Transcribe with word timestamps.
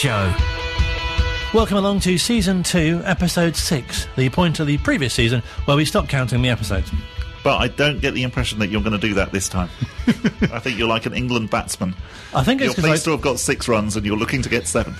Show. 0.00 0.34
Welcome 1.52 1.76
along 1.76 2.00
to 2.00 2.16
season 2.16 2.62
two, 2.62 3.02
episode 3.04 3.54
six, 3.54 4.08
the 4.16 4.30
point 4.30 4.58
of 4.58 4.66
the 4.66 4.78
previous 4.78 5.12
season 5.12 5.42
where 5.66 5.76
we 5.76 5.84
stopped 5.84 6.08
counting 6.08 6.40
the 6.40 6.48
episodes. 6.48 6.90
But 7.44 7.58
I 7.58 7.68
don't 7.68 8.00
get 8.00 8.14
the 8.14 8.22
impression 8.22 8.58
that 8.60 8.70
you're 8.70 8.80
going 8.80 8.98
to 8.98 9.06
do 9.06 9.12
that 9.12 9.30
this 9.30 9.46
time. 9.46 9.68
I 10.06 10.58
think 10.58 10.78
you're 10.78 10.88
like 10.88 11.04
an 11.04 11.12
England 11.12 11.50
batsman. 11.50 11.94
I 12.34 12.42
think 12.42 12.62
You're 12.62 12.70
it's 12.70 12.80
pleased 12.80 12.86
because 12.86 13.04
to 13.04 13.10
have 13.10 13.20
got 13.20 13.40
six 13.40 13.68
runs 13.68 13.94
and 13.94 14.06
you're 14.06 14.16
looking 14.16 14.40
to 14.40 14.48
get 14.48 14.66
seven. 14.66 14.94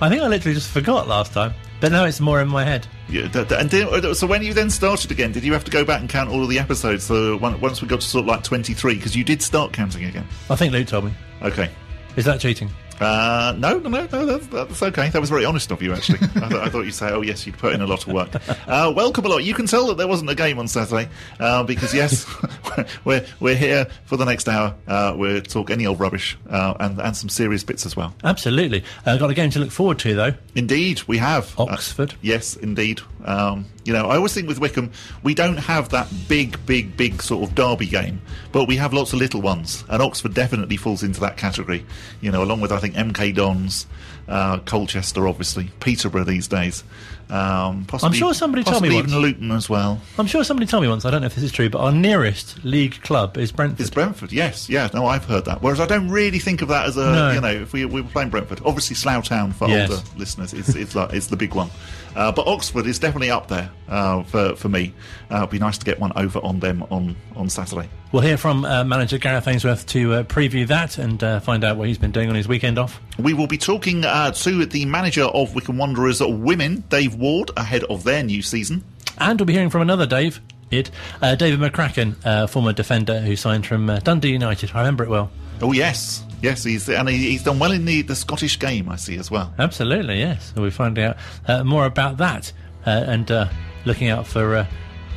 I, 0.00 0.06
I 0.06 0.08
think 0.08 0.22
I 0.22 0.28
literally 0.28 0.54
just 0.54 0.70
forgot 0.70 1.08
last 1.08 1.34
time, 1.34 1.52
but 1.82 1.92
now 1.92 2.06
it's 2.06 2.18
more 2.18 2.40
in 2.40 2.48
my 2.48 2.64
head. 2.64 2.86
Yeah, 3.10 3.28
d- 3.28 3.44
d- 3.44 3.54
and 3.54 3.68
did, 3.68 3.86
uh, 3.86 4.14
so 4.14 4.26
when 4.26 4.42
you 4.42 4.54
then 4.54 4.70
started 4.70 5.10
again, 5.10 5.32
did 5.32 5.44
you 5.44 5.52
have 5.52 5.64
to 5.64 5.70
go 5.70 5.84
back 5.84 6.00
and 6.00 6.08
count 6.08 6.30
all 6.30 6.42
of 6.42 6.48
the 6.48 6.58
episodes? 6.58 7.04
So 7.04 7.36
one- 7.36 7.60
once 7.60 7.82
we 7.82 7.88
got 7.88 8.00
to 8.00 8.06
sort 8.06 8.22
of 8.22 8.28
like 8.28 8.44
23, 8.44 8.94
because 8.94 9.14
you 9.14 9.24
did 9.24 9.42
start 9.42 9.74
counting 9.74 10.06
again. 10.06 10.26
I 10.48 10.56
think 10.56 10.72
Luke 10.72 10.88
told 10.88 11.04
me. 11.04 11.12
Okay. 11.42 11.68
Is 12.16 12.24
that 12.24 12.40
cheating? 12.40 12.70
Uh, 13.00 13.54
no, 13.58 13.78
no, 13.78 13.88
no, 13.88 14.06
no 14.12 14.26
that's, 14.26 14.46
that's 14.48 14.82
okay. 14.82 15.08
That 15.08 15.20
was 15.20 15.30
very 15.30 15.44
honest 15.44 15.70
of 15.70 15.82
you, 15.82 15.92
actually. 15.92 16.18
I, 16.36 16.48
th- 16.48 16.60
I 16.60 16.68
thought 16.68 16.82
you'd 16.82 16.94
say, 16.94 17.10
oh, 17.10 17.22
yes, 17.22 17.46
you'd 17.46 17.58
put 17.58 17.72
in 17.74 17.80
a 17.80 17.86
lot 17.86 18.06
of 18.06 18.12
work. 18.12 18.30
Uh, 18.68 18.92
welcome 18.94 19.24
along. 19.24 19.42
You 19.42 19.54
can 19.54 19.66
tell 19.66 19.86
that 19.88 19.96
there 19.96 20.08
wasn't 20.08 20.30
a 20.30 20.34
game 20.34 20.58
on 20.58 20.68
Saturday, 20.68 21.08
uh, 21.40 21.62
because, 21.64 21.92
yes, 21.94 22.26
we're, 23.04 23.24
we're 23.40 23.56
here 23.56 23.86
for 24.04 24.16
the 24.16 24.24
next 24.24 24.48
hour. 24.48 24.74
Uh, 24.86 25.14
we'll 25.16 25.40
talk 25.42 25.70
any 25.70 25.86
old 25.86 25.98
rubbish 26.00 26.36
uh, 26.50 26.74
and, 26.80 27.00
and 27.00 27.16
some 27.16 27.28
serious 27.28 27.64
bits 27.64 27.84
as 27.86 27.96
well. 27.96 28.14
Absolutely. 28.24 28.84
Uh, 29.06 29.16
got 29.16 29.30
a 29.30 29.34
game 29.34 29.50
to 29.50 29.58
look 29.58 29.70
forward 29.70 29.98
to, 30.00 30.14
though. 30.14 30.34
Indeed, 30.54 31.02
we 31.06 31.18
have. 31.18 31.52
Oxford. 31.58 32.14
yes, 32.22 32.56
indeed. 32.56 33.00
Um, 33.24 33.66
you 33.84 33.92
know, 33.92 34.08
I 34.08 34.16
always 34.16 34.34
think 34.34 34.48
with 34.48 34.58
Wycombe, 34.58 34.90
we 35.22 35.34
don't 35.34 35.56
have 35.56 35.90
that 35.90 36.08
big, 36.28 36.58
big, 36.66 36.96
big 36.96 37.22
sort 37.22 37.48
of 37.48 37.54
derby 37.54 37.86
game, 37.86 38.20
but 38.50 38.66
we 38.66 38.76
have 38.76 38.92
lots 38.92 39.12
of 39.12 39.18
little 39.20 39.40
ones, 39.40 39.84
and 39.88 40.02
Oxford 40.02 40.34
definitely 40.34 40.76
falls 40.76 41.02
into 41.02 41.20
that 41.20 41.36
category. 41.36 41.84
You 42.20 42.32
know, 42.32 42.42
along 42.42 42.60
with 42.60 42.72
I 42.72 42.78
think 42.78 42.94
MK 42.94 43.34
Dons, 43.34 43.86
uh, 44.28 44.58
Colchester, 44.60 45.28
obviously, 45.28 45.70
Peterborough 45.80 46.24
these 46.24 46.48
days. 46.48 46.82
Um, 47.30 47.86
possibly, 47.86 48.18
sure 48.18 48.34
somebody 48.34 48.62
told 48.62 48.82
me 48.82 48.90
possibly 48.90 48.96
once. 48.96 49.08
even 49.08 49.22
Luton 49.22 49.50
as 49.52 49.68
well. 49.70 50.00
I'm 50.18 50.26
sure 50.26 50.44
somebody 50.44 50.66
told 50.66 50.82
me 50.82 50.88
once, 50.88 51.06
I 51.06 51.10
don't 51.10 51.22
know 51.22 51.28
if 51.28 51.34
this 51.34 51.44
is 51.44 51.52
true, 51.52 51.70
but 51.70 51.78
our 51.78 51.92
nearest 51.92 52.62
league 52.62 53.00
club 53.02 53.38
is 53.38 53.50
Brentford. 53.52 53.80
It's 53.80 53.88
Brentford, 53.88 54.32
yes, 54.32 54.68
yeah. 54.68 54.90
No, 54.92 55.06
I've 55.06 55.24
heard 55.24 55.46
that. 55.46 55.62
Whereas 55.62 55.80
I 55.80 55.86
don't 55.86 56.10
really 56.10 56.38
think 56.40 56.60
of 56.60 56.68
that 56.68 56.86
as 56.86 56.96
a, 56.98 57.10
No. 57.12 57.30
you 57.32 57.40
know, 57.40 57.50
if 57.50 57.72
we, 57.72 57.86
we 57.86 58.02
were 58.02 58.08
playing 58.08 58.28
Brentford, 58.28 58.60
obviously 58.66 58.96
Slough 58.96 59.24
Town 59.24 59.52
for 59.52 59.66
Yes. 59.68 59.90
older 59.90 60.02
listeners, 60.18 60.52
it's 60.52 60.74
it's 60.74 60.94
like 60.94 61.14
it's 61.14 61.28
the 61.28 61.36
big 61.36 61.54
one. 61.54 61.70
Uh, 62.14 62.30
but 62.32 62.46
Oxford 62.46 62.86
is 62.86 62.98
definitely 62.98 63.30
up 63.30 63.48
there 63.48 63.70
uh, 63.88 64.22
for 64.24 64.54
for 64.56 64.68
me. 64.68 64.94
Uh, 65.30 65.38
it'd 65.38 65.50
be 65.50 65.58
nice 65.58 65.78
to 65.78 65.84
get 65.84 65.98
one 65.98 66.12
over 66.16 66.38
on 66.40 66.60
them 66.60 66.84
on 66.90 67.16
on 67.36 67.48
Saturday. 67.48 67.88
We'll 68.12 68.22
hear 68.22 68.36
from 68.36 68.64
uh, 68.64 68.84
manager 68.84 69.16
Gareth 69.16 69.48
Ainsworth 69.48 69.86
to 69.86 70.12
uh, 70.14 70.22
preview 70.24 70.66
that 70.66 70.98
and 70.98 71.22
uh, 71.24 71.40
find 71.40 71.64
out 71.64 71.78
what 71.78 71.88
he's 71.88 71.96
been 71.98 72.12
doing 72.12 72.28
on 72.28 72.34
his 72.34 72.46
weekend 72.46 72.78
off. 72.78 73.00
We 73.18 73.32
will 73.32 73.46
be 73.46 73.56
talking 73.56 74.04
uh, 74.04 74.32
to 74.32 74.66
the 74.66 74.84
manager 74.84 75.24
of 75.24 75.54
Wycombe 75.54 75.78
Wanderers 75.78 76.20
Women, 76.20 76.84
Dave 76.90 77.14
Ward, 77.14 77.50
ahead 77.56 77.84
of 77.84 78.04
their 78.04 78.22
new 78.22 78.42
season. 78.42 78.84
And 79.16 79.40
we'll 79.40 79.46
be 79.46 79.54
hearing 79.54 79.70
from 79.70 79.80
another 79.82 80.06
Dave, 80.06 80.40
it, 80.70 80.90
David 81.20 81.60
McCracken, 81.60 82.16
uh, 82.24 82.46
former 82.46 82.72
defender 82.72 83.20
who 83.20 83.36
signed 83.36 83.66
from 83.66 83.88
uh, 83.88 84.00
Dundee 84.00 84.32
United. 84.32 84.72
I 84.74 84.80
remember 84.80 85.04
it 85.04 85.10
well. 85.10 85.30
Oh 85.62 85.72
yes, 85.72 86.24
yes, 86.42 86.64
he's 86.64 86.88
and 86.88 87.08
he, 87.08 87.30
he's 87.30 87.42
done 87.42 87.58
well 87.58 87.72
in 87.72 87.84
the, 87.84 88.02
the 88.02 88.14
Scottish 88.14 88.58
game. 88.58 88.88
I 88.88 88.96
see 88.96 89.16
as 89.16 89.30
well. 89.30 89.52
Absolutely, 89.58 90.18
yes. 90.18 90.52
We'll 90.56 90.70
find 90.70 90.98
out 90.98 91.16
uh, 91.46 91.64
more 91.64 91.86
about 91.86 92.18
that 92.18 92.52
uh, 92.86 93.04
and 93.06 93.30
uh, 93.30 93.48
looking 93.84 94.08
out 94.08 94.26
for 94.26 94.56
uh, 94.56 94.66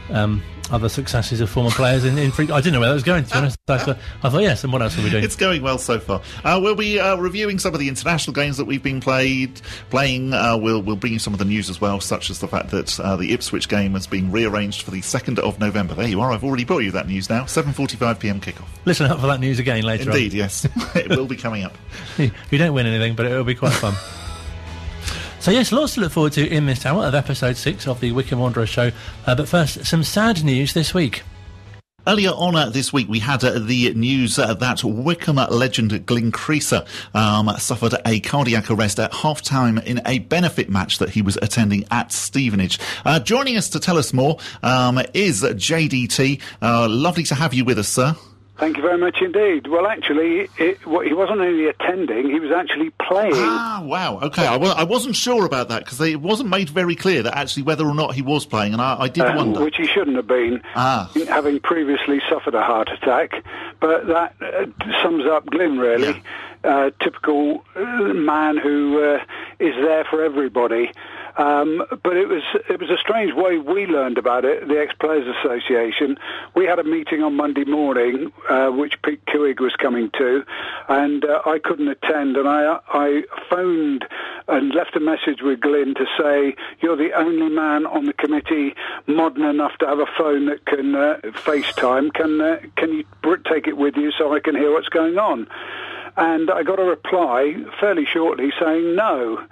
um, 0.10 0.42
other 0.72 0.90
successes 0.90 1.42
of 1.42 1.50
former 1.50 1.70
players 1.72 2.04
in, 2.06 2.18
in 2.18 2.32
free. 2.32 2.50
I 2.52 2.60
didn't 2.60 2.74
know 2.74 2.80
where 2.80 2.90
that 2.90 2.96
was 2.96 3.04
going, 3.04 3.24
to 3.26 3.32
be 3.32 3.38
honest. 3.38 3.58
I 3.68 3.78
thought, 3.78 3.98
I 4.24 4.30
thought 4.30 4.42
yes, 4.42 4.64
and 4.64 4.74
what 4.74 4.82
else 4.82 4.98
are 4.98 5.04
we 5.04 5.10
doing? 5.10 5.24
It's 5.24 5.36
going 5.36 5.62
well 5.62 5.78
so 5.78 6.00
far. 6.00 6.22
Uh, 6.44 6.60
we'll 6.62 6.76
be 6.76 7.00
uh, 7.00 7.16
reviewing 7.18 7.60
some 7.60 7.74
of 7.74 7.80
the 7.80 7.88
international 7.88 8.34
games 8.34 8.58
that 8.58 8.66
we've 8.66 8.82
been 8.84 9.00
played 9.00 9.62
playing. 9.90 10.34
Uh, 10.34 10.58
we'll 10.58 10.82
we'll 10.82 10.96
bring 10.96 11.14
you 11.14 11.20
some 11.20 11.34
of 11.34 11.40
the 11.40 11.46
news 11.46 11.70
as 11.70 11.80
well, 11.80 12.00
such 12.00 12.30
as 12.30 12.40
the 12.40 12.48
fact 12.48 12.72
that 12.72 13.00
uh, 13.00 13.16
the 13.16 13.34
Ipswich 13.34 13.70
game 13.70 13.94
has 13.94 14.08
been 14.08 14.32
rearranged 14.32 14.82
for 14.82 14.92
the 14.92 15.02
second 15.02 15.40
of 15.40 15.60
November. 15.60 15.94
There 15.94 16.08
you 16.08 16.22
are. 16.22 16.32
I've 16.32 16.44
already 16.44 16.66
brought 16.66 16.80
you 16.80 16.92
that 16.92 17.08
news 17.08 17.30
now. 17.30 17.44
7:45 17.44 18.20
p.m. 18.20 18.42
kickoff. 18.42 18.68
Listen 18.86 19.06
up 19.12 19.20
for 19.20 19.28
that 19.28 19.40
news 19.40 19.60
again 19.60 19.84
later 19.84 20.10
Indeed, 20.10 20.34
yes, 20.34 20.66
it 20.96 21.10
will 21.10 21.28
be 21.28 21.36
coming 21.36 21.64
up. 21.64 21.74
on. 22.20 22.32
You 22.52 22.58
don't 22.58 22.74
win 22.74 22.86
anything, 22.86 23.16
but 23.16 23.26
it'll 23.26 23.44
be 23.44 23.56
quite 23.56 23.74
fun. 23.74 23.94
So 25.46 25.52
yes, 25.52 25.72
lots 25.72 25.94
to 25.94 26.02
look 26.02 26.12
forward 26.12 26.34
to 26.34 26.48
in 26.48 26.66
this 26.66 26.88
hour 26.88 27.06
of 27.06 27.14
episode 27.14 27.56
six 27.56 27.88
of 27.88 28.00
the 28.00 28.12
Wycombe 28.12 28.40
Wanderer 28.40 28.66
show. 28.66 28.92
Uh, 29.28 29.36
but 29.36 29.48
first, 29.48 29.86
some 29.86 30.04
sad 30.04 30.44
news 30.44 30.74
this 30.74 30.92
week. 30.92 31.22
Earlier 32.08 32.32
on 32.32 32.56
uh, 32.56 32.72
this 32.72 32.92
week, 32.92 33.08
we 33.08 33.20
had 33.20 33.44
uh, 33.44 33.60
the 33.60 33.94
news 33.94 34.40
uh, 34.40 34.56
that 34.56 34.84
Wycombe 34.84 35.46
legend 35.52 36.04
Glyn 36.08 36.32
Creaser 36.32 36.88
um, 37.14 37.56
suffered 37.60 37.94
a 38.08 38.22
cardiac 38.22 38.72
arrest 38.72 39.00
at 39.00 39.14
half-time 39.14 39.78
in 39.78 40.02
a 40.08 40.18
benefit 40.18 40.68
match 40.68 40.98
that 40.98 41.10
he 41.10 41.22
was 41.22 41.38
attending 41.44 41.86
at 41.92 42.12
Stevenage. 42.12 42.80
Uh, 43.06 43.20
joining 43.20 43.56
us 43.56 43.70
to 43.70 43.80
tell 43.80 44.00
us 44.00 44.14
more 44.14 44.40
um, 44.64 45.00
is 45.14 45.44
JDT. 45.44 46.42
Uh, 46.60 46.90
lovely 46.90 47.22
to 47.22 47.36
have 47.36 47.54
you 47.54 47.64
with 47.66 47.78
us, 47.78 47.88
sir. 47.88 48.16
Thank 48.58 48.78
you 48.78 48.84
very 48.84 48.98
much 48.98 49.22
indeed. 49.22 49.68
Well, 49.68 49.86
actually, 49.86 50.48
it, 50.58 50.78
he 50.80 51.14
wasn't 51.14 51.42
only 51.42 51.68
attending; 51.68 52.30
he 52.30 52.40
was 52.40 52.52
actually 52.52 52.90
playing. 52.92 53.34
Ah, 53.36 53.82
wow. 53.84 54.20
Okay, 54.22 54.48
I, 54.48 54.56
I 54.56 54.84
wasn't 54.84 55.16
sure 55.18 55.46
about 55.46 55.68
that 55.70 55.84
because 55.84 56.00
it 56.00 56.22
wasn't 56.22 56.50
made 56.50 56.70
very 56.70 56.96
clear 56.96 57.22
that 57.24 57.36
actually 57.38 57.64
whether 57.64 57.86
or 57.86 57.94
not 57.94 58.16
he 58.16 58.22
was 58.22 58.46
playing, 58.46 58.72
and 58.74 58.82
I, 58.82 58.96
I 59.02 59.08
did 59.10 59.26
um, 59.26 59.36
wonder. 59.36 59.64
which 59.64 59.76
he 59.76 59.88
shouldn't 59.88 60.16
have 60.16 60.28
been, 60.28 60.62
Ah. 60.74 61.12
having 61.28 61.60
previously 61.60 62.22
suffered 62.30 62.56
a 62.56 62.62
heart 62.64 62.90
attack. 62.90 63.44
But 63.82 64.08
that 64.08 64.36
uh, 64.42 64.66
sums 65.04 65.26
up 65.26 65.46
Glyn, 65.48 65.78
really. 65.78 66.22
Uh, 66.64 66.90
typical 67.04 67.64
uh, 67.76 67.82
man 68.14 68.58
who 68.58 69.04
uh, 69.04 69.24
is 69.60 69.76
there 69.76 70.04
for 70.06 70.24
everybody. 70.24 70.92
Um, 71.38 71.84
but 72.04 72.16
it 72.16 72.30
was 72.30 72.44
it 72.70 72.80
was 72.80 72.90
a 72.90 72.98
strange 72.98 73.34
way 73.34 73.58
we 73.58 73.86
learned 73.86 74.18
about 74.18 74.46
it. 74.46 74.68
The 74.68 74.80
Ex 74.80 74.94
Players 75.00 75.28
Association. 75.40 76.18
We 76.56 76.66
had 76.66 76.80
a 76.80 76.84
meeting 76.84 77.24
on 77.24 77.36
Monday 77.36 77.66
morning, 77.66 78.32
uh, 78.50 78.70
which 78.70 79.02
Pete 79.02 79.26
Kuig 79.26 79.60
was 79.60 79.76
coming 79.76 80.10
to, 80.18 80.46
and 80.88 81.26
uh, 81.26 81.42
I 81.46 81.60
couldn't 81.60 81.90
attend. 81.90 82.38
And 82.38 82.48
I 82.48 82.80
I 82.88 83.24
phoned 83.50 84.06
and 84.48 84.74
left 84.74 84.96
a 84.96 85.02
message 85.02 85.42
with 85.42 85.60
Glyn 85.60 85.96
to 85.96 86.06
say 86.18 86.56
you're 86.80 86.96
the 86.96 87.12
only 87.14 87.50
man 87.50 87.86
on 87.86 88.06
the 88.06 88.14
committee 88.14 88.74
modern 89.08 89.44
enough 89.44 89.78
to 89.80 89.88
have 89.88 90.00
a 90.00 90.08
phone 90.18 90.46
that 90.46 90.66
can 90.66 90.96
uh, 90.96 91.18
FaceTime. 91.24 92.14
Can 92.14 92.40
uh, 92.40 92.60
can 92.78 92.94
you 92.94 93.04
take 93.50 93.68
it 93.68 93.76
with 93.76 93.98
you 93.98 94.12
so 94.18 94.34
I 94.34 94.40
can 94.40 94.56
hear 94.56 94.72
what's 94.72 94.90
going 94.90 95.18
on? 95.18 95.48
And 96.16 96.50
I 96.50 96.64
got 96.64 96.80
a 96.80 96.84
reply 96.84 97.56
fairly 97.78 98.06
shortly 98.06 98.54
saying 98.58 98.96
no. 98.96 99.46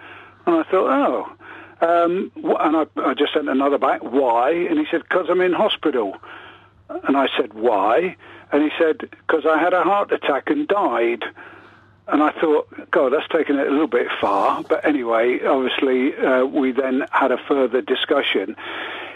And 0.45 0.55
I 0.55 0.63
thought, 0.63 0.89
oh. 0.89 1.33
Um, 1.83 2.31
and 2.35 2.77
I, 2.77 2.85
I 2.95 3.13
just 3.13 3.33
sent 3.33 3.49
another 3.49 3.77
back, 3.77 4.01
why? 4.03 4.51
And 4.51 4.79
he 4.79 4.85
said, 4.89 5.03
because 5.03 5.27
I'm 5.29 5.41
in 5.41 5.51
hospital. 5.51 6.15
And 6.89 7.17
I 7.17 7.27
said, 7.35 7.53
why? 7.53 8.15
And 8.53 8.63
he 8.63 8.69
said, 8.79 8.99
because 8.99 9.45
I 9.45 9.57
had 9.57 9.73
a 9.73 9.83
heart 9.83 10.11
attack 10.13 10.49
and 10.49 10.65
died. 10.67 11.23
And 12.07 12.23
I 12.23 12.31
thought, 12.39 12.67
God, 12.89 13.11
that's 13.11 13.27
taken 13.27 13.59
it 13.59 13.67
a 13.67 13.71
little 13.71 13.87
bit 13.87 14.07
far. 14.21 14.63
But 14.63 14.85
anyway, 14.85 15.43
obviously, 15.43 16.15
uh, 16.15 16.45
we 16.45 16.71
then 16.71 17.05
had 17.11 17.31
a 17.31 17.37
further 17.37 17.81
discussion. 17.81 18.55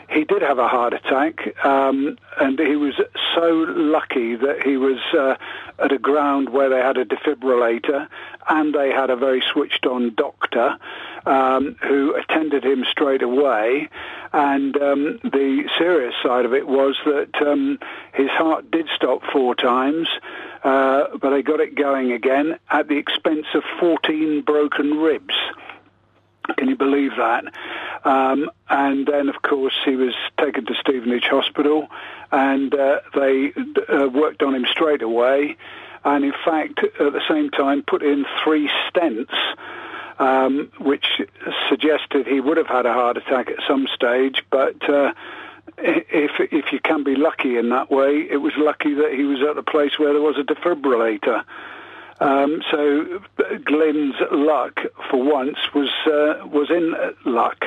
He 0.09 0.23
did 0.23 0.41
have 0.41 0.57
a 0.57 0.67
heart 0.67 0.93
attack, 0.93 1.65
um, 1.65 2.17
and 2.39 2.57
he 2.57 2.77
was 2.77 2.95
so 3.35 3.65
lucky 3.75 4.35
that 4.35 4.63
he 4.63 4.77
was 4.77 4.99
uh, 5.13 5.35
at 5.79 5.91
a 5.91 5.97
ground 5.97 6.49
where 6.49 6.69
they 6.69 6.79
had 6.79 6.97
a 6.97 7.03
defibrillator, 7.03 8.07
and 8.49 8.73
they 8.73 8.89
had 8.89 9.09
a 9.09 9.17
very 9.17 9.43
switched-on 9.51 10.15
doctor 10.15 10.77
um, 11.25 11.75
who 11.81 12.15
attended 12.15 12.63
him 12.63 12.85
straight 12.89 13.21
away. 13.21 13.89
And 14.31 14.77
um, 14.77 15.19
the 15.23 15.69
serious 15.77 16.15
side 16.23 16.45
of 16.45 16.53
it 16.53 16.67
was 16.67 16.95
that 17.05 17.41
um, 17.45 17.77
his 18.13 18.29
heart 18.29 18.71
did 18.71 18.87
stop 18.95 19.23
four 19.33 19.55
times, 19.55 20.07
uh, 20.63 21.17
but 21.19 21.31
they 21.31 21.41
got 21.41 21.59
it 21.59 21.75
going 21.75 22.13
again 22.13 22.57
at 22.69 22.87
the 22.87 22.97
expense 22.97 23.47
of 23.53 23.63
14 23.79 24.41
broken 24.41 24.99
ribs. 24.99 25.35
Can 26.55 26.69
you 26.69 26.75
believe 26.75 27.11
that? 27.17 27.45
Um, 28.03 28.49
and 28.69 29.07
then, 29.07 29.29
of 29.29 29.41
course, 29.41 29.75
he 29.83 29.95
was 29.95 30.13
taken 30.39 30.65
to 30.65 30.75
Stevenage 30.75 31.25
Hospital, 31.25 31.87
and 32.31 32.73
uh, 32.73 32.99
they 33.13 33.53
uh, 33.89 34.07
worked 34.07 34.43
on 34.43 34.55
him 34.55 34.65
straight 34.71 35.01
away. 35.01 35.57
And 36.05 36.23
in 36.23 36.33
fact, 36.45 36.79
at 36.83 37.13
the 37.13 37.21
same 37.27 37.49
time, 37.49 37.83
put 37.85 38.01
in 38.01 38.25
three 38.43 38.69
stents, 38.89 39.33
um, 40.19 40.71
which 40.79 41.05
suggested 41.69 42.27
he 42.27 42.39
would 42.39 42.57
have 42.57 42.67
had 42.67 42.85
a 42.85 42.93
heart 42.93 43.17
attack 43.17 43.49
at 43.49 43.57
some 43.67 43.87
stage. 43.93 44.43
But 44.49 44.89
uh, 44.89 45.13
if 45.77 46.31
if 46.39 46.71
you 46.71 46.79
can 46.79 47.03
be 47.03 47.15
lucky 47.15 47.57
in 47.57 47.69
that 47.69 47.91
way, 47.91 48.27
it 48.29 48.37
was 48.37 48.53
lucky 48.57 48.93
that 48.95 49.13
he 49.13 49.23
was 49.23 49.39
at 49.47 49.55
the 49.55 49.63
place 49.63 49.99
where 49.99 50.13
there 50.13 50.21
was 50.21 50.37
a 50.37 50.43
defibrillator. 50.43 51.43
Um, 52.19 52.61
so 52.71 53.21
Glenn's 53.63 54.15
luck, 54.31 54.79
for 55.09 55.23
once, 55.23 55.57
was 55.73 55.89
uh, 56.07 56.47
was 56.47 56.69
in 56.71 56.95
luck. 57.25 57.63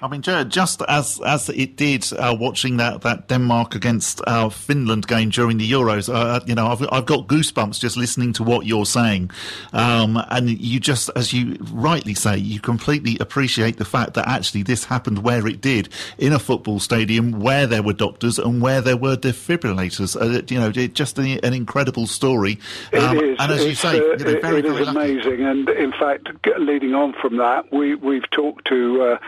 I 0.00 0.06
mean, 0.06 0.22
just 0.22 0.82
as 0.88 1.20
as 1.26 1.48
it 1.48 1.76
did 1.76 2.06
uh, 2.12 2.36
watching 2.38 2.76
that, 2.76 3.00
that 3.02 3.26
Denmark 3.26 3.74
against 3.74 4.20
uh, 4.26 4.48
Finland 4.48 5.08
game 5.08 5.30
during 5.30 5.58
the 5.58 5.70
Euros, 5.70 6.12
uh, 6.12 6.40
you 6.46 6.54
know, 6.54 6.68
I've, 6.68 6.86
I've 6.92 7.06
got 7.06 7.26
goosebumps 7.26 7.80
just 7.80 7.96
listening 7.96 8.32
to 8.34 8.44
what 8.44 8.64
you're 8.64 8.86
saying. 8.86 9.30
Um, 9.72 10.22
and 10.30 10.50
you 10.50 10.78
just, 10.78 11.10
as 11.16 11.32
you 11.32 11.56
rightly 11.72 12.14
say, 12.14 12.36
you 12.36 12.60
completely 12.60 13.16
appreciate 13.18 13.78
the 13.78 13.84
fact 13.84 14.14
that 14.14 14.28
actually 14.28 14.62
this 14.62 14.84
happened 14.84 15.24
where 15.24 15.46
it 15.48 15.60
did 15.60 15.88
in 16.16 16.32
a 16.32 16.38
football 16.38 16.78
stadium 16.78 17.40
where 17.40 17.66
there 17.66 17.82
were 17.82 17.92
doctors 17.92 18.38
and 18.38 18.62
where 18.62 18.80
there 18.80 18.96
were 18.96 19.16
defibrillators. 19.16 20.14
Uh, 20.14 20.42
you 20.48 20.60
know, 20.60 20.70
just 20.70 21.18
an, 21.18 21.40
an, 21.42 21.54
incredible 21.54 22.06
story. 22.06 22.60
Um, 22.92 23.18
it 23.18 23.24
is. 23.24 23.36
And 23.40 23.52
as 23.52 23.64
you 23.64 23.74
say, 23.74 23.96
you 23.96 24.16
know, 24.16 24.40
very, 24.40 24.60
it 24.60 24.66
is 24.66 24.86
amazing. 24.86 25.44
And 25.44 25.68
in 25.68 25.90
fact, 25.90 26.28
leading 26.56 26.94
on 26.94 27.14
from 27.14 27.38
that, 27.38 27.72
we, 27.72 27.96
we've 27.96 28.30
talked 28.30 28.66
to 28.68 29.18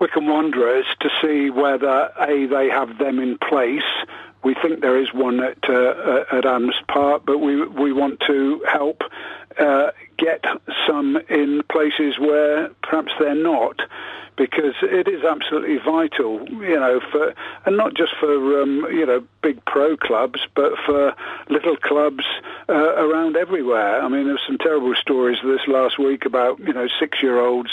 Wycombe 0.00 0.28
Wanderers 0.28 0.86
to 1.00 1.10
see 1.20 1.50
whether 1.50 2.10
a 2.20 2.46
they 2.46 2.68
have 2.68 2.98
them 2.98 3.18
in 3.18 3.38
place. 3.38 3.82
We 4.44 4.54
think 4.54 4.80
there 4.80 5.00
is 5.00 5.12
one 5.12 5.40
at 5.40 5.68
uh, 5.68 6.24
at 6.30 6.44
Adams 6.46 6.76
Park, 6.86 7.22
but 7.26 7.38
we 7.38 7.66
we 7.66 7.92
want 7.92 8.20
to 8.26 8.64
help 8.68 9.02
uh, 9.58 9.90
get 10.16 10.44
some 10.86 11.16
in 11.28 11.62
places 11.70 12.18
where 12.18 12.68
perhaps 12.82 13.12
they're 13.18 13.34
not 13.34 13.80
because 14.38 14.74
it 14.82 15.08
is 15.08 15.24
absolutely 15.24 15.78
vital, 15.78 16.48
you 16.48 16.78
know, 16.78 17.00
for 17.10 17.34
and 17.66 17.76
not 17.76 17.94
just 17.94 18.12
for 18.18 18.62
um, 18.62 18.86
you 18.90 19.04
know 19.04 19.22
big 19.42 19.62
pro 19.66 19.96
clubs, 19.96 20.40
but 20.54 20.72
for 20.86 21.14
little 21.50 21.76
clubs 21.76 22.24
uh, 22.68 22.72
around 22.72 23.36
everywhere. 23.36 24.00
I 24.00 24.08
mean, 24.08 24.26
there's 24.26 24.40
some 24.46 24.58
terrible 24.58 24.94
stories 24.94 25.38
this 25.44 25.66
last 25.66 25.98
week 25.98 26.24
about 26.24 26.60
you 26.60 26.72
know 26.72 26.86
six-year-olds 27.00 27.70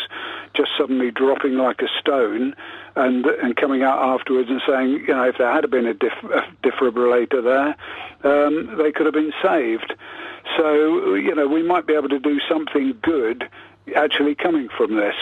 just 0.56 0.72
suddenly 0.78 1.12
dropping 1.12 1.54
like 1.54 1.82
a 1.82 1.88
stone. 2.00 2.56
And, 2.98 3.26
and 3.26 3.58
coming 3.58 3.84
out 3.84 4.00
afterwards 4.00 4.50
and 4.50 4.62
saying, 4.66 4.92
you 5.06 5.08
know, 5.08 5.28
if 5.28 5.38
there 5.38 5.52
had 5.52 5.70
been 5.70 5.86
a, 5.86 5.94
def- 5.94 6.24
a 6.24 6.48
defibrillator 6.64 7.44
there, 7.44 7.76
um, 8.24 8.78
they 8.78 8.94
could 8.94 9.06
have 9.06 9.14
been 9.14 9.34
saved. 9.44 9.94
So, 10.58 11.16
you 11.16 11.34
know, 11.36 11.48
we 11.48 11.64
might 11.64 11.86
be 11.86 11.94
able 11.94 12.10
to 12.10 12.20
do 12.20 12.40
something 12.48 12.98
good 13.02 13.50
actually 13.96 14.36
coming 14.36 14.70
from 14.70 14.96
this. 14.96 15.16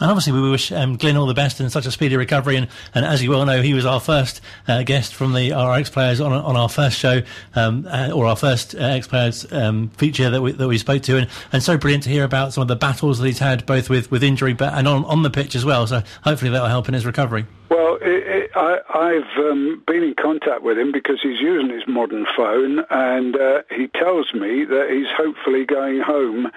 And 0.00 0.10
obviously, 0.10 0.32
we 0.32 0.50
wish 0.50 0.72
um, 0.72 0.96
Glyn 0.96 1.16
all 1.16 1.26
the 1.26 1.34
best 1.34 1.60
in 1.60 1.70
such 1.70 1.86
a 1.86 1.92
speedy 1.92 2.16
recovery. 2.16 2.56
And, 2.56 2.66
and 2.96 3.04
as 3.04 3.22
you 3.22 3.30
well 3.30 3.46
know, 3.46 3.62
he 3.62 3.74
was 3.74 3.86
our 3.86 4.00
first 4.00 4.40
uh, 4.66 4.82
guest 4.82 5.14
from 5.14 5.34
the 5.34 5.52
RX 5.52 5.88
players 5.90 6.20
on, 6.20 6.32
on 6.32 6.56
our 6.56 6.68
first 6.68 6.98
show, 6.98 7.22
um, 7.54 7.86
uh, 7.88 8.10
or 8.12 8.26
our 8.26 8.34
first 8.34 8.74
uh, 8.74 8.78
ex 8.78 9.06
players 9.06 9.50
um, 9.52 9.90
feature 9.90 10.30
that 10.30 10.42
we, 10.42 10.50
that 10.50 10.66
we 10.66 10.78
spoke 10.78 11.02
to. 11.02 11.16
And, 11.18 11.28
and 11.52 11.62
so 11.62 11.78
brilliant 11.78 12.02
to 12.04 12.10
hear 12.10 12.24
about 12.24 12.52
some 12.52 12.62
of 12.62 12.68
the 12.68 12.74
battles 12.74 13.20
that 13.20 13.26
he's 13.26 13.38
had, 13.38 13.66
both 13.66 13.88
with, 13.88 14.10
with 14.10 14.24
injury 14.24 14.52
but, 14.52 14.74
and 14.74 14.88
on, 14.88 15.04
on 15.04 15.22
the 15.22 15.30
pitch 15.30 15.54
as 15.54 15.64
well. 15.64 15.86
So 15.86 16.02
hopefully 16.24 16.50
that'll 16.50 16.66
help 16.66 16.88
in 16.88 16.94
his 16.94 17.06
recovery. 17.06 17.46
Well, 17.68 17.96
it, 18.02 18.26
it, 18.26 18.43
I, 18.56 19.12
have 19.14 19.44
um, 19.44 19.82
been 19.86 20.02
in 20.02 20.14
contact 20.14 20.62
with 20.62 20.78
him 20.78 20.92
because 20.92 21.20
he's 21.22 21.40
using 21.40 21.70
his 21.70 21.86
modern 21.86 22.26
phone, 22.36 22.84
and 22.90 23.36
uh, 23.36 23.62
he 23.74 23.88
tells 23.88 24.32
me 24.32 24.64
that 24.64 24.90
he's 24.90 25.10
hopefully 25.16 25.64
going 25.64 26.00
home 26.00 26.50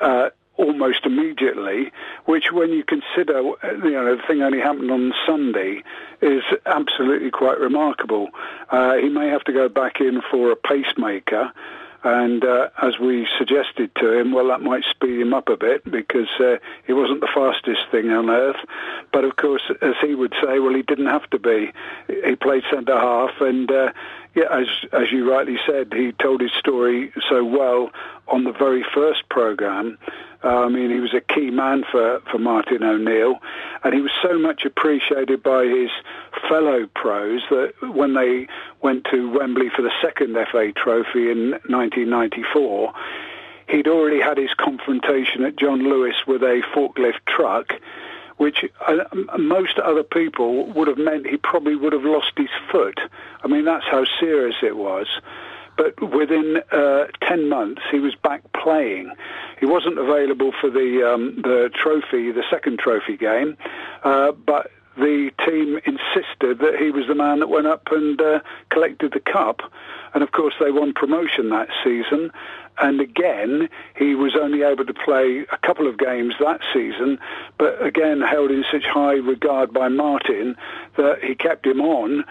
uh, 0.00 0.30
almost 0.56 1.06
immediately, 1.06 1.90
which 2.26 2.52
when 2.52 2.70
you 2.70 2.84
consider, 2.84 3.40
you 3.40 3.90
know, 3.90 4.16
the 4.16 4.22
thing 4.28 4.42
only 4.42 4.60
happened 4.60 4.90
on 4.90 5.12
Sunday, 5.26 5.82
is 6.20 6.42
absolutely 6.66 7.30
quite 7.30 7.58
remarkable. 7.58 8.28
Uh, 8.70 8.96
he 8.96 9.08
may 9.08 9.28
have 9.28 9.42
to 9.44 9.52
go 9.52 9.68
back 9.68 10.00
in 10.00 10.20
for 10.30 10.52
a 10.52 10.56
pacemaker. 10.56 11.52
And 12.02 12.44
uh, 12.44 12.70
as 12.80 12.98
we 12.98 13.28
suggested 13.38 13.94
to 13.96 14.18
him, 14.18 14.32
well, 14.32 14.48
that 14.48 14.62
might 14.62 14.84
speed 14.90 15.20
him 15.20 15.34
up 15.34 15.48
a 15.48 15.56
bit 15.56 15.88
because 15.90 16.28
uh, 16.38 16.56
he 16.86 16.94
wasn't 16.94 17.20
the 17.20 17.28
fastest 17.34 17.80
thing 17.90 18.10
on 18.10 18.30
earth. 18.30 18.56
But 19.12 19.24
of 19.24 19.36
course, 19.36 19.62
as 19.82 19.94
he 20.00 20.14
would 20.14 20.34
say, 20.42 20.58
well, 20.60 20.74
he 20.74 20.82
didn't 20.82 21.06
have 21.06 21.28
to 21.30 21.38
be. 21.38 21.72
He 22.06 22.36
played 22.36 22.62
centre 22.70 22.98
half, 22.98 23.40
and 23.40 23.70
uh, 23.70 23.92
yeah, 24.34 24.44
as 24.50 24.66
as 24.92 25.10
you 25.10 25.30
rightly 25.30 25.58
said, 25.66 25.92
he 25.92 26.12
told 26.12 26.40
his 26.40 26.52
story 26.52 27.12
so 27.28 27.44
well 27.44 27.90
on 28.28 28.44
the 28.44 28.52
very 28.52 28.84
first 28.94 29.28
program. 29.28 29.98
Uh, 30.42 30.64
I 30.64 30.68
mean, 30.68 30.90
he 30.90 31.00
was 31.00 31.12
a 31.12 31.20
key 31.20 31.50
man 31.50 31.84
for, 31.90 32.20
for 32.30 32.38
Martin 32.38 32.82
O'Neill, 32.82 33.38
and 33.84 33.92
he 33.92 34.00
was 34.00 34.12
so 34.22 34.38
much 34.38 34.64
appreciated 34.64 35.42
by 35.42 35.64
his 35.64 35.90
fellow 36.48 36.86
pros 36.94 37.42
that 37.50 37.74
when 37.92 38.14
they 38.14 38.46
went 38.80 39.04
to 39.10 39.30
Wembley 39.30 39.68
for 39.68 39.82
the 39.82 39.92
second 40.00 40.34
FA 40.50 40.72
Trophy 40.72 41.30
in 41.30 41.50
1994, 41.68 42.92
he'd 43.68 43.88
already 43.88 44.20
had 44.20 44.38
his 44.38 44.54
confrontation 44.54 45.44
at 45.44 45.56
John 45.56 45.80
Lewis 45.80 46.16
with 46.26 46.42
a 46.42 46.62
forklift 46.74 47.20
truck, 47.26 47.72
which 48.40 48.64
uh, 48.88 49.04
most 49.38 49.78
other 49.78 50.02
people 50.02 50.64
would 50.72 50.88
have 50.88 50.96
meant 50.96 51.26
he 51.26 51.36
probably 51.36 51.76
would 51.76 51.92
have 51.92 52.04
lost 52.04 52.32
his 52.38 52.48
foot. 52.72 52.98
I 53.44 53.48
mean, 53.48 53.66
that's 53.66 53.84
how 53.84 54.06
serious 54.18 54.54
it 54.62 54.78
was. 54.78 55.06
But 55.76 56.00
within 56.00 56.62
uh, 56.72 57.08
10 57.20 57.50
months, 57.50 57.82
he 57.90 57.98
was 57.98 58.14
back 58.14 58.40
playing. 58.54 59.12
He 59.58 59.66
wasn't 59.66 59.98
available 59.98 60.52
for 60.58 60.70
the, 60.70 61.06
um, 61.06 61.42
the 61.42 61.70
trophy, 61.74 62.32
the 62.32 62.44
second 62.50 62.78
trophy 62.78 63.18
game, 63.18 63.58
uh, 64.04 64.32
but 64.32 64.70
the 64.96 65.30
team 65.46 65.78
insisted 65.84 66.60
that 66.60 66.76
he 66.80 66.90
was 66.90 67.08
the 67.08 67.14
man 67.14 67.40
that 67.40 67.50
went 67.50 67.66
up 67.66 67.88
and 67.90 68.18
uh, 68.22 68.40
collected 68.70 69.12
the 69.12 69.20
cup. 69.20 69.60
And 70.14 70.22
of 70.22 70.32
course, 70.32 70.54
they 70.58 70.70
won 70.70 70.94
promotion 70.94 71.50
that 71.50 71.68
season. 71.84 72.32
And 72.78 73.00
again, 73.00 73.68
he 73.96 74.14
was 74.14 74.34
only 74.40 74.62
able 74.62 74.86
to 74.86 74.94
play 74.94 75.44
a 75.52 75.58
couple 75.58 75.86
of 75.86 75.98
games 75.98 76.34
that 76.40 76.60
season, 76.72 77.18
but 77.58 77.84
again 77.84 78.20
held 78.20 78.50
in 78.50 78.64
such 78.70 78.84
high 78.84 79.14
regard 79.14 79.72
by 79.72 79.88
Martin 79.88 80.56
that 80.96 81.22
he 81.22 81.34
kept 81.34 81.66
him 81.66 81.80
on 81.80 82.24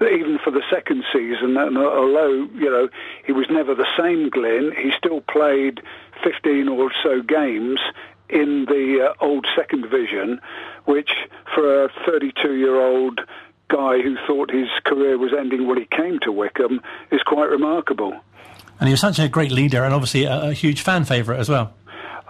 even 0.00 0.38
for 0.38 0.52
the 0.52 0.62
second 0.70 1.04
season, 1.12 1.56
and 1.56 1.76
although 1.76 2.48
you 2.54 2.70
know 2.70 2.88
he 3.24 3.32
was 3.32 3.46
never 3.50 3.74
the 3.74 3.86
same 3.98 4.30
Glyn, 4.30 4.72
he 4.76 4.92
still 4.96 5.20
played 5.22 5.80
15 6.22 6.68
or 6.68 6.92
so 7.02 7.20
games 7.20 7.80
in 8.28 8.66
the 8.66 9.08
uh, 9.10 9.24
old 9.24 9.46
second 9.56 9.82
division, 9.82 10.40
which 10.84 11.10
for 11.54 11.84
a 11.84 11.88
32-year-old 12.06 13.22
guy 13.68 14.00
who 14.00 14.16
thought 14.26 14.50
his 14.50 14.68
career 14.84 15.18
was 15.18 15.32
ending 15.36 15.66
when 15.66 15.78
he 15.78 15.86
came 15.86 16.18
to 16.20 16.32
Wycombe 16.32 16.80
is 17.10 17.22
quite 17.22 17.50
remarkable. 17.50 18.14
And 18.80 18.88
he 18.88 18.92
was 18.92 19.00
such 19.00 19.18
a 19.18 19.28
great 19.28 19.50
leader, 19.50 19.84
and 19.84 19.94
obviously 19.94 20.24
a, 20.24 20.50
a 20.50 20.52
huge 20.52 20.82
fan 20.82 21.04
favourite 21.04 21.38
as 21.38 21.48
well. 21.48 21.74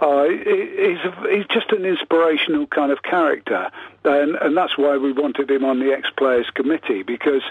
Uh, 0.01 0.29
he's, 0.29 0.97
he's 1.29 1.45
just 1.47 1.71
an 1.73 1.83
inspirational 1.83 2.65
kind 2.67 2.89
of 2.91 3.03
character, 3.03 3.69
and, 4.05 4.35
and 4.37 4.55
that's 4.55 4.77
why 4.77 4.95
we 4.95 5.11
wanted 5.11 5.51
him 5.51 5.65
on 5.65 5.79
the 5.79 5.91
ex-players 5.91 6.49
committee 6.55 7.03
because 7.03 7.41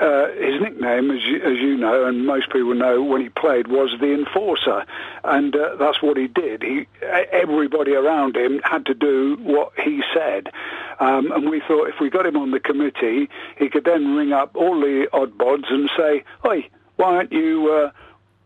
uh, 0.00 0.26
his 0.32 0.60
nickname, 0.60 1.12
as 1.12 1.22
you, 1.22 1.36
as 1.36 1.58
you, 1.58 1.76
know, 1.76 2.06
and 2.06 2.26
most 2.26 2.50
people 2.50 2.74
know, 2.74 3.02
when 3.04 3.20
he 3.20 3.28
played, 3.28 3.68
was 3.68 3.94
the 4.00 4.12
enforcer, 4.12 4.84
and 5.22 5.54
uh, 5.54 5.76
that's 5.78 6.02
what 6.02 6.16
he 6.16 6.26
did. 6.26 6.62
He 6.62 6.88
everybody 7.30 7.94
around 7.94 8.36
him 8.36 8.60
had 8.64 8.84
to 8.86 8.94
do 8.94 9.36
what 9.40 9.70
he 9.78 10.02
said, 10.12 10.48
um, 10.98 11.30
and 11.30 11.48
we 11.48 11.60
thought 11.60 11.88
if 11.88 12.00
we 12.00 12.10
got 12.10 12.26
him 12.26 12.36
on 12.36 12.50
the 12.50 12.58
committee, 12.58 13.28
he 13.58 13.68
could 13.68 13.84
then 13.84 14.16
ring 14.16 14.32
up 14.32 14.56
all 14.56 14.80
the 14.80 15.06
odd 15.12 15.38
bods 15.38 15.72
and 15.72 15.88
say, 15.96 16.24
"Oi, 16.44 16.68
why 16.96 17.14
aren't 17.14 17.32
you?" 17.32 17.72
Uh, 17.72 17.90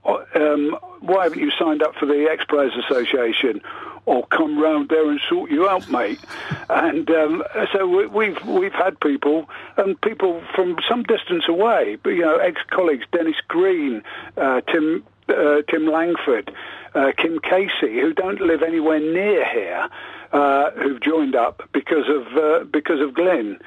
um, 0.04 0.76
why 1.00 1.24
haven't 1.24 1.40
you 1.40 1.50
signed 1.58 1.82
up 1.82 1.94
for 1.96 2.06
the 2.06 2.28
Ex 2.30 2.44
Players 2.44 2.72
Association? 2.76 3.60
Or 4.06 4.26
come 4.26 4.58
round 4.58 4.88
there 4.88 5.08
and 5.08 5.20
sort 5.28 5.50
you 5.50 5.68
out, 5.68 5.88
mate. 5.90 6.20
And 6.70 7.10
um, 7.10 7.42
so 7.72 8.08
we've 8.08 8.40
we've 8.44 8.72
had 8.72 8.98
people 9.00 9.50
and 9.76 10.00
people 10.00 10.40
from 10.54 10.76
some 10.88 11.02
distance 11.02 11.48
away, 11.48 11.98
but 12.00 12.10
you 12.10 12.22
know, 12.22 12.36
ex-colleagues, 12.36 13.04
Dennis 13.10 13.34
Green, 13.48 14.04
uh, 14.36 14.60
Tim 14.60 15.04
uh, 15.28 15.62
Tim 15.68 15.86
Langford, 15.86 16.54
uh, 16.94 17.10
Kim 17.16 17.40
Casey, 17.40 18.00
who 18.00 18.12
don't 18.12 18.40
live 18.40 18.62
anywhere 18.62 19.00
near 19.00 19.44
here, 19.52 19.88
uh, 20.32 20.70
who've 20.70 21.00
joined 21.00 21.34
up 21.34 21.68
because 21.72 22.08
of 22.08 22.36
uh, 22.36 22.64
because 22.64 23.00
of 23.00 23.14
Glyn 23.14 23.58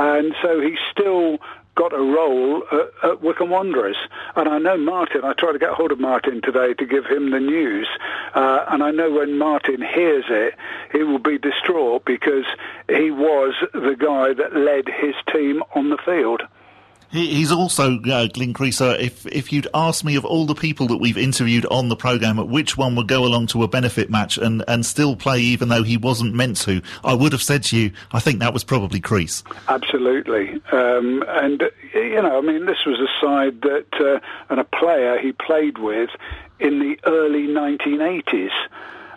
and 0.00 0.34
so 0.40 0.60
he's 0.60 0.78
still 0.90 1.38
got 1.74 1.92
a 1.92 1.98
role 1.98 2.62
at, 2.72 3.10
at 3.10 3.22
Wycombe 3.22 3.50
Wanderers. 3.50 3.96
And 4.36 4.48
I 4.48 4.58
know 4.58 4.76
Martin, 4.76 5.22
I 5.24 5.32
tried 5.32 5.52
to 5.52 5.58
get 5.58 5.70
hold 5.70 5.92
of 5.92 6.00
Martin 6.00 6.40
today 6.42 6.74
to 6.74 6.86
give 6.86 7.06
him 7.06 7.30
the 7.30 7.40
news. 7.40 7.88
Uh, 8.34 8.64
and 8.68 8.82
I 8.82 8.90
know 8.90 9.10
when 9.10 9.38
Martin 9.38 9.82
hears 9.82 10.24
it, 10.28 10.54
he 10.92 11.02
will 11.02 11.18
be 11.18 11.38
distraught 11.38 12.04
because 12.04 12.44
he 12.88 13.10
was 13.10 13.54
the 13.72 13.96
guy 13.98 14.34
that 14.34 14.54
led 14.54 14.88
his 14.88 15.14
team 15.32 15.62
on 15.74 15.90
the 15.90 15.98
field. 16.04 16.42
He, 17.10 17.34
he's 17.34 17.50
also 17.50 18.00
uh, 18.02 18.28
Glyn 18.28 18.54
Creaser. 18.54 18.98
If 18.98 19.26
if 19.26 19.52
you'd 19.52 19.68
asked 19.74 20.04
me 20.04 20.16
of 20.16 20.24
all 20.24 20.46
the 20.46 20.54
people 20.54 20.86
that 20.88 20.98
we've 20.98 21.18
interviewed 21.18 21.66
on 21.66 21.88
the 21.88 21.96
program, 21.96 22.36
which 22.48 22.76
one 22.76 22.94
would 22.96 23.08
go 23.08 23.24
along 23.24 23.48
to 23.48 23.62
a 23.62 23.68
benefit 23.68 24.10
match 24.10 24.38
and, 24.38 24.64
and 24.68 24.86
still 24.86 25.16
play 25.16 25.40
even 25.40 25.68
though 25.68 25.82
he 25.82 25.96
wasn't 25.96 26.34
meant 26.34 26.56
to, 26.58 26.82
I 27.04 27.14
would 27.14 27.32
have 27.32 27.42
said 27.42 27.64
to 27.64 27.76
you, 27.76 27.92
I 28.12 28.20
think 28.20 28.38
that 28.40 28.52
was 28.52 28.64
probably 28.64 29.00
Crease. 29.00 29.42
Absolutely, 29.68 30.60
um, 30.72 31.24
and 31.28 31.64
you 31.94 32.22
know, 32.22 32.38
I 32.38 32.40
mean, 32.40 32.66
this 32.66 32.84
was 32.86 33.00
a 33.00 33.08
side 33.20 33.62
that 33.62 33.86
uh, 34.00 34.20
and 34.48 34.60
a 34.60 34.64
player 34.64 35.18
he 35.18 35.32
played 35.32 35.78
with 35.78 36.10
in 36.60 36.78
the 36.78 36.98
early 37.04 37.46
1980s. 37.46 38.50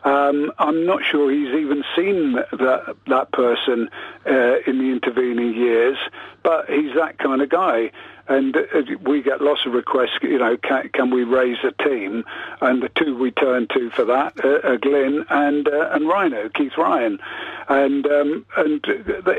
Um, 0.03 0.51
I'm 0.59 0.85
not 0.85 1.01
sure 1.03 1.31
he's 1.31 1.53
even 1.53 1.83
seen 1.95 2.33
that 2.33 2.95
that 3.07 3.31
person 3.31 3.89
uh, 4.25 4.59
in 4.67 4.77
the 4.77 4.91
intervening 4.91 5.53
years, 5.53 5.97
but 6.43 6.69
he's 6.69 6.93
that 6.95 7.17
kind 7.19 7.41
of 7.41 7.49
guy 7.49 7.91
and 8.27 8.55
uh, 8.55 8.61
we 9.01 9.21
get 9.21 9.41
lots 9.41 9.65
of 9.65 9.73
requests. 9.73 10.17
You 10.21 10.37
know, 10.37 10.57
can, 10.57 10.89
can, 10.89 11.09
we 11.09 11.23
raise 11.23 11.57
a 11.63 11.71
team? 11.83 12.23
And 12.61 12.81
the 12.81 12.89
two 12.89 13.17
we 13.17 13.31
turn 13.31 13.67
to 13.73 13.89
for 13.89 14.05
that 14.05 14.33
uh, 14.43 14.67
are 14.67 14.77
Glyn 14.77 15.25
and 15.29 15.67
uh, 15.67 15.89
and 15.91 16.07
Rhino, 16.07 16.49
Keith 16.49 16.73
Ryan, 16.77 17.19
and 17.67 18.05
um, 18.07 18.45
and 18.57 18.85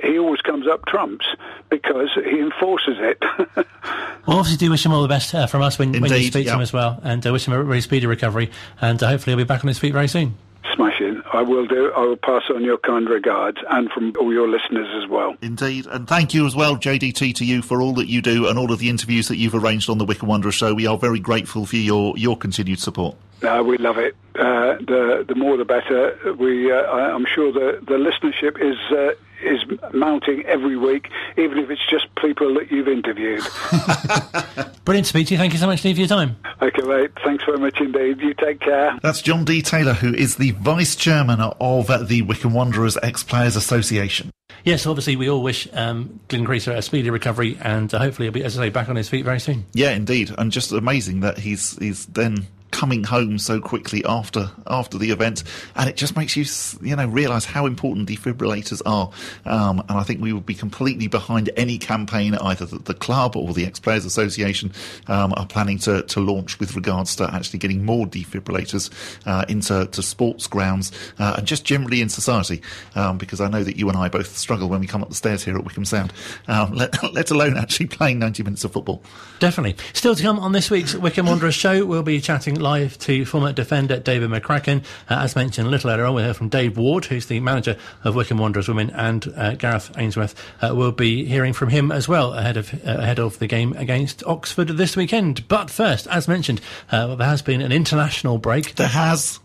he 0.02 0.18
always 0.18 0.40
comes 0.42 0.66
up 0.66 0.84
trumps 0.86 1.26
because 1.70 2.10
he 2.14 2.40
enforces 2.40 2.96
it. 2.98 3.22
well, 3.56 4.38
obviously, 4.38 4.58
do 4.58 4.70
wish 4.70 4.84
him 4.84 4.92
all 4.92 5.02
the 5.02 5.08
best 5.08 5.34
uh, 5.34 5.46
from 5.46 5.62
us 5.62 5.78
when, 5.78 5.92
when 5.92 6.12
you 6.12 6.30
speak 6.30 6.46
to 6.46 6.54
him 6.54 6.60
as 6.60 6.72
well, 6.72 7.00
and 7.02 7.26
uh, 7.26 7.32
wish 7.32 7.46
him 7.46 7.54
a 7.54 7.62
really 7.62 7.80
speedy 7.80 8.06
recovery, 8.06 8.50
and 8.80 9.02
uh, 9.02 9.08
hopefully 9.08 9.32
he'll 9.32 9.44
be 9.44 9.48
back 9.48 9.64
on 9.64 9.68
his 9.68 9.78
feet 9.78 9.92
very 9.92 10.08
soon. 10.08 10.36
Smashing. 10.72 11.22
I 11.32 11.42
will 11.42 11.66
do. 11.66 11.92
I 11.92 12.00
will 12.00 12.16
pass 12.16 12.42
on 12.50 12.64
your 12.64 12.78
kind 12.78 13.08
regards 13.08 13.58
and 13.70 13.90
from 13.90 14.12
all 14.18 14.32
your 14.32 14.48
listeners 14.48 14.88
as 15.02 15.08
well. 15.08 15.36
Indeed. 15.42 15.86
And 15.86 16.08
thank 16.08 16.34
you 16.34 16.46
as 16.46 16.56
well, 16.56 16.76
JDT, 16.76 17.34
to 17.36 17.44
you 17.44 17.62
for 17.62 17.82
all 17.82 17.94
that 17.94 18.08
you 18.08 18.22
do 18.22 18.48
and 18.48 18.58
all 18.58 18.72
of 18.72 18.78
the 18.78 18.88
interviews 18.88 19.28
that 19.28 19.36
you've 19.36 19.54
arranged 19.54 19.90
on 19.90 19.98
the 19.98 20.04
Wycombe 20.04 20.28
Wanderer 20.28 20.52
show. 20.52 20.74
We 20.74 20.86
are 20.86 20.96
very 20.96 21.20
grateful 21.20 21.66
for 21.66 21.76
your, 21.76 22.16
your 22.16 22.36
continued 22.36 22.78
support. 22.78 23.16
Uh, 23.42 23.62
we 23.62 23.76
love 23.78 23.98
it. 23.98 24.16
Uh, 24.36 24.76
the 24.78 25.24
the 25.28 25.34
more 25.34 25.56
the 25.56 25.64
better. 25.64 26.16
We 26.38 26.72
uh, 26.72 26.76
I, 26.76 27.14
am 27.14 27.26
sure 27.26 27.52
the 27.52 27.78
the 27.86 27.94
listenership 27.94 28.58
is 28.58 28.78
uh, 28.90 29.14
is 29.42 29.60
mounting 29.92 30.44
every 30.46 30.76
week, 30.76 31.10
even 31.36 31.58
if 31.58 31.70
it's 31.70 31.84
just 31.88 32.06
people 32.16 32.54
that 32.54 32.70
you've 32.70 32.88
interviewed. 32.88 33.42
Brilliant 34.84 35.06
to 35.06 35.08
speak 35.08 35.28
to 35.28 35.34
you. 35.34 35.38
Thank 35.38 35.52
you 35.52 35.58
so 35.58 35.66
much, 35.66 35.80
Steve, 35.80 35.96
for 35.96 36.00
your 36.00 36.08
time. 36.08 36.36
Okay, 36.60 36.82
mate. 36.82 37.10
Thanks 37.24 37.44
very 37.44 37.58
much 37.58 37.80
indeed. 37.80 38.20
You 38.20 38.34
take 38.34 38.60
care. 38.60 38.98
That's 39.02 39.22
John 39.22 39.44
D. 39.44 39.62
Taylor, 39.62 39.94
who 39.94 40.14
is 40.14 40.36
the 40.36 40.52
Vice 40.52 40.96
Chairman 40.96 41.40
of 41.40 42.08
the 42.08 42.22
Wycombe 42.22 42.54
Wanderers 42.54 42.98
Ex 43.02 43.22
Players 43.22 43.56
Association. 43.56 44.30
Yes, 44.62 44.86
obviously, 44.86 45.16
we 45.16 45.28
all 45.28 45.42
wish 45.42 45.68
um, 45.74 46.20
Glyn 46.28 46.46
Creaser 46.46 46.74
a 46.74 46.82
speedy 46.82 47.10
recovery, 47.10 47.58
and 47.60 47.92
uh, 47.92 47.98
hopefully, 47.98 48.26
he'll 48.26 48.32
be, 48.32 48.44
as 48.44 48.58
I 48.58 48.64
say, 48.64 48.70
back 48.70 48.88
on 48.88 48.96
his 48.96 49.08
feet 49.08 49.24
very 49.24 49.40
soon. 49.40 49.66
Yeah, 49.74 49.90
indeed, 49.90 50.30
and 50.38 50.50
just 50.50 50.72
amazing 50.72 51.20
that 51.20 51.38
he's 51.38 51.76
he's 51.78 52.06
then 52.06 52.46
coming 52.74 53.04
home 53.04 53.38
so 53.38 53.60
quickly 53.60 54.04
after 54.04 54.50
after 54.66 54.98
the 54.98 55.10
event, 55.10 55.44
and 55.76 55.88
it 55.88 55.96
just 55.96 56.16
makes 56.16 56.36
you 56.36 56.44
you 56.86 56.96
know 56.96 57.06
realise 57.06 57.44
how 57.44 57.66
important 57.66 58.08
defibrillators 58.08 58.82
are. 58.84 59.10
Um, 59.46 59.78
and 59.88 59.96
I 59.96 60.02
think 60.02 60.20
we 60.20 60.32
would 60.32 60.44
be 60.44 60.54
completely 60.54 61.06
behind 61.06 61.50
any 61.56 61.78
campaign 61.78 62.34
either 62.34 62.66
that 62.66 62.86
the 62.86 62.94
club 62.94 63.36
or 63.36 63.54
the 63.54 63.64
Ex 63.64 63.78
Players 63.78 64.04
Association 64.04 64.72
um, 65.06 65.32
are 65.36 65.46
planning 65.46 65.78
to, 65.78 66.02
to 66.02 66.20
launch 66.20 66.58
with 66.58 66.74
regards 66.74 67.14
to 67.16 67.32
actually 67.32 67.60
getting 67.60 67.84
more 67.84 68.06
defibrillators 68.06 68.90
uh, 69.24 69.44
into 69.48 69.86
to 69.86 70.02
sports 70.02 70.48
grounds 70.48 70.90
uh, 71.20 71.34
and 71.38 71.46
just 71.46 71.64
generally 71.64 72.00
in 72.00 72.08
society. 72.08 72.60
Um, 72.96 73.18
because 73.18 73.40
I 73.40 73.48
know 73.48 73.62
that 73.62 73.76
you 73.76 73.88
and 73.88 73.96
I 73.96 74.08
both 74.08 74.36
struggle 74.36 74.68
when 74.68 74.80
we 74.80 74.88
come 74.88 75.02
up 75.02 75.10
the 75.10 75.14
stairs 75.14 75.44
here 75.44 75.56
at 75.56 75.64
Wycombe 75.64 75.84
Sound, 75.84 76.12
um, 76.48 76.72
let, 76.72 77.00
let 77.14 77.30
alone 77.30 77.56
actually 77.56 77.86
playing 77.86 78.18
90 78.18 78.42
minutes 78.42 78.64
of 78.64 78.72
football. 78.72 79.00
Definitely. 79.38 79.76
Still 79.92 80.16
to 80.16 80.22
come 80.22 80.40
on 80.40 80.50
this 80.50 80.70
week's 80.70 80.96
Wycombe 80.96 81.26
Wanderers 81.26 81.54
show, 81.54 81.86
we'll 81.86 82.02
be 82.02 82.20
chatting 82.20 82.56
live 82.64 82.98
to 82.98 83.26
former 83.26 83.52
defender 83.52 83.98
David 83.98 84.30
McCracken. 84.30 84.82
Uh, 85.10 85.16
as 85.16 85.36
mentioned 85.36 85.66
a 85.66 85.70
little 85.70 85.90
earlier 85.90 86.06
on, 86.06 86.14
we 86.14 86.22
heard 86.22 86.34
from 86.34 86.48
Dave 86.48 86.78
Ward, 86.78 87.04
who's 87.04 87.26
the 87.26 87.38
manager 87.38 87.76
of 88.04 88.16
Wycombe 88.16 88.38
Wanderers 88.38 88.68
Women, 88.68 88.88
and 88.90 89.30
uh, 89.36 89.54
Gareth 89.54 89.92
Ainsworth. 89.98 90.34
Uh, 90.62 90.74
we'll 90.74 90.90
be 90.90 91.26
hearing 91.26 91.52
from 91.52 91.68
him 91.68 91.92
as 91.92 92.08
well 92.08 92.32
ahead 92.32 92.56
of 92.56 92.72
uh, 92.72 92.96
ahead 92.96 93.18
of 93.18 93.38
the 93.38 93.46
game 93.46 93.74
against 93.74 94.24
Oxford 94.24 94.68
this 94.68 94.96
weekend. 94.96 95.46
But 95.46 95.68
first, 95.68 96.06
as 96.06 96.26
mentioned, 96.26 96.62
uh, 96.90 97.14
there 97.16 97.28
has 97.28 97.42
been 97.42 97.60
an 97.60 97.70
international 97.70 98.38
break. 98.38 98.76
There 98.76 98.88
has. 98.88 99.40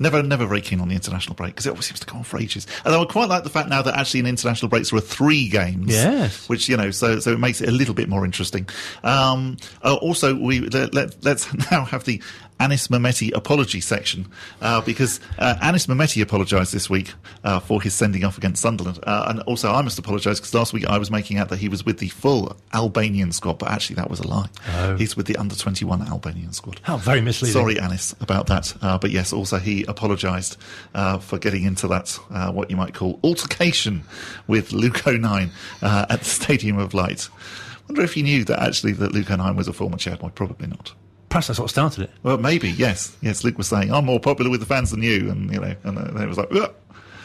Never, 0.00 0.24
never 0.24 0.44
very 0.44 0.60
keen 0.60 0.80
on 0.80 0.88
the 0.88 0.96
international 0.96 1.36
break 1.36 1.54
because 1.54 1.66
it 1.66 1.70
always 1.70 1.86
seems 1.86 2.00
to 2.00 2.06
go 2.06 2.16
on 2.16 2.24
for 2.24 2.40
ages. 2.40 2.66
Although 2.84 3.02
I 3.02 3.04
quite 3.04 3.28
like 3.28 3.44
the 3.44 3.50
fact 3.50 3.68
now 3.68 3.80
that 3.82 3.96
actually 3.96 4.20
in 4.20 4.26
international 4.26 4.68
breaks 4.68 4.90
there 4.90 4.98
are 4.98 5.00
three 5.00 5.48
games. 5.48 5.92
Yes. 5.92 6.48
Which 6.48 6.68
you 6.68 6.76
know, 6.76 6.90
so 6.90 7.20
so 7.20 7.32
it 7.32 7.38
makes 7.38 7.60
it 7.60 7.68
a 7.68 7.72
little 7.72 7.94
bit 7.94 8.08
more 8.08 8.24
interesting. 8.24 8.68
Um, 9.04 9.56
uh, 9.82 9.94
also, 9.94 10.34
we 10.34 10.60
let, 10.60 10.94
let, 10.94 11.24
let's 11.24 11.52
now 11.70 11.84
have 11.84 12.04
the 12.04 12.20
Anis 12.60 12.88
Mehmeti 12.88 13.34
apology 13.34 13.80
section 13.80 14.26
uh, 14.60 14.80
because 14.80 15.20
uh, 15.38 15.56
Anis 15.60 15.86
Mehmeti 15.86 16.22
apologised 16.22 16.72
this 16.72 16.88
week 16.88 17.12
uh, 17.42 17.58
for 17.58 17.82
his 17.82 17.94
sending 17.94 18.24
off 18.24 18.38
against 18.38 18.62
Sunderland. 18.62 18.98
Uh, 19.02 19.26
and 19.28 19.40
also, 19.42 19.72
I 19.72 19.82
must 19.82 19.98
apologise 19.98 20.38
because 20.38 20.54
last 20.54 20.72
week 20.72 20.86
I 20.86 20.98
was 20.98 21.10
making 21.10 21.38
out 21.38 21.48
that 21.48 21.58
he 21.58 21.68
was 21.68 21.84
with 21.84 21.98
the 21.98 22.08
full 22.08 22.56
Albanian 22.72 23.32
squad, 23.32 23.58
but 23.58 23.70
actually 23.70 23.96
that 23.96 24.08
was 24.08 24.20
a 24.20 24.28
lie. 24.28 24.48
Oh. 24.76 24.96
He's 24.96 25.16
with 25.16 25.26
the 25.26 25.36
under 25.36 25.56
21 25.56 26.02
Albanian 26.02 26.52
squad. 26.52 26.80
How 26.82 26.96
very 26.96 27.20
misleading. 27.20 27.52
Sorry, 27.52 27.78
Anis, 27.78 28.14
about 28.20 28.46
that. 28.46 28.72
Uh, 28.80 28.98
but 28.98 29.10
yes, 29.10 29.32
also 29.32 29.58
he 29.58 29.84
apologised 29.84 30.56
uh, 30.94 31.18
for 31.18 31.38
getting 31.38 31.64
into 31.64 31.88
that, 31.88 32.10
what 32.52 32.70
you 32.70 32.76
might 32.76 32.94
call 32.94 33.18
altercation 33.24 34.04
with 34.46 34.72
Luke 34.72 35.06
O'Nien 35.06 35.50
at 35.82 36.20
the 36.20 36.24
Stadium 36.24 36.78
of 36.78 36.94
Light. 36.94 37.28
I 37.32 37.86
wonder 37.88 38.02
if 38.02 38.14
he 38.14 38.22
knew 38.22 38.44
that 38.44 38.62
actually 38.62 38.92
that 38.92 39.12
Luke 39.12 39.30
O'Nien 39.30 39.56
was 39.56 39.68
a 39.68 39.72
former 39.72 39.98
chairman. 39.98 40.30
Probably 40.30 40.68
not 40.68 40.94
perhaps 41.34 41.48
that's 41.48 41.58
what 41.58 41.68
started 41.68 42.04
it. 42.04 42.10
Well, 42.22 42.38
maybe 42.38 42.70
yes, 42.70 43.16
yes. 43.20 43.42
Luke 43.42 43.58
was 43.58 43.66
saying, 43.66 43.92
"I'm 43.92 44.04
more 44.04 44.20
popular 44.20 44.52
with 44.52 44.60
the 44.60 44.66
fans 44.66 44.92
than 44.92 45.02
you," 45.02 45.28
and 45.28 45.52
you 45.52 45.58
know, 45.58 45.74
and 45.82 45.98
it 46.20 46.28
was 46.28 46.38
like. 46.38 46.48
Ugh. 46.52 46.72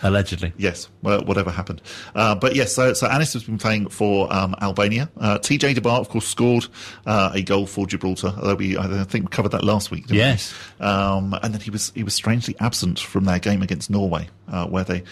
Allegedly. 0.02 0.54
Yes, 0.56 0.88
well, 1.02 1.26
whatever 1.26 1.52
happened. 1.52 1.82
Uh, 2.16 2.34
but 2.34 2.56
yes, 2.56 2.74
so, 2.74 2.94
so 2.94 3.06
Anis 3.08 3.34
has 3.34 3.44
been 3.44 3.58
playing 3.58 3.90
for 3.90 4.34
um, 4.34 4.56
Albania. 4.62 5.10
Uh, 5.20 5.38
TJ 5.38 5.76
De 5.76 5.82
Barr, 5.82 6.00
of 6.00 6.08
course, 6.08 6.26
scored 6.26 6.68
uh, 7.06 7.32
a 7.34 7.42
goal 7.42 7.66
for 7.66 7.86
Gibraltar, 7.86 8.34
although 8.38 8.56
we, 8.56 8.78
I 8.78 9.04
think, 9.04 9.26
we 9.26 9.30
covered 9.30 9.50
that 9.50 9.66
last 9.66 9.92
week, 9.92 10.06
yes. 10.08 10.54
Um, 10.80 11.38
and 11.44 11.54
then 11.54 11.60
he 11.60 11.70
was 11.70 11.92
he 11.96 12.04
was 12.04 12.14
strangely 12.14 12.56
absent 12.62 12.98
from 12.98 13.26
their 13.26 13.40
game 13.40 13.62
against 13.62 13.90
Norway, 13.90 14.30
uh, 14.48 14.68
where 14.68 14.86
they. 14.86 15.04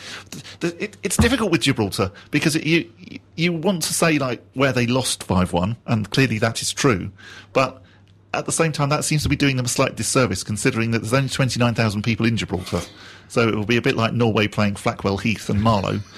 it, 0.62 0.96
it's 1.04 1.18
difficult 1.18 1.52
with 1.52 1.62
Gibraltar 1.62 2.10
because 2.32 2.56
it, 2.56 2.64
you, 2.64 2.90
you 3.36 3.52
want 3.52 3.84
to 3.84 3.94
say, 3.94 4.18
like, 4.18 4.42
where 4.54 4.72
they 4.72 4.88
lost 4.88 5.22
5 5.22 5.52
1, 5.52 5.76
and 5.86 6.10
clearly 6.10 6.40
that 6.40 6.62
is 6.62 6.72
true, 6.72 7.12
but 7.52 7.84
at 8.38 8.46
the 8.46 8.52
same 8.52 8.72
time, 8.72 8.90
that 8.90 9.04
seems 9.04 9.24
to 9.24 9.30
be 9.30 9.36
doing 9.36 9.58
them 9.58 9.66
a 9.66 9.70
slight 9.70 9.96
disservice, 9.96 10.44
considering 10.44 10.92
that 10.92 11.00
there's 11.00 11.14
only 11.14 11.30
29,000 11.30 12.04
people 12.04 12.26
in 12.26 12.38
Gibraltar. 12.38 12.82
So 13.28 13.48
it 13.48 13.56
will 13.56 13.66
be 13.66 13.78
a 13.78 13.82
bit 13.82 13.96
like 13.96 14.14
Norway 14.14 14.48
playing 14.48 14.76
Flackwell 14.76 15.20
Heath 15.22 15.50
and 15.50 15.62
Marlow. 15.62 16.00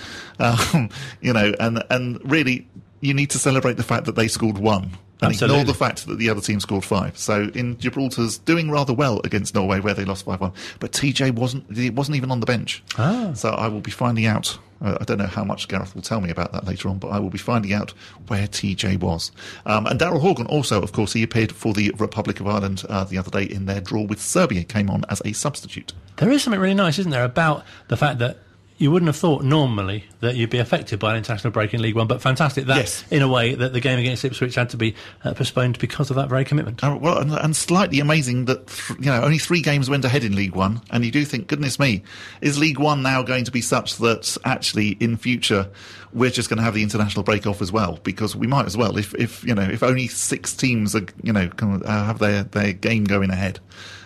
Um, 0.41 0.89
you 1.19 1.33
know, 1.33 1.51
and, 1.59 1.83
and 1.89 2.17
really, 2.23 2.65
you 3.01 3.13
need 3.13 3.29
to 3.31 3.37
celebrate 3.37 3.75
the 3.75 3.83
fact 3.83 4.05
that 4.05 4.15
they 4.15 4.29
scored 4.29 4.57
one 4.57 4.91
and 5.21 5.31
Absolutely. 5.31 5.59
ignore 5.59 5.73
the 5.73 5.77
fact 5.77 6.07
that 6.07 6.17
the 6.17 6.29
other 6.29 6.39
team 6.39 6.59
scored 6.59 6.85
five. 6.85 7.17
So 7.17 7.51
in 7.53 7.77
Gibraltar's 7.77 8.37
doing 8.37 8.71
rather 8.71 8.93
well 8.93 9.19
against 9.23 9.53
Norway, 9.53 9.81
where 9.81 9.93
they 9.93 10.05
lost 10.05 10.25
five 10.25 10.39
one, 10.39 10.53
but 10.79 10.93
TJ 10.93 11.35
wasn't. 11.35 11.75
He 11.75 11.89
wasn't 11.89 12.15
even 12.15 12.31
on 12.31 12.39
the 12.39 12.45
bench. 12.45 12.83
Ah. 12.97 13.33
So 13.33 13.49
I 13.49 13.67
will 13.67 13.81
be 13.81 13.91
finding 13.91 14.25
out. 14.25 14.57
Uh, 14.81 14.97
I 15.01 15.03
don't 15.03 15.17
know 15.17 15.27
how 15.27 15.43
much 15.43 15.67
Gareth 15.67 15.93
will 15.93 16.01
tell 16.01 16.21
me 16.21 16.29
about 16.29 16.53
that 16.53 16.65
later 16.65 16.87
on, 16.87 16.99
but 16.99 17.09
I 17.09 17.19
will 17.19 17.29
be 17.29 17.37
finding 17.37 17.73
out 17.73 17.91
where 18.27 18.47
TJ 18.47 19.01
was. 19.01 19.29
Um, 19.65 19.85
and 19.87 19.99
Daryl 19.99 20.21
Horgan 20.21 20.45
also, 20.45 20.81
of 20.81 20.93
course, 20.93 21.11
he 21.11 21.21
appeared 21.21 21.51
for 21.51 21.73
the 21.73 21.93
Republic 21.97 22.39
of 22.39 22.47
Ireland 22.47 22.85
uh, 22.87 23.03
the 23.03 23.17
other 23.17 23.29
day 23.29 23.43
in 23.43 23.65
their 23.65 23.81
draw 23.81 24.03
with 24.03 24.21
Serbia. 24.21 24.63
Came 24.63 24.89
on 24.89 25.03
as 25.09 25.21
a 25.25 25.33
substitute. 25.33 25.91
There 26.15 26.31
is 26.31 26.43
something 26.43 26.61
really 26.61 26.75
nice, 26.75 26.97
isn't 26.97 27.11
there, 27.11 27.25
about 27.25 27.65
the 27.89 27.97
fact 27.97 28.19
that 28.19 28.37
you 28.79 28.89
wouldn't 28.89 29.07
have 29.07 29.17
thought 29.17 29.43
normally 29.43 30.05
that 30.21 30.37
you'd 30.37 30.49
be 30.49 30.57
affected 30.57 30.99
by 30.99 31.11
an 31.11 31.17
international 31.17 31.51
break 31.51 31.73
in 31.73 31.81
League 31.81 31.95
One, 31.95 32.07
but 32.07 32.21
fantastic 32.21 32.65
that, 32.67 32.77
yes. 32.77 33.03
in 33.11 33.21
a 33.21 33.27
way, 33.27 33.53
that 33.53 33.73
the 33.73 33.81
game 33.81 33.99
against 33.99 34.23
Ipswich 34.23 34.55
had 34.55 34.69
to 34.69 34.77
be 34.77 34.95
uh, 35.25 35.33
postponed 35.33 35.77
because 35.79 36.09
of 36.09 36.15
that 36.15 36.29
very 36.29 36.45
commitment. 36.45 36.81
Uh, 36.81 36.97
well, 36.99 37.17
and, 37.17 37.29
and, 37.33 37.55
slightly 37.55 37.99
amazing 37.99 38.45
that 38.45 38.67
th- 38.67 38.97
you 38.97 39.07
know 39.07 39.21
only 39.21 39.37
three 39.37 39.61
games 39.61 39.89
went 39.89 40.05
ahead 40.05 40.23
in 40.23 40.33
League 40.33 40.55
One, 40.55 40.81
and 40.91 41.03
you 41.03 41.11
do 41.11 41.25
think, 41.25 41.47
goodness 41.47 41.77
me, 41.77 42.03
is 42.39 42.57
League 42.57 42.79
One 42.79 43.03
now 43.03 43.21
going 43.21 43.43
to 43.43 43.51
be 43.51 43.59
such 43.59 43.97
that 43.97 44.37
actually 44.45 44.91
in 45.01 45.17
future 45.17 45.69
we're 46.13 46.31
just 46.31 46.49
going 46.49 46.57
to 46.57 46.63
have 46.63 46.73
the 46.73 46.81
international 46.81 47.23
break 47.23 47.45
off 47.45 47.61
as 47.61 47.71
well 47.71 47.99
because 48.03 48.35
we 48.35 48.47
might 48.47 48.65
as 48.65 48.75
well 48.75 48.97
if, 48.97 49.13
if 49.13 49.43
you 49.43 49.53
know 49.53 49.61
if 49.61 49.83
only 49.83 50.07
six 50.07 50.55
teams 50.55 50.95
are 50.95 51.05
you 51.21 51.33
know 51.33 51.49
have 51.85 52.19
their 52.19 52.43
their 52.43 52.71
game 52.71 53.03
going 53.03 53.29
ahead, 53.29 53.59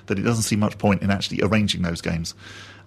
that 0.07 0.17
it 0.17 0.23
doesn't 0.23 0.43
seem 0.43 0.59
much 0.59 0.79
point 0.79 1.03
in 1.03 1.11
actually 1.11 1.41
arranging 1.43 1.83
those 1.83 2.01
games. 2.01 2.33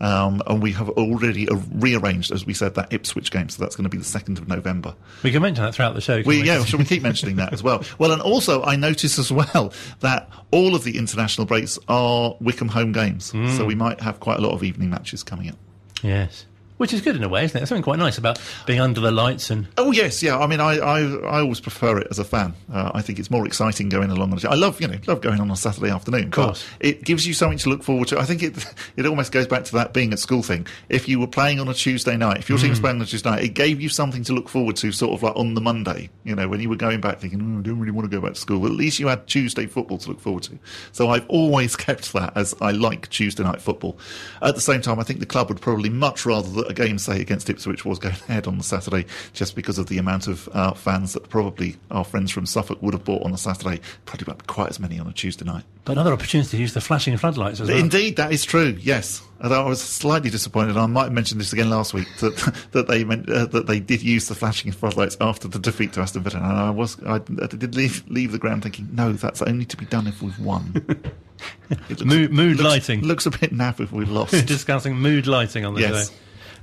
Um, 0.01 0.43
and 0.47 0.63
we 0.63 0.73
have 0.73 0.91
already 0.91 1.49
rearranged, 1.73 2.31
as 2.31 2.45
we 2.45 2.55
said, 2.55 2.75
that 2.75 2.93
Ipswich 2.93 3.31
game. 3.31 3.49
So 3.49 3.63
that's 3.63 3.77
going 3.77 3.85
to 3.85 3.91
be 3.91 3.99
the 3.99 4.05
2nd 4.05 4.39
of 4.39 4.49
November. 4.49 4.95
We 5.23 5.33
can 5.33 5.43
mention 5.43 5.65
that 5.65 5.75
throughout 5.75 5.95
the 5.95 6.01
show. 6.01 6.17
We, 6.19 6.41
we? 6.41 6.43
Yeah, 6.43 6.65
should 6.65 6.79
we 6.79 6.85
keep 6.85 7.03
mentioning 7.03 7.37
that 7.37 7.53
as 7.53 7.63
well? 7.63 7.83
Well, 7.99 8.13
and 8.13 8.21
also 8.21 8.63
I 8.63 8.77
notice 8.77 9.19
as 9.19 9.33
well 9.33 9.73
that 10.01 10.29
all 10.51 10.75
of 10.75 10.85
the 10.85 10.99
international 10.99 11.47
breaks 11.47 11.79
are 11.89 12.37
Wycombe 12.41 12.69
home 12.69 12.93
games. 12.93 13.33
Mm. 13.33 13.57
So 13.57 13.65
we 13.65 13.75
might 13.75 14.01
have 14.01 14.21
quite 14.21 14.39
a 14.39 14.43
lot 14.43 14.53
of 14.53 14.63
evening 14.63 14.91
matches 14.91 15.23
coming 15.23 15.49
up. 15.49 15.57
Yes. 16.03 16.47
Which 16.79 16.93
is 16.93 17.01
good 17.01 17.17
in 17.17 17.23
a 17.23 17.29
way, 17.29 17.45
isn't 17.45 17.57
it? 17.57 17.61
There's 17.61 17.69
something 17.69 17.83
quite 17.83 17.99
nice 17.99 18.19
about 18.19 18.41
being 18.67 18.81
under 18.81 19.01
the 19.01 19.11
lights 19.11 19.51
and. 19.51 19.67
Oh 19.77 19.93
yes, 19.93 20.23
yeah. 20.23 20.39
I 20.39 20.47
mean, 20.47 20.61
I 20.61 20.79
I, 20.79 21.01
I 21.01 21.41
always 21.41 21.61
prefer 21.61 21.99
it 21.99 22.09
as 22.11 22.19
a 22.19 22.25
fan. 22.25 22.55
Uh, 22.73 22.91
I 22.95 23.03
think 23.03 23.19
it's 23.19 23.31
more 23.31 23.47
exciting 23.47 23.89
going 23.89 24.11
along. 24.11 24.33
On 24.33 24.39
a, 24.39 24.49
I 24.49 24.55
love 24.55 24.81
you 24.81 24.89
know 24.89 24.99
love 25.07 25.21
going 25.21 25.41
on 25.41 25.51
a 25.51 25.57
Saturday 25.57 25.91
afternoon. 25.91 26.25
Of 26.25 26.31
course, 26.33 26.67
it 26.81 27.03
gives 27.05 27.27
you 27.27 27.35
something 27.35 27.59
to 27.59 27.69
look 27.69 27.83
forward 27.83 28.09
to. 28.09 28.19
I 28.19 28.25
think 28.25 28.43
it 28.43 28.75
it 28.97 29.07
almost 29.07 29.33
goes 29.33 29.47
back 29.47 29.65
to 29.65 29.73
that 29.75 29.93
being 29.93 30.13
at 30.13 30.19
school 30.19 30.43
thing. 30.43 30.67
If 30.89 31.09
you 31.09 31.21
were 31.21 31.27
playing 31.27 31.61
on 31.61 31.69
a 31.69 31.75
Tuesday 31.75 32.17
night, 32.17 32.39
if 32.39 32.49
your 32.49 32.59
mm. 32.59 32.63
team 32.63 32.71
was 32.71 32.81
playing 32.81 32.97
on 32.97 33.03
a 33.03 33.07
Tuesday 33.07 33.31
night, 33.31 33.45
it 33.45 33.55
gave 33.55 33.81
you 33.81 33.89
something 33.89 34.23
to 34.25 34.33
look 34.33 34.49
forward 34.49 34.77
to, 34.77 34.93
sort 34.93 35.13
of 35.15 35.23
like 35.23 35.37
on 35.37 35.55
the 35.55 35.61
Monday. 35.61 36.11
You 36.25 36.35
know, 36.35 36.49
when 36.49 36.61
you 36.61 36.69
were 36.69 36.77
going 36.77 37.01
back 37.01 37.21
thinking, 37.21 37.41
oh, 37.41 37.59
I 37.61 37.63
don't 37.63 37.79
really 37.79 37.93
want 37.93 38.11
to 38.11 38.15
go 38.15 38.21
back 38.21 38.35
to 38.35 38.41
school. 38.41 38.61
But 38.61 38.73
at 38.73 38.77
least 38.77 38.99
you 38.99 39.09
had 39.09 39.27
Tuesday 39.27 39.67
football 39.67 39.99
to 39.99 40.09
look 40.09 40.21
forward 40.21 40.43
to. 40.45 40.59
So 40.93 41.09
I've 41.09 41.27
always 41.29 41.77
kept 41.87 42.13
that 42.13 42.37
as 42.37 42.55
I 42.61 42.73
like 42.73 43.09
Tuesday 43.09 43.43
night 43.43 43.61
football. 43.61 43.99
At 44.43 44.55
the 44.55 44.61
same 44.61 44.81
time, 44.83 45.01
I 45.01 45.03
think 45.03 45.21
the 45.21 45.27
club 45.27 45.49
would 45.49 45.61
probably 45.61 45.89
much 45.89 46.27
rather 46.27 46.49
that 46.51 46.66
a 46.69 46.75
game 46.75 46.99
say 46.99 47.21
against 47.21 47.49
Ipswich 47.51 47.85
was 47.85 47.99
going 47.99 48.15
ahead 48.29 48.47
on 48.47 48.59
the 48.59 48.65
Saturday, 48.65 49.07
just 49.33 49.55
because 49.55 49.79
of 49.79 49.87
the 49.87 49.99
amount 49.99 50.27
of 50.27 50.49
uh, 50.53 50.73
fans 50.73 51.13
that 51.13 51.29
probably 51.29 51.77
our 51.91 52.05
friends 52.05 52.31
from 52.31 52.47
Suffolk 52.47 52.81
would 52.83 52.95
have 52.95 53.05
bought 53.05 53.23
on 53.23 53.33
the 53.33 53.39
Saturday. 53.39 53.81
Probably 54.05 54.27
not 54.29 54.47
quite 54.47 54.71
as 54.71 54.81
many 54.81 54.99
on 54.99 55.07
a 55.07 55.13
Tuesday 55.13 55.45
night. 55.45 55.65
But 55.85 55.93
another 55.93 56.13
opportunity 56.13 56.51
to 56.51 56.57
use 56.57 56.75
the 56.75 56.81
flashing 56.81 57.17
floodlights 57.17 57.61
as 57.61 57.69
well. 57.69 57.79
Indeed, 57.79 58.17
that 58.17 58.33
is 58.33 58.45
true. 58.45 58.77
Yes, 58.81 59.23
although 59.41 59.65
I 59.65 59.69
was 59.69 59.81
slightly 59.81 60.31
disappointed. 60.31 60.77
I 60.77 60.87
might 60.87 61.05
have 61.05 61.13
mentioned 61.13 61.41
this 61.41 61.53
again 61.53 61.71
last 61.71 61.95
week 61.95 62.09
that 62.21 62.67
that 62.73 62.89
they 62.89 63.05
meant, 63.05 63.31
uh, 63.31 63.47
that 63.47 63.67
they 63.67 63.81
did 63.81 64.03
use 64.03 64.29
the 64.29 64.35
flashing 64.35 64.73
floodlights 64.73 65.17
after 65.21 65.49
the 65.49 65.59
defeat 65.59 65.93
to 65.95 66.01
Aston 66.01 66.23
Villa, 66.23 66.39
and 66.39 66.47
I 66.47 66.71
was 66.71 67.01
I, 67.05 67.17
I 67.17 67.47
did 67.47 67.75
leave 67.75 68.05
leave 68.09 68.33
the 68.33 68.39
ground 68.39 68.63
thinking, 68.63 68.89
no, 68.93 69.13
that's 69.13 69.43
only 69.43 69.65
to 69.67 69.77
be 69.77 69.87
done 69.87 70.07
if 70.07 70.23
we've 70.23 70.39
won. 70.39 70.85
looks, 71.89 72.05
mood, 72.05 72.33
mood 72.33 72.57
looks, 72.57 72.63
lighting 72.63 73.03
looks 73.03 73.27
a 73.27 73.31
bit 73.31 73.53
naff 73.53 73.81
if 73.81 73.93
we've 73.93 74.11
lost. 74.11 74.47
Discussing 74.47 74.97
mood 74.97 75.27
lighting 75.27 75.65
on 75.65 75.75
the 75.75 75.83
yes. 75.83 76.09
day. 76.09 76.17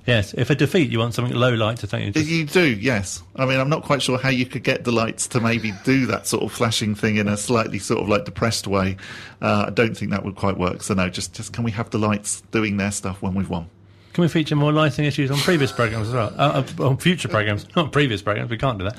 Yes, 0.05 0.33
if 0.33 0.49
a 0.49 0.55
defeat, 0.55 0.91
you 0.91 0.99
want 0.99 1.13
something 1.13 1.33
low 1.33 1.53
light 1.53 1.77
to 1.77 1.87
take 1.87 2.05
you. 2.05 2.11
Just... 2.11 2.27
You 2.27 2.45
do, 2.45 2.65
yes. 2.75 3.23
I 3.37 3.45
mean, 3.45 3.59
I'm 3.59 3.69
not 3.69 3.83
quite 3.83 4.01
sure 4.01 4.17
how 4.17 4.29
you 4.29 4.45
could 4.45 4.63
get 4.63 4.83
the 4.83 4.91
lights 4.91 5.27
to 5.27 5.39
maybe 5.39 5.73
do 5.85 6.05
that 6.07 6.27
sort 6.27 6.43
of 6.43 6.51
flashing 6.51 6.93
thing 6.93 7.17
in 7.17 7.29
a 7.29 7.37
slightly 7.37 7.79
sort 7.79 8.01
of 8.01 8.09
like 8.09 8.25
depressed 8.25 8.67
way. 8.67 8.97
Uh, 9.41 9.65
I 9.67 9.69
don't 9.69 9.95
think 9.95 10.11
that 10.11 10.25
would 10.25 10.35
quite 10.35 10.57
work. 10.57 10.83
So 10.83 10.93
no, 10.93 11.09
just 11.09 11.33
just 11.33 11.53
can 11.53 11.63
we 11.63 11.71
have 11.71 11.89
the 11.91 11.99
lights 11.99 12.41
doing 12.51 12.77
their 12.77 12.91
stuff 12.91 13.21
when 13.21 13.33
we've 13.33 13.49
won? 13.49 13.69
Can 14.11 14.23
we 14.23 14.27
feature 14.27 14.55
more 14.55 14.71
lighting 14.71 15.05
issues 15.05 15.31
on 15.31 15.37
previous 15.37 15.71
programs 15.71 16.09
as 16.09 16.13
well? 16.13 16.33
Uh, 16.37 16.63
uh 16.79 16.83
on 16.83 16.97
future 16.97 17.29
programs, 17.29 17.65
not 17.75 17.91
previous 17.91 18.21
programs. 18.21 18.49
We 18.49 18.57
can't 18.57 18.77
do 18.77 18.85
that. 18.85 18.97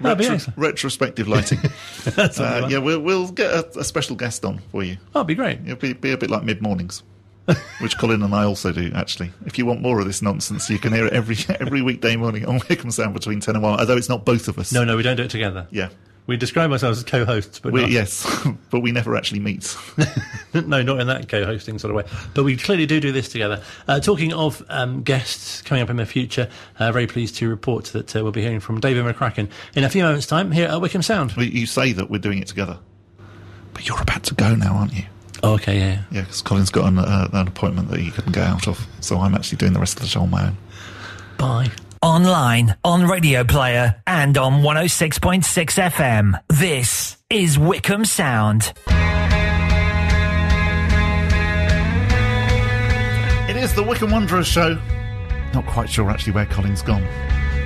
Retro- 0.00 0.52
retrospective 0.56 1.28
lighting. 1.28 1.60
uh, 2.18 2.66
yeah, 2.68 2.78
we'll, 2.78 3.00
we'll 3.00 3.30
get 3.30 3.50
a, 3.50 3.78
a, 3.78 3.84
special 3.84 4.16
guest 4.16 4.44
on 4.44 4.58
for 4.70 4.82
you. 4.82 4.98
That'd 5.12 5.28
be 5.28 5.36
great. 5.36 5.60
It'll 5.64 5.76
be, 5.76 5.92
be 5.92 6.10
a 6.10 6.18
bit 6.18 6.30
like 6.30 6.42
mid 6.42 6.60
mornings. 6.60 7.04
which 7.80 7.98
Colin 7.98 8.22
and 8.22 8.34
I 8.34 8.44
also 8.44 8.72
do. 8.72 8.90
Actually, 8.94 9.30
if 9.44 9.58
you 9.58 9.66
want 9.66 9.82
more 9.82 10.00
of 10.00 10.06
this 10.06 10.22
nonsense, 10.22 10.70
you 10.70 10.78
can 10.78 10.92
hear 10.92 11.06
it 11.06 11.12
every 11.12 11.36
every 11.60 11.82
weekday 11.82 12.16
morning 12.16 12.46
on 12.46 12.60
Wycombe 12.68 12.90
Sound 12.90 13.14
between 13.14 13.40
ten 13.40 13.54
and 13.54 13.62
one. 13.62 13.78
Although 13.78 13.96
it's 13.96 14.08
not 14.08 14.24
both 14.24 14.48
of 14.48 14.58
us. 14.58 14.72
No, 14.72 14.84
no, 14.84 14.96
we 14.96 15.02
don't 15.02 15.16
do 15.16 15.24
it 15.24 15.30
together. 15.30 15.66
Yeah. 15.70 15.90
We 16.26 16.38
describe 16.38 16.72
ourselves 16.72 16.96
as 16.96 17.04
co-hosts, 17.04 17.58
but 17.58 17.74
we, 17.74 17.84
yes, 17.84 18.26
but 18.70 18.80
we 18.80 18.92
never 18.92 19.14
actually 19.14 19.40
meet. 19.40 19.76
no, 20.54 20.80
not 20.80 20.98
in 20.98 21.06
that 21.08 21.28
co-hosting 21.28 21.78
sort 21.78 21.90
of 21.90 21.96
way. 21.96 22.10
But 22.32 22.44
we 22.44 22.56
clearly 22.56 22.86
do 22.86 22.98
do 22.98 23.12
this 23.12 23.28
together. 23.28 23.62
Uh, 23.86 24.00
talking 24.00 24.32
of 24.32 24.64
um, 24.70 25.02
guests 25.02 25.60
coming 25.60 25.82
up 25.82 25.90
in 25.90 25.96
the 25.96 26.06
future, 26.06 26.48
uh, 26.78 26.90
very 26.92 27.06
pleased 27.06 27.36
to 27.36 27.48
report 27.50 27.86
that 27.86 28.16
uh, 28.16 28.22
we'll 28.22 28.32
be 28.32 28.40
hearing 28.40 28.60
from 28.60 28.80
David 28.80 29.04
McCracken 29.04 29.50
in 29.74 29.84
a 29.84 29.90
few 29.90 30.02
moments' 30.02 30.26
time 30.26 30.50
here 30.50 30.66
at 30.66 30.80
Wycombe 30.80 31.02
Sound. 31.02 31.36
You 31.36 31.66
say 31.66 31.92
that 31.92 32.08
we're 32.08 32.16
doing 32.16 32.38
it 32.38 32.48
together, 32.48 32.78
but 33.74 33.86
you're 33.86 34.00
about 34.00 34.22
to 34.22 34.34
go 34.34 34.54
now, 34.54 34.76
aren't 34.76 34.94
you? 34.94 35.04
Oh, 35.44 35.52
okay, 35.56 35.78
yeah. 35.78 36.02
Yeah, 36.10 36.20
because 36.22 36.40
Colin's 36.40 36.70
got 36.70 36.86
an, 36.86 36.98
uh, 36.98 37.28
an 37.34 37.46
appointment 37.46 37.90
that 37.90 38.00
he 38.00 38.10
couldn't 38.10 38.32
get 38.32 38.44
out 38.44 38.66
of, 38.66 38.86
so 39.00 39.18
I'm 39.18 39.34
actually 39.34 39.58
doing 39.58 39.74
the 39.74 39.78
rest 39.78 39.96
of 39.98 40.00
the 40.00 40.08
show 40.08 40.22
on 40.22 40.30
my 40.30 40.46
own. 40.46 40.56
Bye. 41.36 41.70
Online, 42.00 42.74
on 42.82 43.02
Radio 43.06 43.44
Player, 43.44 43.96
and 44.06 44.38
on 44.38 44.62
106.6 44.62 45.42
FM. 45.92 46.40
This 46.48 47.18
is 47.28 47.58
Wycombe 47.58 48.06
Sound. 48.06 48.72
It 53.50 53.56
is 53.56 53.74
the 53.74 53.82
Wycombe 53.82 54.12
Wanderers 54.12 54.46
show. 54.46 54.78
Not 55.52 55.66
quite 55.66 55.90
sure 55.90 56.10
actually 56.10 56.32
where 56.32 56.46
Colin's 56.46 56.80
gone. 56.80 57.06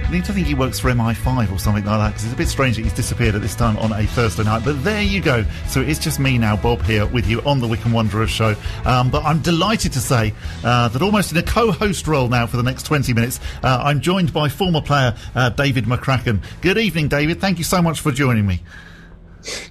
I 0.09 0.11
need 0.11 0.25
to 0.25 0.33
think 0.33 0.47
he 0.47 0.55
works 0.55 0.79
for 0.79 0.88
MI5 0.88 1.53
or 1.53 1.59
something 1.59 1.85
like 1.85 1.99
that 1.99 2.09
because 2.09 2.25
it's 2.25 2.33
a 2.33 2.37
bit 2.37 2.49
strange 2.49 2.77
that 2.77 2.83
he's 2.83 2.95
disappeared 2.95 3.35
at 3.35 3.43
this 3.43 3.55
time 3.55 3.77
on 3.77 3.93
a 3.93 4.07
Thursday 4.07 4.43
night. 4.43 4.65
But 4.65 4.83
there 4.83 5.03
you 5.03 5.21
go. 5.21 5.45
So 5.67 5.83
it's 5.83 5.99
just 5.99 6.19
me 6.19 6.38
now, 6.38 6.57
Bob, 6.57 6.81
here 6.81 7.05
with 7.05 7.27
you 7.27 7.43
on 7.43 7.61
the 7.61 7.67
Wycombe 7.67 7.93
Wanderers 7.93 8.31
show. 8.31 8.57
Um, 8.87 9.11
but 9.11 9.23
I'm 9.25 9.41
delighted 9.41 9.92
to 9.92 10.01
say 10.01 10.33
uh, 10.64 10.88
that 10.88 11.03
almost 11.03 11.33
in 11.33 11.37
a 11.37 11.42
co-host 11.42 12.07
role 12.07 12.29
now 12.29 12.47
for 12.47 12.57
the 12.57 12.62
next 12.62 12.85
20 12.85 13.12
minutes, 13.12 13.38
uh, 13.62 13.83
I'm 13.85 14.01
joined 14.01 14.33
by 14.33 14.49
former 14.49 14.81
player 14.81 15.14
uh, 15.35 15.51
David 15.51 15.85
McCracken. 15.85 16.42
Good 16.62 16.79
evening, 16.79 17.09
David. 17.09 17.38
Thank 17.38 17.59
you 17.59 17.64
so 17.64 17.83
much 17.83 18.01
for 18.01 18.11
joining 18.11 18.47
me. 18.47 18.62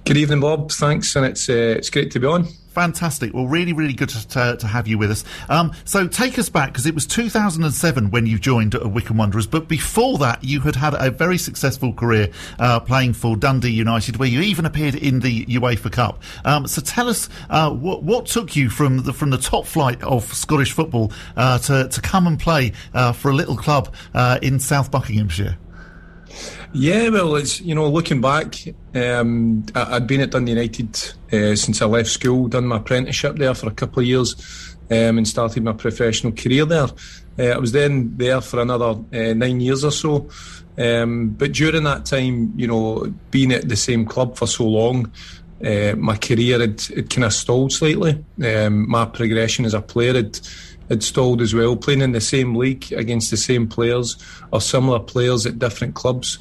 Good 0.04 0.16
evening, 0.18 0.38
Bob. 0.38 0.70
Thanks, 0.70 1.16
and 1.16 1.26
it's 1.26 1.48
uh, 1.48 1.74
it's 1.76 1.90
great 1.90 2.12
to 2.12 2.20
be 2.20 2.28
on. 2.28 2.46
Fantastic. 2.78 3.34
Well, 3.34 3.48
really, 3.48 3.72
really 3.72 3.92
good 3.92 4.08
to, 4.10 4.28
to, 4.28 4.56
to 4.56 4.66
have 4.68 4.86
you 4.86 4.98
with 4.98 5.10
us. 5.10 5.24
Um, 5.48 5.72
so 5.84 6.06
take 6.06 6.38
us 6.38 6.48
back 6.48 6.68
because 6.68 6.86
it 6.86 6.94
was 6.94 7.08
2007 7.08 8.12
when 8.12 8.24
you 8.24 8.38
joined 8.38 8.74
Wycombe 8.74 9.16
Wanderers, 9.16 9.48
but 9.48 9.66
before 9.66 10.16
that, 10.18 10.44
you 10.44 10.60
had 10.60 10.76
had 10.76 10.94
a 10.94 11.10
very 11.10 11.38
successful 11.38 11.92
career 11.92 12.30
uh, 12.60 12.78
playing 12.78 13.14
for 13.14 13.36
Dundee 13.36 13.72
United, 13.72 14.18
where 14.18 14.28
you 14.28 14.42
even 14.42 14.64
appeared 14.64 14.94
in 14.94 15.18
the 15.18 15.44
UEFA 15.46 15.90
Cup. 15.90 16.22
Um, 16.44 16.68
so 16.68 16.80
tell 16.80 17.08
us 17.08 17.28
uh, 17.50 17.68
what, 17.68 18.04
what 18.04 18.26
took 18.26 18.54
you 18.54 18.70
from 18.70 19.02
the 19.02 19.12
from 19.12 19.30
the 19.30 19.38
top 19.38 19.66
flight 19.66 20.00
of 20.04 20.32
Scottish 20.32 20.70
football 20.70 21.10
uh, 21.36 21.58
to 21.58 21.88
to 21.88 22.00
come 22.00 22.28
and 22.28 22.38
play 22.38 22.74
uh, 22.94 23.10
for 23.10 23.32
a 23.32 23.34
little 23.34 23.56
club 23.56 23.92
uh, 24.14 24.38
in 24.40 24.60
South 24.60 24.92
Buckinghamshire. 24.92 25.58
Yeah, 26.72 27.08
well, 27.08 27.36
it's 27.36 27.60
you 27.60 27.74
know 27.74 27.88
looking 27.88 28.20
back, 28.20 28.54
um, 28.94 29.64
I, 29.74 29.94
had 29.94 30.06
been 30.06 30.20
at 30.20 30.30
Dundee 30.30 30.52
United 30.52 30.96
uh, 31.32 31.56
since 31.56 31.80
I 31.80 31.86
left 31.86 32.10
school, 32.10 32.48
done 32.48 32.66
my 32.66 32.76
apprenticeship 32.76 33.36
there 33.36 33.54
for 33.54 33.68
a 33.68 33.72
couple 33.72 34.00
of 34.00 34.06
years, 34.06 34.76
um, 34.90 35.18
and 35.18 35.26
started 35.26 35.62
my 35.62 35.72
professional 35.72 36.32
career 36.32 36.64
there. 36.64 36.88
Uh, 37.38 37.54
I 37.54 37.58
was 37.58 37.72
then 37.72 38.16
there 38.16 38.40
for 38.40 38.60
another 38.60 39.00
uh, 39.12 39.34
nine 39.34 39.60
years 39.60 39.84
or 39.84 39.92
so. 39.92 40.28
Um, 40.76 41.30
but 41.30 41.52
during 41.52 41.84
that 41.84 42.06
time, 42.06 42.52
you 42.56 42.66
know, 42.66 43.12
being 43.30 43.52
at 43.52 43.68
the 43.68 43.76
same 43.76 44.04
club 44.06 44.36
for 44.36 44.46
so 44.46 44.64
long, 44.64 45.12
uh, 45.64 45.94
my 45.96 46.16
career 46.16 46.60
had, 46.60 46.80
had 46.80 47.10
kind 47.10 47.24
of 47.24 47.32
stalled 47.32 47.72
slightly. 47.72 48.24
Um, 48.44 48.88
my 48.88 49.04
progression 49.04 49.64
as 49.64 49.74
a 49.74 49.80
player 49.80 50.14
had 50.14 50.38
had 50.88 51.02
stalled 51.02 51.40
as 51.40 51.54
well, 51.54 51.76
playing 51.76 52.00
in 52.00 52.12
the 52.12 52.20
same 52.20 52.54
league 52.54 52.92
against 52.92 53.30
the 53.30 53.36
same 53.36 53.68
players 53.68 54.16
or 54.52 54.60
similar 54.60 54.98
players 54.98 55.46
at 55.46 55.58
different 55.58 55.94
clubs. 55.94 56.38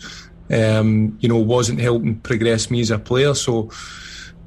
Um, 0.50 1.18
you 1.20 1.28
know, 1.28 1.38
wasn't 1.38 1.82
helping 1.82 2.20
progress 2.20 2.72
me 2.72 2.80
as 2.80 2.92
a 2.92 2.98
player. 2.98 3.34
So 3.34 3.70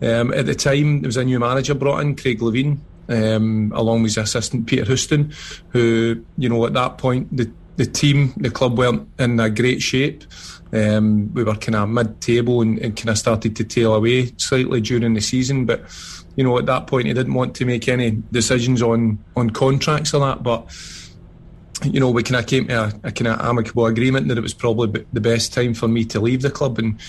um, 0.01 0.33
at 0.33 0.47
the 0.47 0.55
time, 0.55 1.03
there 1.03 1.09
was 1.09 1.19
a 1.19 1.25
new 1.25 1.39
manager 1.39 1.75
brought 1.75 2.01
in, 2.01 2.17
Craig 2.17 2.41
Levein, 2.41 2.79
um, 3.09 3.73
along 3.75 4.03
with 4.03 4.15
his 4.15 4.19
assistant 4.19 4.67
Peter 4.67 4.85
Houston, 4.85 5.33
who, 5.71 6.25
you 6.39 6.49
know, 6.49 6.65
at 6.65 6.73
that 6.73 6.99
point 6.99 7.37
the 7.37 7.51
the 7.77 7.87
team, 7.87 8.35
the 8.37 8.51
club 8.51 8.77
weren't 8.77 9.09
in 9.19 9.41
a 9.41 9.49
great 9.49 9.81
shape. 9.81 10.25
Um, 10.71 11.33
we 11.33 11.43
were 11.45 11.55
kind 11.55 11.77
of 11.77 11.89
mid-table 11.89 12.61
and, 12.61 12.79
and 12.79 12.95
kind 12.95 13.09
of 13.09 13.17
started 13.17 13.57
to 13.57 13.65
tail 13.65 13.95
away 13.95 14.33
slightly 14.37 14.83
during 14.83 15.15
the 15.15 15.21
season, 15.23 15.65
but 15.65 15.81
you 16.37 16.45
know, 16.45 16.59
at 16.59 16.67
that 16.67 16.87
point 16.87 17.07
he 17.07 17.13
didn't 17.13 17.35
want 17.35 17.55
to 17.57 17.65
make 17.65 17.89
any 17.89 18.23
decisions 18.33 18.83
on 18.83 19.19
on 19.37 19.51
contracts 19.51 20.15
or 20.15 20.21
that. 20.21 20.43
But 20.43 20.71
you 21.85 21.99
know, 21.99 22.11
we 22.11 22.23
kind 22.23 22.41
of 22.41 22.47
came 22.47 22.69
to 22.69 22.85
a, 22.85 22.87
a 23.05 23.13
kind 23.13 23.29
of 23.29 23.41
amicable 23.41 23.87
agreement 23.87 24.29
that 24.29 24.39
it 24.39 24.43
was 24.43 24.55
probably 24.55 25.07
the 25.13 25.21
best 25.21 25.53
time 25.53 25.75
for 25.75 25.89
me 25.89 26.05
to 26.07 26.21
leave 26.21 26.43
the 26.43 26.51
club 26.51 26.79
and 26.79 27.01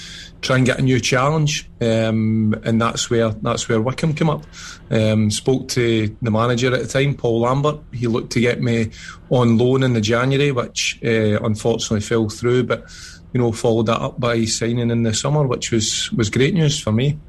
try 0.42 0.58
and 0.58 0.66
get 0.66 0.80
a 0.80 0.82
new 0.82 1.00
challenge. 1.00 1.70
Um, 1.82 2.56
and 2.64 2.82
that's 2.82 3.10
where 3.10 3.30
that's 3.30 3.68
where 3.68 3.82
Wycombe 3.82 4.14
came 4.14 4.30
up. 4.30 4.46
Um, 4.90 5.30
spoke 5.30 5.68
to 5.70 6.16
the 6.22 6.32
manager 6.32 6.74
at 6.74 6.82
the 6.82 6.88
time, 6.88 7.16
Paul 7.16 7.42
Lambert. 7.42 7.80
He 7.94 8.08
looked 8.08 8.32
to 8.34 8.40
get 8.40 8.62
me 8.62 8.92
on 9.30 9.58
loan 9.58 9.84
in 9.84 9.94
the 9.94 10.02
January, 10.02 10.52
which 10.52 11.00
uh, 11.04 11.40
unfortunately 11.44 12.02
fell 12.02 12.30
through. 12.30 12.64
But 12.64 12.86
you 13.34 13.40
know, 13.40 13.52
followed 13.52 13.88
that 13.88 14.02
up 14.02 14.20
by 14.20 14.46
signing 14.46 14.90
in 14.90 15.04
the 15.04 15.14
summer, 15.14 15.46
which 15.46 15.72
was 15.72 16.12
was 16.14 16.30
great 16.30 16.54
news 16.54 16.80
for 16.80 16.92
me. 16.92 17.20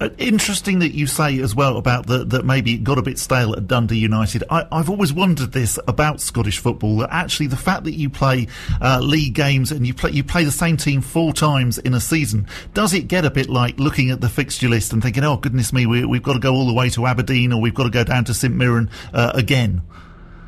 Uh, 0.00 0.08
interesting 0.18 0.80
that 0.80 0.92
you 0.92 1.06
say 1.06 1.38
as 1.38 1.54
well 1.54 1.76
about 1.76 2.06
the, 2.06 2.24
that 2.24 2.44
maybe 2.44 2.74
it 2.74 2.82
got 2.82 2.98
a 2.98 3.02
bit 3.02 3.18
stale 3.18 3.54
at 3.54 3.68
Dundee 3.68 3.98
United. 3.98 4.42
I, 4.50 4.66
have 4.72 4.90
always 4.90 5.12
wondered 5.12 5.52
this 5.52 5.78
about 5.86 6.20
Scottish 6.20 6.58
football 6.58 6.98
that 6.98 7.10
actually 7.12 7.46
the 7.46 7.56
fact 7.56 7.84
that 7.84 7.92
you 7.92 8.10
play 8.10 8.48
uh, 8.80 8.98
league 9.00 9.34
games 9.34 9.70
and 9.70 9.86
you 9.86 9.94
play 9.94 10.10
you 10.10 10.24
play 10.24 10.42
the 10.42 10.50
same 10.50 10.76
team 10.76 11.02
four 11.02 11.32
times 11.32 11.78
in 11.78 11.94
a 11.94 12.00
season 12.00 12.48
does 12.74 12.94
it 12.94 13.06
get 13.06 13.24
a 13.24 13.30
bit 13.30 13.48
like 13.48 13.78
looking 13.78 14.10
at 14.10 14.20
the 14.20 14.28
fixture 14.28 14.68
list 14.68 14.92
and 14.92 15.02
thinking, 15.02 15.22
oh 15.22 15.36
goodness 15.36 15.72
me, 15.72 15.86
we, 15.86 16.00
have 16.00 16.22
got 16.22 16.32
to 16.32 16.40
go 16.40 16.52
all 16.52 16.66
the 16.66 16.74
way 16.74 16.88
to 16.90 17.06
Aberdeen 17.06 17.52
or 17.52 17.60
we've 17.60 17.74
got 17.74 17.84
to 17.84 17.90
go 17.90 18.02
down 18.02 18.24
to 18.24 18.34
St 18.34 18.52
Mirren 18.52 18.90
uh, 19.12 19.30
again. 19.34 19.82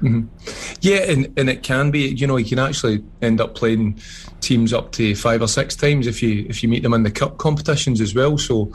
Mm-hmm. 0.04 0.76
Yeah, 0.82 1.10
and, 1.10 1.38
and 1.38 1.48
it 1.48 1.62
can 1.62 1.90
be. 1.90 2.08
You 2.08 2.26
know, 2.26 2.36
you 2.36 2.44
can 2.44 2.58
actually 2.58 3.02
end 3.22 3.40
up 3.40 3.54
playing 3.54 4.00
teams 4.40 4.72
up 4.72 4.92
to 4.92 5.14
five 5.14 5.40
or 5.40 5.48
six 5.48 5.74
times 5.74 6.06
if 6.06 6.22
you 6.22 6.46
if 6.48 6.62
you 6.62 6.68
meet 6.68 6.82
them 6.82 6.92
in 6.92 7.04
the 7.04 7.10
cup 7.10 7.38
competitions 7.38 8.00
as 8.00 8.14
well. 8.14 8.36
So, 8.36 8.70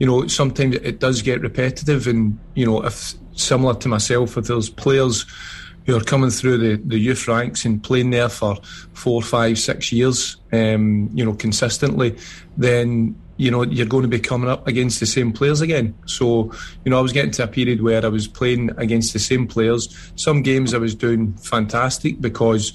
you 0.00 0.06
know, 0.06 0.26
sometimes 0.26 0.74
it 0.76 0.98
does 0.98 1.22
get 1.22 1.40
repetitive, 1.40 2.08
and 2.08 2.38
you 2.54 2.66
know, 2.66 2.84
if 2.84 3.14
similar 3.34 3.74
to 3.74 3.88
myself, 3.88 4.36
if 4.36 4.46
there's 4.46 4.68
players 4.68 5.24
who 5.86 5.96
are 5.96 6.00
coming 6.00 6.30
through 6.30 6.58
the, 6.58 6.82
the 6.84 6.98
youth 6.98 7.26
ranks 7.26 7.64
and 7.64 7.82
playing 7.82 8.10
there 8.10 8.28
for 8.28 8.56
four, 8.92 9.20
five, 9.20 9.58
six 9.58 9.90
years, 9.90 10.36
um, 10.52 11.10
you 11.12 11.24
know, 11.24 11.34
consistently, 11.34 12.16
then 12.56 13.16
you 13.42 13.50
know 13.50 13.62
you're 13.64 13.86
going 13.86 14.02
to 14.02 14.08
be 14.08 14.20
coming 14.20 14.48
up 14.48 14.68
against 14.68 15.00
the 15.00 15.06
same 15.06 15.32
players 15.32 15.60
again. 15.60 15.94
So 16.06 16.52
you 16.84 16.90
know 16.90 16.98
I 16.98 17.00
was 17.00 17.12
getting 17.12 17.32
to 17.32 17.42
a 17.42 17.48
period 17.48 17.82
where 17.82 18.04
I 18.04 18.08
was 18.08 18.28
playing 18.28 18.70
against 18.76 19.12
the 19.12 19.18
same 19.18 19.48
players. 19.48 19.88
Some 20.14 20.42
games 20.42 20.72
I 20.72 20.78
was 20.78 20.94
doing 20.94 21.34
fantastic 21.34 22.20
because 22.20 22.72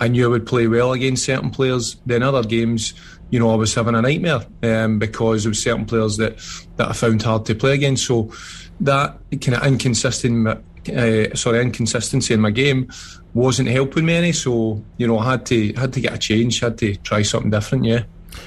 I 0.00 0.08
knew 0.08 0.24
I 0.24 0.28
would 0.28 0.46
play 0.46 0.68
well 0.68 0.92
against 0.92 1.26
certain 1.26 1.50
players. 1.50 1.96
Then 2.06 2.22
other 2.22 2.42
games, 2.42 2.94
you 3.28 3.38
know, 3.38 3.50
I 3.50 3.56
was 3.56 3.74
having 3.74 3.94
a 3.94 4.00
nightmare 4.00 4.46
um, 4.62 4.98
because 4.98 5.46
was 5.46 5.62
certain 5.62 5.84
players 5.84 6.16
that 6.16 6.38
that 6.76 6.88
I 6.88 6.92
found 6.94 7.22
hard 7.22 7.44
to 7.46 7.54
play 7.54 7.74
against. 7.74 8.06
So 8.06 8.32
that 8.80 9.18
kind 9.42 9.54
of 9.54 9.66
inconsistent, 9.66 10.48
uh, 10.48 11.34
sorry, 11.34 11.60
inconsistency 11.60 12.32
in 12.32 12.40
my 12.40 12.52
game 12.52 12.90
wasn't 13.34 13.68
helping 13.68 14.06
me 14.06 14.14
any. 14.14 14.32
So 14.32 14.82
you 14.96 15.06
know, 15.06 15.18
I 15.18 15.32
had 15.32 15.44
to 15.46 15.74
had 15.74 15.92
to 15.92 16.00
get 16.00 16.14
a 16.14 16.18
change, 16.18 16.60
had 16.60 16.78
to 16.78 16.96
try 16.96 17.20
something 17.20 17.50
different. 17.50 17.84
Yeah. 17.84 18.04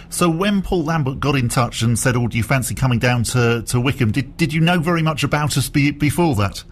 So 0.09 0.29
when 0.29 0.61
Paul 0.61 0.83
Lambert 0.83 1.19
got 1.19 1.35
in 1.35 1.49
touch 1.49 1.81
and 1.81 1.97
said, 1.97 2.15
"Oh, 2.15 2.27
do 2.27 2.37
you 2.37 2.43
fancy 2.43 2.75
coming 2.75 2.99
down 2.99 3.23
to, 3.25 3.63
to 3.63 3.79
Wycombe?" 3.79 4.11
Did 4.11 4.37
did 4.37 4.53
you 4.53 4.61
know 4.61 4.79
very 4.79 5.01
much 5.01 5.23
about 5.23 5.57
us 5.57 5.69
be, 5.69 5.91
before 5.91 6.35
that? 6.35 6.63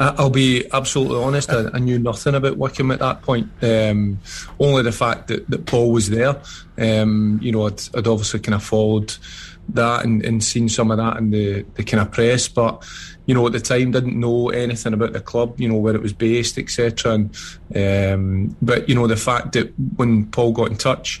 I'll 0.00 0.30
be 0.30 0.64
absolutely 0.72 1.22
honest. 1.22 1.50
I, 1.50 1.70
I, 1.74 1.78
knew 1.80 1.98
nothing 1.98 2.34
about 2.34 2.56
Wycombe 2.56 2.92
at 2.92 3.00
that 3.00 3.22
point. 3.22 3.50
Um, 3.62 4.20
only 4.60 4.82
the 4.82 4.92
fact 4.92 5.26
that, 5.26 5.50
that 5.50 5.66
Paul 5.66 5.90
was 5.90 6.08
there. 6.08 6.40
Um, 6.78 7.40
you 7.42 7.50
know, 7.50 7.66
I'd, 7.66 7.80
I'd, 7.96 8.06
obviously 8.06 8.38
kind 8.38 8.54
of 8.54 8.62
followed 8.62 9.16
that 9.70 10.04
and, 10.04 10.24
and, 10.24 10.42
seen 10.42 10.68
some 10.68 10.92
of 10.92 10.98
that 10.98 11.16
in 11.16 11.30
the, 11.30 11.62
the 11.74 11.82
kind 11.82 12.00
of 12.00 12.12
press, 12.12 12.46
but 12.48 12.86
you 13.26 13.34
know, 13.34 13.46
at 13.46 13.52
the 13.52 13.60
time 13.60 13.90
didn't 13.90 14.18
know 14.18 14.50
anything 14.50 14.94
about 14.94 15.12
the 15.12 15.20
club. 15.20 15.60
You 15.60 15.68
know 15.68 15.76
where 15.76 15.94
it 15.94 16.00
was 16.00 16.12
based, 16.12 16.58
etc. 16.58 17.12
And 17.12 17.36
um, 17.76 18.56
but 18.62 18.88
you 18.88 18.94
know 18.94 19.06
the 19.06 19.16
fact 19.16 19.52
that 19.52 19.72
when 19.96 20.26
Paul 20.26 20.52
got 20.52 20.70
in 20.70 20.78
touch 20.78 21.20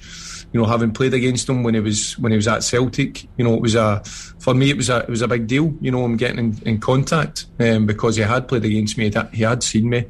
you 0.52 0.60
know, 0.60 0.66
having 0.66 0.92
played 0.92 1.12
against 1.12 1.48
him 1.48 1.62
when 1.62 1.74
he 1.74 1.80
was 1.80 2.18
when 2.18 2.32
he 2.32 2.36
was 2.36 2.48
at 2.48 2.64
Celtic, 2.64 3.24
you 3.36 3.44
know, 3.44 3.54
it 3.54 3.60
was 3.60 3.74
a 3.74 4.02
for 4.38 4.54
me 4.54 4.70
it 4.70 4.76
was 4.76 4.88
a 4.88 4.98
it 5.00 5.08
was 5.08 5.20
a 5.20 5.28
big 5.28 5.46
deal. 5.46 5.74
You 5.80 5.90
know, 5.90 6.04
him 6.04 6.16
getting 6.16 6.38
in, 6.38 6.58
in 6.64 6.80
contact 6.80 7.46
um, 7.60 7.86
because 7.86 8.16
he 8.16 8.22
had 8.22 8.48
played 8.48 8.64
against 8.64 8.96
me, 8.96 9.12
he 9.32 9.42
had 9.42 9.62
seen 9.62 9.90
me. 9.90 10.06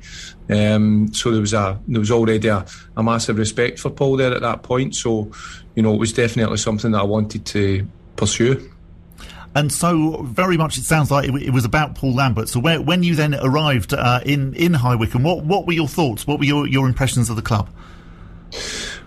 Um, 0.49 1.13
so 1.13 1.33
there 1.33 1.41
was 1.41 1.55
a 1.55 1.79
there 1.89 1.99
was 1.99 2.11
already 2.11 2.49
a, 2.49 2.65
a 2.97 3.03
massive 3.03 3.39
respect 3.39 3.81
for 3.81 3.91
Paul 3.91 4.17
there 4.17 4.33
at 4.33 4.43
that 4.43 4.63
point. 4.63 4.95
So, 4.95 5.33
you 5.75 5.83
know, 5.83 5.93
it 5.93 5.99
was 5.99 6.13
definitely 6.13 6.59
something 6.59 6.93
that 6.93 7.01
I 7.01 7.05
wanted 7.05 7.45
to 7.47 7.89
pursue. 8.17 8.71
And 9.55 9.73
so, 9.73 10.23
very 10.23 10.57
much, 10.57 10.79
it 10.79 10.85
sounds 10.85 11.11
like 11.11 11.29
it, 11.29 11.35
it 11.35 11.51
was 11.51 11.65
about 11.65 11.97
Paul 11.97 12.15
Lambert. 12.15 12.49
So, 12.49 12.61
where, 12.61 12.81
when 12.81 13.03
you 13.03 13.17
then 13.17 13.35
arrived 13.35 13.93
uh, 13.93 14.21
in 14.25 14.55
in 14.55 14.75
High 14.75 14.95
Wycombe, 14.95 15.25
what 15.25 15.43
what 15.45 15.67
were 15.67 15.73
your 15.73 15.89
thoughts? 15.89 16.29
What 16.29 16.39
were 16.39 16.45
your, 16.45 16.69
your 16.69 16.87
impressions 16.87 17.29
of 17.29 17.35
the 17.35 17.43
club? 17.43 17.69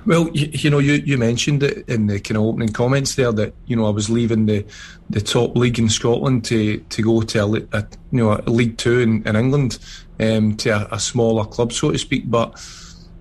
Well, 0.06 0.30
you, 0.34 0.50
you, 0.52 0.70
know, 0.70 0.80
you, 0.80 0.94
you 0.94 1.18
mentioned 1.18 1.62
it 1.62 1.88
in 1.88 2.08
the 2.08 2.20
kind 2.20 2.38
of 2.38 2.44
opening 2.44 2.70
comments 2.70 3.16
there 3.16 3.32
that 3.34 3.54
you 3.68 3.76
know 3.76 3.86
I 3.86 3.92
was 3.92 4.10
leaving 4.10 4.48
the, 4.48 4.66
the 5.10 5.22
top 5.22 5.56
league 5.56 5.78
in 5.78 5.90
Scotland 5.90 6.44
to, 6.46 6.80
to 6.80 7.02
go 7.04 7.22
to 7.22 7.40
a, 7.40 7.78
a 7.78 7.88
you 8.12 8.24
know 8.24 8.42
a 8.46 8.50
League 8.50 8.78
Two 8.78 9.00
in, 9.00 9.28
in 9.28 9.36
England 9.36 9.78
um, 10.20 10.58
to 10.58 10.70
a, 10.70 10.96
a, 10.96 11.00
smaller 11.00 11.46
club, 11.46 11.72
so 11.72 11.92
to 11.92 12.00
speak. 12.00 12.30
But 12.32 12.60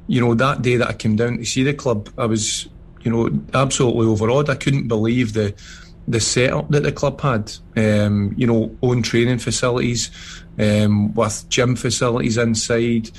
you 0.06 0.20
know 0.22 0.34
that 0.34 0.62
day 0.62 0.76
that 0.76 0.88
I 0.88 0.92
came 0.94 1.16
down 1.16 1.36
to 1.38 1.44
see 1.44 1.64
the 1.64 1.74
club, 1.74 2.08
I 2.16 2.24
was 2.24 2.66
you 3.02 3.10
know 3.10 3.30
absolutely 3.52 4.06
overawed. 4.06 4.48
I 4.48 4.54
couldn't 4.54 4.88
believe 4.88 5.34
the 5.34 5.54
the 6.08 6.20
setup 6.20 6.70
that 6.70 6.82
the 6.82 6.92
club 6.92 7.20
had. 7.20 7.52
Um, 7.76 8.34
you 8.38 8.46
know, 8.46 8.74
own 8.82 9.02
training 9.02 9.38
facilities 9.38 10.10
um, 10.58 11.12
with 11.14 11.46
gym 11.50 11.76
facilities 11.76 12.38
inside, 12.38 13.10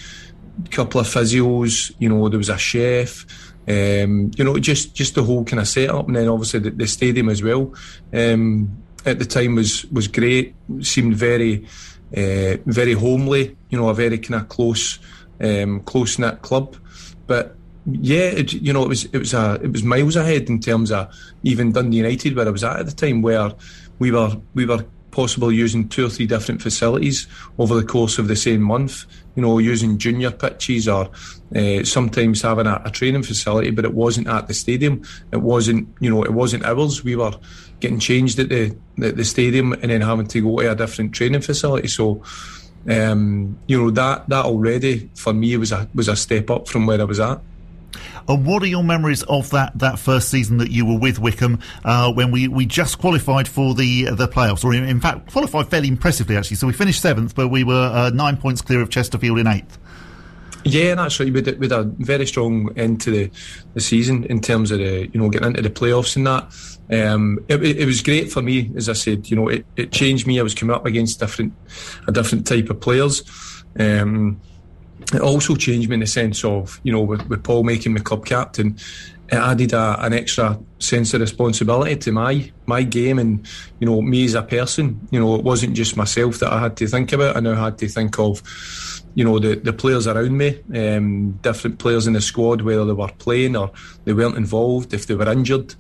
couple 0.71 1.00
of 1.00 1.08
physios. 1.08 1.93
You 2.00 2.10
know, 2.10 2.28
there 2.28 2.39
was 2.39 2.50
a 2.50 2.58
chef 2.58 3.26
um, 3.67 4.32
you 4.36 4.43
know, 4.43 4.58
just 4.60 4.95
just 4.95 5.15
the 5.15 5.24
whole 5.24 5.43
kind 5.43 5.60
of 5.60 5.67
setup, 5.67 6.08
and 6.08 6.15
then 6.15 6.28
obviously 6.28 6.60
the, 6.60 6.71
the 6.71 6.88
stadium 6.88 7.30
as 7.30 7.43
well. 7.43 7.74
Um, 8.13 8.84
at 9.06 9.19
the 9.19 9.26
time 9.26 9.56
was 9.56 9.86
was 9.86 10.08
great. 10.08 10.56
Seemed 10.82 11.15
very 11.15 11.65
uh, 12.15 12.58
very 12.65 12.93
homely. 12.93 13.56
You 13.69 13.78
know, 13.78 13.89
a 13.89 13.93
very 13.93 14.17
kind 14.17 14.41
of 14.41 14.50
close 14.50 15.00
um, 15.39 15.82
close 15.82 16.17
knit 16.17 16.41
club. 16.41 16.76
But 17.28 17.56
yeah, 17.86 18.30
it, 18.30 18.54
you 18.54 18.74
know, 18.74 18.84
it 18.84 18.89
was 18.89 19.06
it 19.06 19.17
was 19.17 19.34
a 19.34 19.60
it 19.62 19.71
was 19.71 19.84
miles 19.84 20.15
ahead 20.15 20.50
in 20.50 20.60
terms 20.60 20.91
of 20.91 21.13
even 21.43 21.71
Dundee 21.71 21.97
United 21.97 22.36
where 22.36 22.47
I 22.47 22.52
was 22.52 22.63
at 22.63 22.80
at 22.80 22.86
the 22.86 22.91
time, 22.91 23.21
where 23.21 23.52
we 24.00 24.12
were 24.12 24.36
we 24.54 24.65
were 24.65 24.86
possibly 25.12 25.56
using 25.56 25.88
two 25.88 26.06
or 26.06 26.10
three 26.10 26.26
different 26.26 26.62
facilities 26.62 27.28
over 27.58 27.76
the 27.76 27.86
course 27.86 28.17
of 28.17 28.28
the 28.28 28.36
same 28.36 28.62
month. 28.62 29.06
You 29.36 29.41
know, 29.41 29.60
using 29.60 29.97
junior 29.97 30.32
pitches 30.32 30.88
or 30.88 31.10
uh, 31.56 31.84
sometimes 31.84 32.41
having 32.41 32.67
a, 32.67 32.82
a, 32.84 32.91
training 32.91 33.24
facility, 33.24 33.71
but 33.71 33.86
it 33.86 33.93
wasn't 33.93 34.28
at 34.28 34.47
the 34.47 34.54
stadium. 34.54 35.04
It 35.32 35.41
wasn't, 35.41 35.88
you 36.02 36.10
know, 36.10 36.24
it 36.24 36.34
wasn't 36.34 36.65
ours. 36.65 37.04
We 37.04 37.15
were 37.15 37.34
getting 37.80 38.00
changed 38.00 38.39
at 38.39 38.50
the 38.50 38.76
the, 38.97 39.12
the 39.12 39.26
stadium 39.26 39.74
and 39.74 39.89
then 39.89 40.02
having 40.02 40.28
to 40.28 40.41
go 40.41 40.62
to 40.62 40.71
a 40.71 40.76
different 40.76 41.13
training 41.13 41.41
facility. 41.41 41.88
So, 41.88 42.24
um, 42.89 43.58
you 43.67 43.82
know, 43.82 43.91
that 43.91 44.28
that 44.30 44.45
already 44.45 45.10
for 45.15 45.34
me 45.34 45.56
was 45.58 45.71
a 45.71 45.88
was 45.93 46.08
a 46.08 46.15
step 46.15 46.50
up 46.50 46.67
from 46.67 46.86
where 46.86 47.00
I 47.00 47.06
was 47.06 47.19
at. 47.19 47.41
And 48.27 48.45
what 48.45 48.63
are 48.63 48.67
your 48.67 48.84
memories 48.84 49.23
of 49.23 49.49
that, 49.51 49.77
that 49.79 49.99
first 49.99 50.29
season 50.29 50.57
that 50.57 50.71
you 50.71 50.86
were 50.86 50.97
with 50.97 51.19
Wycombe 51.19 51.60
uh, 51.84 52.12
when 52.13 52.31
we, 52.31 52.47
we 52.47 52.65
just 52.65 52.99
qualified 52.99 53.47
for 53.47 53.73
the 53.73 54.05
the 54.05 54.27
playoffs, 54.27 54.63
or 54.63 54.73
in, 54.73 54.84
in, 54.84 54.99
fact 54.99 55.31
qualified 55.31 55.69
fairly 55.69 55.88
impressively 55.88 56.38
actually. 56.38 56.57
So 56.57 56.67
we 56.67 56.73
finished 56.73 57.01
seventh, 57.01 57.36
but 57.36 57.49
we 57.49 57.63
were 57.63 57.91
uh, 57.93 58.10
nine 58.12 58.38
points 58.38 58.62
clear 58.62 58.81
of 58.81 58.89
Chesterfield 58.89 59.39
in 59.39 59.47
eighth. 59.47 59.77
Yeah, 60.63 60.95
that's 60.95 61.19
right. 61.19 61.31
We 61.31 61.41
had, 61.43 61.71
a 61.71 61.84
very 61.84 62.27
strong 62.27 62.69
end 62.77 63.01
to 63.01 63.12
the, 63.12 63.31
the 63.73 63.81
season 63.81 64.25
in 64.25 64.41
terms 64.41 64.71
of 64.71 64.79
the 64.79 65.10
you 65.12 65.19
know 65.19 65.29
getting 65.29 65.49
into 65.49 65.62
the 65.62 65.69
playoffs 65.69 66.15
and 66.15 66.27
that. 66.27 66.53
Um, 66.91 67.39
it, 67.47 67.63
it, 67.63 67.86
was 67.86 68.01
great 68.01 68.31
for 68.31 68.41
me, 68.41 68.69
as 68.75 68.89
I 68.89 68.93
said. 68.93 69.29
You 69.29 69.38
know, 69.38 69.47
it, 69.47 69.65
it 69.77 69.91
changed 69.91 70.27
me. 70.27 70.39
I 70.39 70.43
was 70.43 70.53
coming 70.53 70.75
up 70.75 70.86
against 70.86 71.19
different 71.19 71.53
a 72.07 72.12
different 72.12 72.45
type 72.45 72.69
of 72.69 72.79
players. 72.79 73.23
Um, 73.79 74.41
it 75.13 75.21
also 75.21 75.55
changed 75.55 75.89
me 75.89 75.95
in 75.95 75.99
the 75.99 76.07
sense 76.07 76.43
of, 76.43 76.79
you 76.83 76.91
know, 76.91 77.01
with, 77.01 77.27
with 77.27 77.43
Paul 77.43 77.63
making 77.63 77.93
me 77.93 78.01
club 78.01 78.25
captain, 78.25 78.77
it 79.31 79.37
added 79.37 79.71
a, 79.71 80.03
an 80.03 80.13
extra 80.13 80.59
sense 80.79 81.13
of 81.13 81.21
responsibility 81.21 81.95
to 81.95 82.11
my 82.11 82.51
my 82.65 82.83
game 82.83 83.17
and 83.17 83.47
you 83.79 83.87
know 83.87 84.01
me 84.01 84.25
as 84.25 84.33
a 84.33 84.41
person. 84.41 85.07
You 85.09 85.21
know, 85.21 85.35
it 85.35 85.43
wasn't 85.43 85.73
just 85.73 85.95
myself 85.95 86.39
that 86.39 86.51
I 86.51 86.59
had 86.59 86.75
to 86.77 86.87
think 86.87 87.13
about. 87.13 87.37
I 87.37 87.39
now 87.39 87.55
had 87.55 87.77
to 87.77 87.87
think 87.87 88.19
of 88.19 88.41
you 89.15 89.23
know 89.23 89.39
the 89.39 89.55
the 89.55 89.71
players 89.71 90.05
around 90.05 90.37
me, 90.37 90.61
um, 90.75 91.31
different 91.41 91.79
players 91.79 92.07
in 92.07 92.13
the 92.13 92.21
squad, 92.21 92.61
whether 92.61 92.83
they 92.83 92.91
were 92.91 93.07
playing 93.19 93.55
or 93.55 93.71
they 94.03 94.13
weren't 94.13 94.35
involved, 94.35 94.93
if 94.93 95.07
they 95.07 95.15
were 95.15 95.31
injured. 95.31 95.75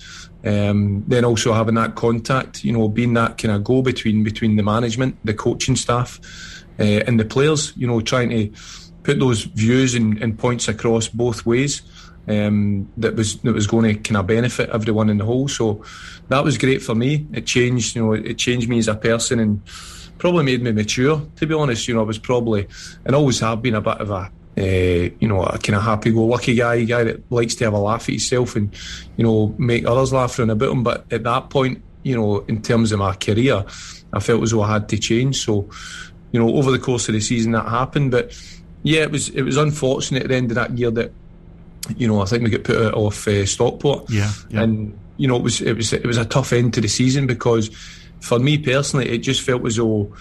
Um, 0.45 1.03
then 1.07 1.25
also 1.25 1.53
having 1.53 1.75
that 1.75 1.95
contact, 1.95 2.63
you 2.63 2.71
know, 2.71 2.87
being 2.87 3.13
that 3.13 3.37
kind 3.37 3.53
of 3.53 3.65
go 3.65 3.81
between 3.81 4.23
between 4.23 4.55
the 4.55 4.63
management, 4.63 5.17
the 5.25 5.33
coaching 5.33 5.75
staff, 5.75 6.21
uh, 6.79 7.03
and 7.05 7.19
the 7.19 7.25
players. 7.25 7.73
You 7.75 7.87
know, 7.87 7.99
trying 7.99 8.29
to 8.29 8.51
put 9.11 9.19
those 9.19 9.43
views 9.43 9.95
and, 9.95 10.21
and 10.23 10.37
points 10.37 10.67
across 10.67 11.07
both 11.07 11.45
ways. 11.45 11.81
Um, 12.27 12.87
that 12.97 13.15
was 13.15 13.39
that 13.41 13.53
was 13.53 13.67
going 13.67 13.95
to 13.95 13.99
kind 13.99 14.17
of 14.17 14.27
benefit 14.27 14.69
everyone 14.69 15.09
in 15.09 15.17
the 15.17 15.25
whole. 15.25 15.47
So 15.47 15.83
that 16.29 16.43
was 16.43 16.57
great 16.57 16.81
for 16.81 16.95
me. 16.95 17.27
It 17.33 17.45
changed, 17.45 17.95
you 17.95 18.03
know, 18.03 18.13
it 18.13 18.37
changed 18.37 18.69
me 18.69 18.77
as 18.77 18.87
a 18.87 18.95
person 18.95 19.39
and 19.39 19.61
probably 20.17 20.43
made 20.43 20.61
me 20.61 20.71
mature. 20.71 21.21
To 21.37 21.47
be 21.47 21.53
honest, 21.53 21.87
you 21.87 21.95
know, 21.95 22.01
I 22.01 22.03
was 22.03 22.19
probably 22.19 22.67
and 23.05 23.15
always 23.15 23.39
have 23.39 23.61
been 23.61 23.75
a 23.75 23.81
bit 23.81 23.97
of 23.97 24.11
a 24.11 24.31
uh, 24.57 25.09
you 25.19 25.27
know, 25.27 25.43
a 25.43 25.57
kind 25.57 25.77
of 25.77 25.83
happy-go-lucky 25.83 26.55
guy, 26.55 26.75
a 26.75 26.85
guy 26.85 27.03
that 27.05 27.31
likes 27.31 27.55
to 27.55 27.63
have 27.63 27.73
a 27.73 27.79
laugh 27.79 28.03
at 28.03 28.09
himself 28.09 28.55
and, 28.57 28.75
you 29.15 29.23
know, 29.23 29.55
make 29.57 29.85
others 29.85 30.11
laugh 30.11 30.37
around 30.37 30.49
about 30.49 30.71
him. 30.71 30.83
But 30.83 31.05
at 31.11 31.23
that 31.23 31.49
point, 31.49 31.81
you 32.03 32.15
know, 32.15 32.39
in 32.49 32.61
terms 32.61 32.91
of 32.91 32.99
my 32.99 33.15
career, 33.15 33.63
I 34.11 34.19
felt 34.19 34.43
as 34.43 34.51
though 34.51 34.61
I 34.61 34.73
had 34.73 34.89
to 34.89 34.97
change. 34.97 35.43
So, 35.45 35.69
you 36.33 36.39
know, 36.39 36.53
over 36.55 36.69
the 36.69 36.79
course 36.79 37.07
of 37.07 37.13
the 37.13 37.21
season, 37.21 37.53
that 37.53 37.67
happened. 37.67 38.11
But 38.11 38.37
yeah, 38.83 39.01
it 39.01 39.11
was 39.11 39.29
it 39.29 39.43
was 39.43 39.57
unfortunate 39.57 40.23
at 40.23 40.29
the 40.29 40.35
end 40.35 40.51
of 40.51 40.55
that 40.55 40.77
year 40.77 40.91
that 40.91 41.11
you 41.97 42.07
know 42.07 42.21
I 42.21 42.25
think 42.25 42.43
we 42.43 42.49
got 42.49 42.63
put 42.63 42.77
out 42.77 42.93
off 42.93 43.27
uh, 43.27 43.45
Stockport. 43.45 44.09
Yeah, 44.09 44.31
yeah, 44.49 44.63
and 44.63 44.97
you 45.17 45.27
know 45.27 45.35
it 45.35 45.43
was 45.43 45.61
it 45.61 45.75
was 45.75 45.93
it 45.93 46.05
was 46.05 46.17
a 46.17 46.25
tough 46.25 46.53
end 46.53 46.73
to 46.75 46.81
the 46.81 46.87
season 46.87 47.27
because 47.27 47.69
for 48.21 48.39
me 48.39 48.57
personally 48.57 49.09
it 49.09 49.19
just 49.19 49.41
felt 49.41 49.65
as 49.65 49.77
though 49.77 50.13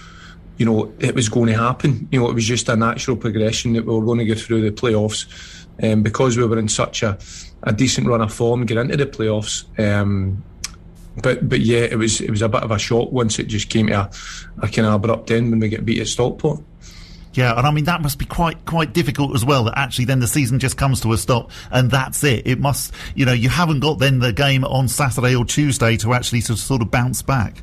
you 0.57 0.67
know 0.67 0.93
it 0.99 1.15
was 1.15 1.29
going 1.29 1.49
to 1.49 1.59
happen. 1.59 2.09
You 2.11 2.21
know 2.21 2.29
it 2.29 2.35
was 2.35 2.47
just 2.47 2.69
a 2.69 2.77
natural 2.77 3.17
progression 3.17 3.73
that 3.75 3.87
we 3.87 3.95
were 3.95 4.05
going 4.05 4.19
to 4.19 4.25
get 4.25 4.39
through 4.39 4.63
the 4.63 4.71
playoffs, 4.71 5.27
and 5.79 5.95
um, 5.95 6.03
because 6.03 6.37
we 6.37 6.45
were 6.45 6.59
in 6.59 6.69
such 6.69 7.03
a, 7.03 7.19
a 7.63 7.73
decent 7.73 8.07
run 8.07 8.21
of 8.21 8.33
form, 8.33 8.67
get 8.67 8.79
into 8.79 8.97
the 8.97 9.07
playoffs. 9.07 9.65
Um, 9.79 10.45
but 11.23 11.49
but 11.49 11.61
yeah, 11.61 11.81
it 11.81 11.99
was 11.99 12.21
it 12.21 12.31
was 12.31 12.43
a 12.43 12.49
bit 12.49 12.63
of 12.63 12.71
a 12.71 12.79
shock 12.79 13.11
once 13.11 13.39
it 13.39 13.45
just 13.45 13.71
came 13.71 13.89
to 13.89 14.01
a, 14.01 14.11
a 14.59 14.69
kind 14.69 14.87
of 14.87 14.95
abrupt 14.95 15.31
end 15.31 15.51
when 15.51 15.61
we 15.61 15.69
get 15.69 15.85
beat 15.85 16.01
at 16.01 16.07
Stockport. 16.07 16.61
Yeah, 17.33 17.57
and 17.57 17.67
I 17.67 17.71
mean 17.71 17.85
that 17.85 18.03
must 18.03 18.19
be 18.19 18.25
quite 18.25 18.65
quite 18.67 18.93
difficult 18.93 19.35
as 19.35 19.45
well. 19.45 19.65
That 19.65 19.79
actually 19.79 20.07
then 20.07 20.19
the 20.19 20.27
season 20.27 20.59
just 20.59 20.77
comes 20.77 21.01
to 21.03 21.13
a 21.13 21.19
stop 21.19 21.51
and 21.71 21.91
that's 21.91 22.25
it. 22.25 22.47
It 22.47 22.59
must, 22.59 22.93
you 23.15 23.25
know, 23.25 23.33
you 23.33 23.49
haven't 23.49 23.81
got 23.81 23.99
then 23.99 24.19
the 24.19 24.33
game 24.33 24.65
on 24.65 24.89
Saturday 24.89 25.37
or 25.37 25.45
Tuesday 25.45 25.97
to 25.99 26.13
actually 26.13 26.43
to 26.43 26.57
sort 26.57 26.83
of 26.83 26.91
bounce 26.91 27.23
back. 27.23 27.63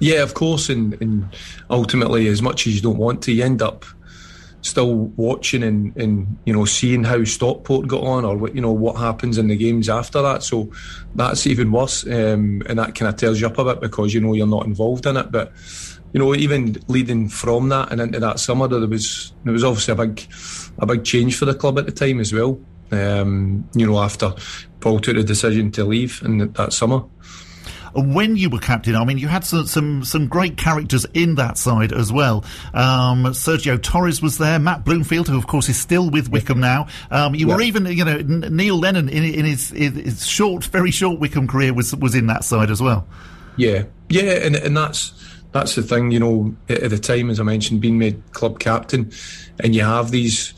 Yeah, 0.00 0.22
of 0.22 0.34
course, 0.34 0.70
and, 0.70 1.00
and 1.00 1.28
ultimately, 1.70 2.26
as 2.28 2.42
much 2.42 2.66
as 2.66 2.74
you 2.74 2.82
don't 2.82 2.96
want 2.96 3.22
to, 3.22 3.32
you 3.32 3.44
end 3.44 3.62
up 3.62 3.84
still 4.64 4.96
watching 5.16 5.62
and, 5.62 5.94
and 5.96 6.38
you 6.46 6.52
know 6.52 6.64
seeing 6.64 7.04
how 7.04 7.22
Stockport 7.22 7.86
got 7.86 8.02
on 8.02 8.24
or 8.24 8.34
what 8.36 8.54
you 8.54 8.62
know 8.62 8.72
what 8.72 8.96
happens 8.96 9.36
in 9.36 9.48
the 9.48 9.56
games 9.56 9.88
after 9.88 10.22
that. 10.22 10.42
So 10.42 10.72
that's 11.14 11.46
even 11.46 11.70
worse, 11.70 12.04
um, 12.06 12.62
and 12.66 12.78
that 12.78 12.94
kind 12.94 13.08
of 13.08 13.16
tears 13.16 13.40
you 13.40 13.46
up 13.46 13.58
a 13.58 13.64
bit 13.64 13.80
because 13.80 14.14
you 14.14 14.20
know 14.20 14.32
you're 14.32 14.46
not 14.46 14.66
involved 14.66 15.06
in 15.06 15.16
it. 15.16 15.30
But 15.30 15.52
you 16.14 16.20
know, 16.20 16.34
even 16.34 16.76
leading 16.86 17.28
from 17.28 17.68
that 17.70 17.90
and 17.90 18.00
into 18.00 18.20
that 18.20 18.38
summer, 18.38 18.68
there 18.68 18.86
was 18.86 19.32
there 19.42 19.52
was 19.52 19.64
obviously 19.64 19.92
a 19.92 19.96
big 19.96 20.26
a 20.78 20.86
big 20.86 21.04
change 21.04 21.36
for 21.36 21.44
the 21.44 21.54
club 21.54 21.78
at 21.78 21.86
the 21.86 21.92
time 21.92 22.20
as 22.20 22.32
well. 22.32 22.58
Um, 22.92 23.68
you 23.74 23.84
know, 23.84 23.98
after 23.98 24.32
Paul 24.78 25.00
took 25.00 25.16
the 25.16 25.24
decision 25.24 25.72
to 25.72 25.84
leave 25.84 26.22
in 26.24 26.52
that 26.52 26.72
summer 26.72 27.02
when 27.94 28.36
you 28.36 28.50
were 28.50 28.58
captain, 28.58 28.96
I 28.96 29.04
mean, 29.04 29.18
you 29.18 29.28
had 29.28 29.44
some 29.44 29.66
some, 29.66 30.04
some 30.04 30.26
great 30.26 30.56
characters 30.56 31.06
in 31.14 31.36
that 31.36 31.56
side 31.56 31.92
as 31.92 32.12
well. 32.12 32.44
Um, 32.72 33.24
Sergio 33.26 33.80
Torres 33.80 34.20
was 34.20 34.38
there, 34.38 34.58
Matt 34.58 34.84
Bloomfield, 34.84 35.28
who 35.28 35.38
of 35.38 35.46
course 35.46 35.68
is 35.68 35.78
still 35.78 36.10
with 36.10 36.28
Wycombe 36.28 36.60
now. 36.60 36.88
Um, 37.10 37.34
you 37.34 37.48
yeah. 37.48 37.54
were 37.54 37.62
even, 37.62 37.86
you 37.86 38.04
know, 38.04 38.18
Neil 38.18 38.78
Lennon 38.78 39.08
in, 39.08 39.22
in 39.22 39.44
his, 39.44 39.70
his, 39.70 40.26
short, 40.26 40.64
very 40.64 40.90
short 40.90 41.20
Wycombe 41.20 41.46
career 41.46 41.72
was 41.72 41.94
was 41.94 42.14
in 42.14 42.26
that 42.26 42.44
side 42.44 42.70
as 42.70 42.82
well. 42.82 43.06
Yeah, 43.56 43.84
yeah, 44.08 44.44
and 44.44 44.56
and 44.56 44.76
that's 44.76 45.12
that's 45.54 45.76
the 45.76 45.82
thing, 45.82 46.10
you 46.10 46.18
know, 46.18 46.52
at 46.68 46.90
the 46.90 46.98
time, 46.98 47.30
as 47.30 47.38
I 47.38 47.44
mentioned, 47.44 47.80
being 47.80 47.96
made 47.96 48.20
club 48.32 48.58
captain, 48.58 49.12
and 49.60 49.72
you 49.72 49.82
have 49.82 50.10
these 50.10 50.52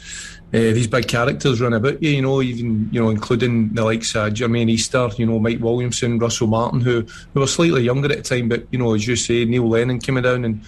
uh, 0.55 0.73
these 0.73 0.87
big 0.87 1.07
characters 1.07 1.61
run 1.61 1.75
about 1.75 2.03
you, 2.03 2.11
you 2.11 2.23
know, 2.23 2.41
even 2.41 2.89
you 2.91 3.03
know, 3.03 3.11
including 3.11 3.75
the 3.75 3.85
likes 3.85 4.17
of 4.17 4.33
Jermaine 4.33 4.71
Easter, 4.71 5.11
you 5.19 5.27
know, 5.27 5.39
Mike 5.39 5.61
Williamson, 5.61 6.19
Russell 6.19 6.47
Martin, 6.47 6.81
who 6.81 7.03
who 7.35 7.41
were 7.41 7.47
slightly 7.47 7.83
younger 7.83 8.11
at 8.11 8.25
the 8.25 8.37
time, 8.37 8.49
but 8.49 8.67
you 8.71 8.79
know, 8.79 8.95
as 8.95 9.07
you 9.07 9.17
say, 9.17 9.45
Neil 9.45 9.69
Lennon 9.69 10.01
coming 10.01 10.25
down 10.25 10.45
and. 10.45 10.65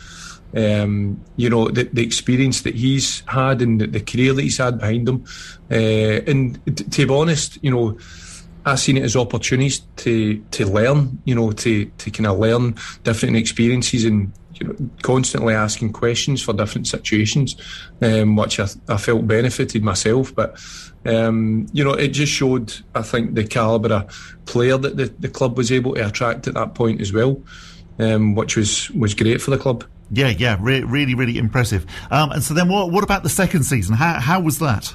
Um, 0.57 1.23
you 1.37 1.51
know 1.51 1.69
the, 1.69 1.91
the 1.93 2.03
experience 2.03 2.63
that 2.63 2.75
he's 2.75 3.23
had 3.27 3.61
and 3.61 3.83
the, 3.83 3.87
the 3.87 4.01
career 4.01 4.33
that 4.33 4.41
he's 4.41 4.57
had 4.57 4.79
behind 4.79 5.07
him, 5.07 5.27
uh, 5.71 5.75
and 5.75 6.59
t- 6.75 6.85
to 6.85 7.07
be 7.07 7.15
honest, 7.15 7.59
you 7.63 7.71
know, 7.71 7.99
I've 8.65 8.81
seen 8.81 8.97
it 8.97 9.03
as 9.03 9.17
opportunities 9.17 9.81
to 9.97 10.39
to 10.51 10.67
learn, 10.67 11.21
you 11.25 11.35
know, 11.35 11.53
to 11.53 11.85
to 11.85 12.11
kind 12.11 12.27
of 12.27 12.39
learn 12.39 12.77
different 13.05 13.37
experiences 13.37 14.05
and 14.05 14.33
you 14.61 14.67
know, 14.67 14.91
constantly 15.03 15.55
asking 15.55 15.93
questions 15.93 16.43
for 16.43 16.53
different 16.53 16.87
situations, 16.87 17.57
um, 18.03 18.37
which 18.37 18.59
I, 18.59 18.67
I, 18.89 18.97
felt 18.97 19.27
benefited 19.27 19.83
myself. 19.83 20.35
But 20.35 20.61
um, 21.07 21.67
you 21.73 21.85
know, 21.85 21.93
it 21.93 22.09
just 22.09 22.33
showed, 22.33 22.75
I 22.95 23.03
think, 23.03 23.35
the 23.35 23.45
calibre 23.45 23.97
of 23.97 24.37
player 24.47 24.77
that 24.77 24.97
the, 24.97 25.07
the 25.19 25.29
club 25.29 25.57
was 25.57 25.71
able 25.71 25.95
to 25.95 26.07
attract 26.07 26.49
at 26.49 26.55
that 26.55 26.75
point 26.75 27.01
as 27.01 27.13
well, 27.13 27.43
um, 27.99 28.35
which 28.35 28.57
was 28.57 28.91
was 28.91 29.15
great 29.15 29.41
for 29.41 29.51
the 29.51 29.59
club. 29.59 29.85
Yeah, 30.11 30.29
yeah, 30.29 30.57
re- 30.61 30.85
really, 30.85 31.15
really 31.15 31.37
impressive. 31.37 31.85
Um, 32.11 32.33
and 32.33 32.43
so 32.43 32.55
then, 32.55 32.69
what 32.69 32.91
what 32.91 33.05
about 33.05 33.23
the 33.23 33.29
second 33.29 33.65
season? 33.65 33.95
How 33.95 34.19
how 34.19 34.41
was 34.41 34.59
that? 34.59 34.95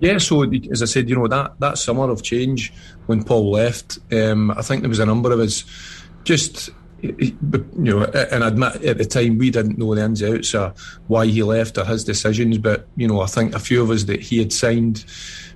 Yeah, 0.00 0.16
so 0.16 0.42
as 0.42 0.82
I 0.82 0.86
said, 0.86 1.08
you 1.10 1.16
know 1.16 1.28
that 1.28 1.60
that 1.60 1.76
summer 1.78 2.10
of 2.10 2.22
change 2.22 2.72
when 3.06 3.22
Paul 3.22 3.50
left, 3.50 3.98
um, 4.12 4.50
I 4.50 4.62
think 4.62 4.80
there 4.80 4.88
was 4.88 4.98
a 4.98 5.06
number 5.06 5.30
of 5.30 5.40
us 5.40 5.64
just 6.24 6.70
you 7.02 7.36
know, 7.76 8.04
and 8.04 8.44
admit 8.44 8.82
at 8.84 8.98
the 8.98 9.04
time 9.04 9.38
we 9.38 9.50
didn't 9.50 9.78
know 9.78 9.94
the 9.94 10.04
ins 10.04 10.22
and 10.22 10.36
outs 10.36 10.54
of 10.54 10.78
why 11.06 11.26
he 11.26 11.42
left 11.42 11.78
or 11.78 11.84
his 11.84 12.04
decisions, 12.04 12.58
but 12.58 12.88
you 12.96 13.08
know, 13.08 13.20
I 13.20 13.26
think 13.26 13.54
a 13.54 13.58
few 13.58 13.82
of 13.82 13.90
us 13.90 14.04
that 14.04 14.20
he 14.20 14.38
had 14.38 14.52
signed, 14.52 15.04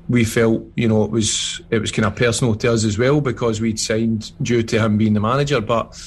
we 0.08 0.24
felt 0.24 0.62
you 0.76 0.88
know 0.88 1.04
it 1.04 1.10
was 1.10 1.62
it 1.70 1.78
was 1.78 1.90
kind 1.90 2.06
of 2.06 2.16
personal 2.16 2.54
to 2.56 2.72
us 2.72 2.84
as 2.84 2.98
well 2.98 3.20
because 3.20 3.60
we'd 3.60 3.80
signed 3.80 4.32
due 4.42 4.62
to 4.62 4.78
him 4.78 4.98
being 4.98 5.14
the 5.14 5.20
manager, 5.20 5.60
but. 5.60 5.98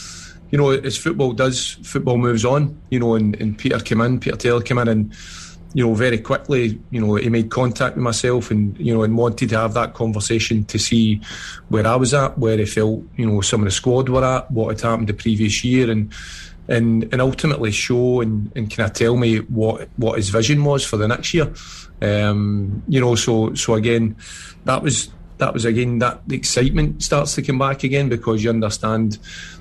You 0.49 0.57
know, 0.57 0.69
as 0.69 0.95
football 0.95 1.33
does, 1.33 1.71
football 1.83 2.17
moves 2.17 2.45
on. 2.45 2.81
You 2.89 3.01
know, 3.01 3.15
and, 3.15 3.35
and 3.41 3.57
Peter 3.57 3.79
came 3.79 3.99
in, 3.99 4.17
Peter 4.21 4.37
Taylor 4.37 4.61
came 4.61 4.77
in, 4.77 4.87
and 4.87 5.13
you 5.77 5.85
know, 5.85 5.93
very 5.93 6.17
quickly, 6.17 6.81
you 6.89 6.99
know, 6.99 7.13
he 7.13 7.29
made 7.29 7.51
contact 7.51 7.95
with 7.95 8.03
myself 8.03 8.49
and, 8.49 8.75
you 8.79 8.91
know, 8.91 9.03
and 9.03 9.15
wanted 9.15 9.47
to 9.47 9.55
have 9.59 9.75
that 9.75 9.93
conversation 9.93 10.65
to 10.65 10.79
see 10.79 11.21
where 11.69 11.85
I 11.85 11.95
was 11.95 12.15
at, 12.15 12.35
where 12.35 12.57
he 12.57 12.65
felt, 12.65 13.03
you 13.15 13.27
know, 13.27 13.41
some 13.41 13.61
of 13.61 13.65
the 13.65 13.71
squad 13.71 14.09
were 14.09 14.25
at, 14.25 14.49
what 14.49 14.69
had 14.69 14.81
happened 14.81 15.07
the 15.07 15.13
previous 15.13 15.63
year 15.63 15.91
and 15.91 16.11
and 16.67 17.07
and 17.11 17.21
ultimately 17.21 17.69
show 17.69 18.21
and, 18.21 18.51
and 18.55 18.75
kind 18.75 18.89
of 18.89 18.95
tell 18.95 19.17
me 19.17 19.37
what 19.37 19.87
what 19.97 20.17
his 20.17 20.29
vision 20.29 20.63
was 20.63 20.83
for 20.83 20.97
the 20.97 21.07
next 21.07 21.31
year. 21.35 21.53
Um, 22.01 22.81
you 22.87 22.99
know, 22.99 23.13
so 23.13 23.53
so 23.53 23.75
again, 23.75 24.15
that 24.65 24.81
was 24.81 25.11
that 25.37 25.53
was 25.53 25.63
again 25.63 25.99
that 25.99 26.27
the 26.27 26.35
excitement 26.35 27.03
starts 27.03 27.35
to 27.35 27.43
come 27.43 27.59
back 27.59 27.83
again 27.83 28.09
because 28.09 28.43
you 28.43 28.49
understand 28.49 29.19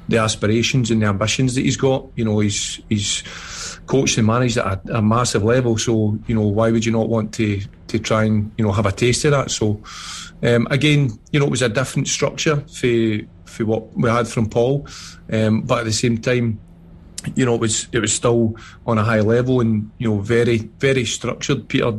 the 0.09 0.17
aspirations 0.17 0.91
and 0.91 1.03
the 1.03 1.07
ambitions 1.09 1.57
that 1.57 1.61
he's 1.67 1.77
got. 1.77 2.07
You 2.17 2.25
know, 2.25 2.39
he's 2.39 2.81
he's 2.89 3.23
coached 3.87 4.19
and 4.19 4.27
managed 4.27 4.59
at 4.59 4.89
a, 4.89 4.99
a, 4.99 5.03
massive 5.03 5.45
level. 5.45 5.79
So 5.79 6.19
you 6.27 6.35
know, 6.35 6.47
why 6.47 6.71
would 6.71 6.85
you 6.85 6.93
not 6.93 7.09
want 7.09 7.33
to 7.35 7.61
to 7.89 7.99
try 7.99 8.25
and 8.25 8.53
you 8.59 8.65
know 8.65 8.73
have 8.73 8.87
a 8.87 8.93
taste 8.93 9.25
of 9.25 9.33
that? 9.33 9.51
So 9.51 9.81
um, 10.43 10.67
again, 10.71 11.11
you 11.33 11.41
know, 11.41 11.47
it 11.47 11.51
was 11.51 11.63
a 11.63 11.69
different 11.69 12.09
structure 12.09 12.57
for 12.69 13.19
for 13.45 13.65
what 13.65 13.97
we 13.97 14.11
had 14.11 14.29
from 14.29 14.49
Paul, 14.49 14.87
um, 15.33 15.63
but 15.63 15.81
at 15.81 15.85
the 15.85 15.93
same 15.93 16.19
time. 16.19 16.61
You 17.35 17.45
know, 17.45 17.57
it 17.57 17.61
was 17.61 17.89
it 17.91 17.99
was 17.99 18.13
still 18.13 18.55
on 18.87 18.99
a 18.99 19.03
high 19.03 19.19
level 19.19 19.61
and 19.61 19.91
you 19.99 20.09
know 20.09 20.21
very 20.21 20.59
very 20.79 21.05
structured. 21.05 21.67
Peter 21.67 21.99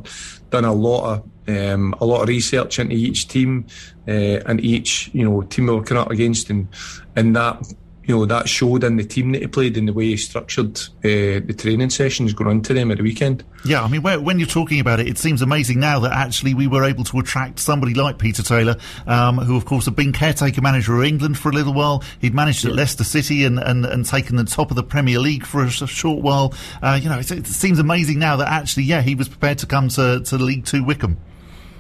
done 0.52 0.64
a 0.64 0.72
lot 0.72 1.04
of 1.16 1.24
um, 1.50 1.94
a 2.00 2.06
lot 2.06 2.22
of 2.22 2.30
research 2.30 2.80
into 2.80 2.96
each 2.96 3.28
team 3.28 3.66
uh, 4.08 4.40
and 4.46 4.64
each 4.64 5.10
you 5.14 5.26
know 5.26 5.42
team 5.42 5.68
we 5.68 5.74
were 5.74 5.84
coming 5.84 6.02
up 6.02 6.12
against, 6.12 6.50
and 6.50 6.70
and 7.18 7.36
that 7.36 7.62
you 8.08 8.16
know 8.16 8.26
that 8.26 8.48
showed 8.48 8.86
in 8.86 8.96
the 8.96 9.04
team 9.04 9.34
that 9.34 9.42
he 9.42 9.48
played 9.48 9.78
and 9.78 9.88
the 9.88 9.94
way 9.94 10.06
he 10.06 10.18
structured 10.18 10.80
uh, 10.80 11.44
the 11.44 11.56
training 11.58 11.90
sessions 11.90 12.34
going 12.34 12.50
on 12.50 12.62
to 12.62 12.74
them 12.74 12.90
at 12.90 12.98
the 12.98 13.04
weekend. 13.04 13.44
Yeah, 13.66 13.84
I 13.84 13.90
mean, 13.90 14.02
when 14.02 14.40
you're 14.40 14.48
talking 14.48 14.80
about 14.80 15.02
it, 15.02 15.08
it 15.08 15.18
seems 15.18 15.42
amazing 15.42 15.82
now 15.82 16.00
that 16.00 16.14
actually 16.14 16.54
we 16.54 16.68
were 16.68 16.86
able 16.86 17.04
to 17.04 17.20
attract 17.20 17.60
somebody 17.60 17.94
like 17.94 18.18
Peter 18.18 18.42
Taylor, 18.42 18.78
um, 19.08 19.38
who 19.40 19.58
of 19.58 19.66
course 19.66 19.86
had 19.86 19.96
been 19.96 20.14
caretaker 20.14 20.62
manager 20.62 20.98
of 20.98 21.04
England 21.04 21.38
for 21.38 21.50
a 21.50 21.52
little 21.52 21.74
while. 21.74 22.02
He'd 22.20 22.34
managed 22.34 22.66
at 22.66 22.72
Leicester 22.72 23.04
City 23.04 23.44
and, 23.44 23.60
and, 23.60 23.86
and 23.86 24.06
taken 24.06 24.38
the 24.38 24.46
top 24.46 24.72
of 24.72 24.78
the 24.78 24.84
Premier 24.84 25.20
League 25.20 25.46
for 25.46 25.62
a, 25.64 25.68
a 25.68 25.88
short 25.88 26.24
while. 26.24 26.54
Uh, 26.82 26.98
you 27.02 27.10
know, 27.10 27.20
it, 27.20 27.30
it, 27.30 27.48
seems 27.48 27.78
amazing 27.78 28.20
now 28.20 28.38
that 28.38 28.48
actually, 28.48 28.84
yeah, 28.84 29.02
he 29.02 29.16
was 29.16 29.28
prepared 29.28 29.58
to 29.58 29.66
come 29.66 29.90
to, 29.90 30.22
to 30.22 30.38
League 30.38 30.66
Two 30.66 30.84
Wycombe. 30.84 31.18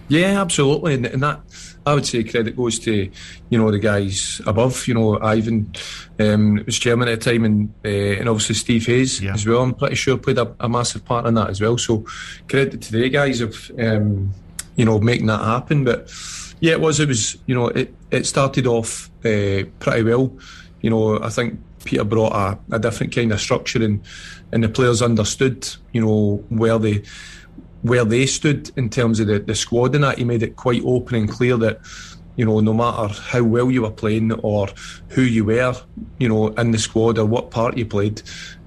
Yeah, 0.09 0.41
absolutely, 0.41 0.93
and, 0.93 1.05
and 1.05 1.23
that 1.23 1.41
I 1.87 1.93
would 1.93 2.05
say 2.05 2.21
credit 2.25 2.57
goes 2.57 2.79
to 2.79 3.09
you 3.49 3.57
know 3.57 3.71
the 3.71 3.79
guys 3.79 4.41
above. 4.45 4.87
You 4.89 4.93
know, 4.95 5.19
Ivor 5.21 5.63
um, 6.19 6.63
was 6.65 6.77
chairman 6.77 7.07
at 7.07 7.21
the 7.21 7.31
time, 7.31 7.45
and 7.45 7.73
uh, 7.85 8.19
and 8.19 8.27
obviously 8.27 8.55
Steve 8.55 8.85
Hayes 8.87 9.21
yeah. 9.21 9.33
as 9.33 9.47
well. 9.47 9.61
I'm 9.61 9.73
pretty 9.73 9.95
sure 9.95 10.17
played 10.17 10.37
a, 10.37 10.53
a, 10.59 10.67
massive 10.67 11.05
part 11.05 11.25
in 11.25 11.35
that 11.35 11.49
as 11.49 11.61
well. 11.61 11.77
So 11.77 12.05
credit 12.49 12.81
to 12.81 12.91
the 12.91 13.07
guys 13.09 13.39
of 13.39 13.71
um, 13.79 14.33
you 14.75 14.83
know 14.83 14.99
making 14.99 15.27
that 15.27 15.39
happen. 15.39 15.85
But 15.85 16.11
yeah, 16.59 16.73
it 16.73 16.81
was. 16.81 16.99
It 16.99 17.07
was. 17.07 17.37
You 17.45 17.55
know, 17.55 17.67
it 17.69 17.93
it 18.11 18.25
started 18.25 18.67
off 18.67 19.09
uh, 19.19 19.63
pretty 19.79 20.03
well. 20.03 20.35
You 20.81 20.89
know, 20.89 21.23
I 21.23 21.29
think 21.29 21.57
Peter 21.85 22.03
brought 22.03 22.33
a, 22.33 22.75
a 22.75 22.79
different 22.79 23.15
kind 23.15 23.31
of 23.31 23.39
structure, 23.39 23.81
and 23.81 24.03
and 24.51 24.61
the 24.61 24.67
players 24.67 25.01
understood. 25.01 25.69
You 25.93 26.01
know 26.01 26.43
where 26.49 26.79
they 26.79 27.03
where 27.87 28.05
they 28.05 28.25
stood 28.25 28.71
in 28.77 28.89
terms 28.89 29.19
of 29.19 29.27
the, 29.27 29.39
the 29.39 29.55
squad 29.55 29.95
and 29.95 30.03
that. 30.03 30.17
He 30.17 30.23
made 30.23 30.43
it 30.43 30.55
quite 30.55 30.83
open 30.85 31.15
and 31.15 31.29
clear 31.29 31.57
that, 31.57 31.79
you 32.35 32.45
know, 32.45 32.59
no 32.59 32.73
matter 32.73 33.13
how 33.13 33.43
well 33.43 33.71
you 33.71 33.81
were 33.83 33.91
playing 33.91 34.31
or 34.33 34.67
who 35.09 35.21
you 35.21 35.45
were, 35.45 35.73
you 36.19 36.29
know, 36.29 36.47
in 36.49 36.71
the 36.71 36.77
squad 36.77 37.17
or 37.17 37.25
what 37.25 37.51
part 37.51 37.77
you 37.77 37.85
played, 37.85 38.21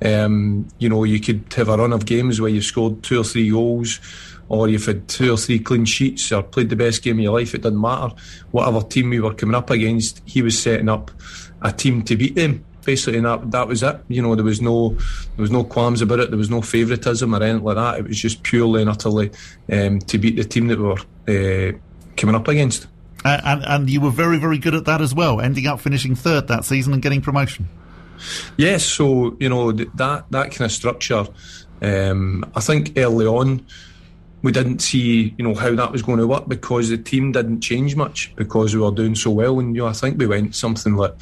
um, 0.05 0.69
you 0.79 0.89
know, 0.89 1.05
you 1.05 1.21
could 1.21 1.45
have 1.55 1.69
a 1.69 1.77
run 1.77 1.93
of 1.93 2.07
games 2.07 2.41
where 2.41 2.51
you 2.51 2.63
scored 2.63 3.03
two 3.03 3.21
or 3.21 3.25
three 3.25 3.51
goals 3.51 4.01
or 4.49 4.69
you've 4.69 4.87
had 4.87 5.07
two 5.07 5.33
or 5.33 5.37
three 5.37 5.61
clean 5.61 5.85
sheets 5.85 6.33
or 6.33 6.43
played 6.43 6.71
the 6.71 6.77
best 6.77 7.03
game 7.03 7.19
of 7.19 7.23
your 7.23 7.39
life, 7.39 7.55
it 7.55 7.63
doesn't 7.63 7.81
matter. 7.81 8.13
Whatever 8.51 8.83
team 8.83 9.11
we 9.11 9.21
were 9.21 9.33
coming 9.33 9.55
up 9.55 9.71
against, 9.71 10.21
he 10.25 10.43
was 10.43 10.61
setting 10.61 10.89
up 10.89 11.11
a 11.63 11.73
team 11.73 12.03
to 12.03 12.17
beat 12.17 12.35
them 12.35 12.65
basically, 12.85 13.19
and 13.19 13.27
that 13.27 13.51
that 13.51 13.69
was 13.69 13.83
it. 13.83 14.01
You 14.09 14.23
know, 14.23 14.35
there 14.35 14.45
was 14.45 14.61
no 14.61 14.91
there 14.91 15.43
was 15.43 15.51
no 15.51 15.65
qualms 15.65 16.03
about 16.03 16.21
it. 16.21 16.31
There 16.31 16.39
was 16.39 16.51
no 16.51 16.63
favouritism 16.63 17.35
or 17.35 17.43
anything 17.43 17.65
like 17.65 17.77
that. 17.77 17.99
It 17.99 18.09
was 18.09 18.19
just 18.19 18.43
purely 18.43 18.83
and 18.83 18.91
utterly 18.91 19.31
um, 19.73 19.99
to 20.01 20.19
beat 20.19 20.37
the 20.37 20.45
team 20.45 20.69
that 20.69 20.79
we 20.79 20.85
were 20.85 21.73
uh, 21.73 21.79
coming 22.17 22.35
up 22.35 22.49
against. 22.49 22.87
Uh, 23.25 23.41
and 23.45 23.65
and 23.65 23.91
you 23.91 24.01
were 24.01 24.11
very 24.11 24.39
very 24.39 24.59
good 24.59 24.75
at 24.75 24.85
that 24.87 25.01
as 25.01 25.15
well, 25.15 25.41
ending 25.41 25.67
up 25.67 25.81
finishing 25.81 26.15
third 26.15 26.49
that 26.49 26.65
season 26.65 26.93
and 26.93 27.03
getting 27.03 27.21
promotion. 27.21 27.69
Yes, 28.57 28.85
so 28.85 29.37
you 29.41 29.49
know 29.49 29.73
that 29.73 30.25
that 30.31 30.51
kind 30.51 30.63
of 30.63 30.73
structure. 30.73 31.27
Um, 31.83 32.45
I 32.55 32.61
think 32.61 32.93
early 32.99 33.27
on 33.27 33.67
we 34.43 34.53
didn't 34.53 34.81
see, 34.81 35.35
you 35.37 35.45
know, 35.45 35.55
how 35.55 35.75
that 35.75 35.93
was 35.93 36.03
going 36.03 36.19
to 36.19 36.27
work 36.27 36.49
because 36.49 36.89
the 36.89 36.99
team 36.99 37.33
didn't 37.33 37.61
change 37.61 37.97
much 37.97 38.35
because 38.37 38.75
we 38.75 38.81
were 38.81 38.91
doing 38.91 39.15
so 39.15 39.31
well. 39.31 39.61
And 39.61 39.75
you 39.77 39.83
know, 39.83 39.89
I 39.89 39.93
think 39.93 40.19
we 40.19 40.27
went 40.27 40.55
something 40.55 40.97
like 40.97 41.15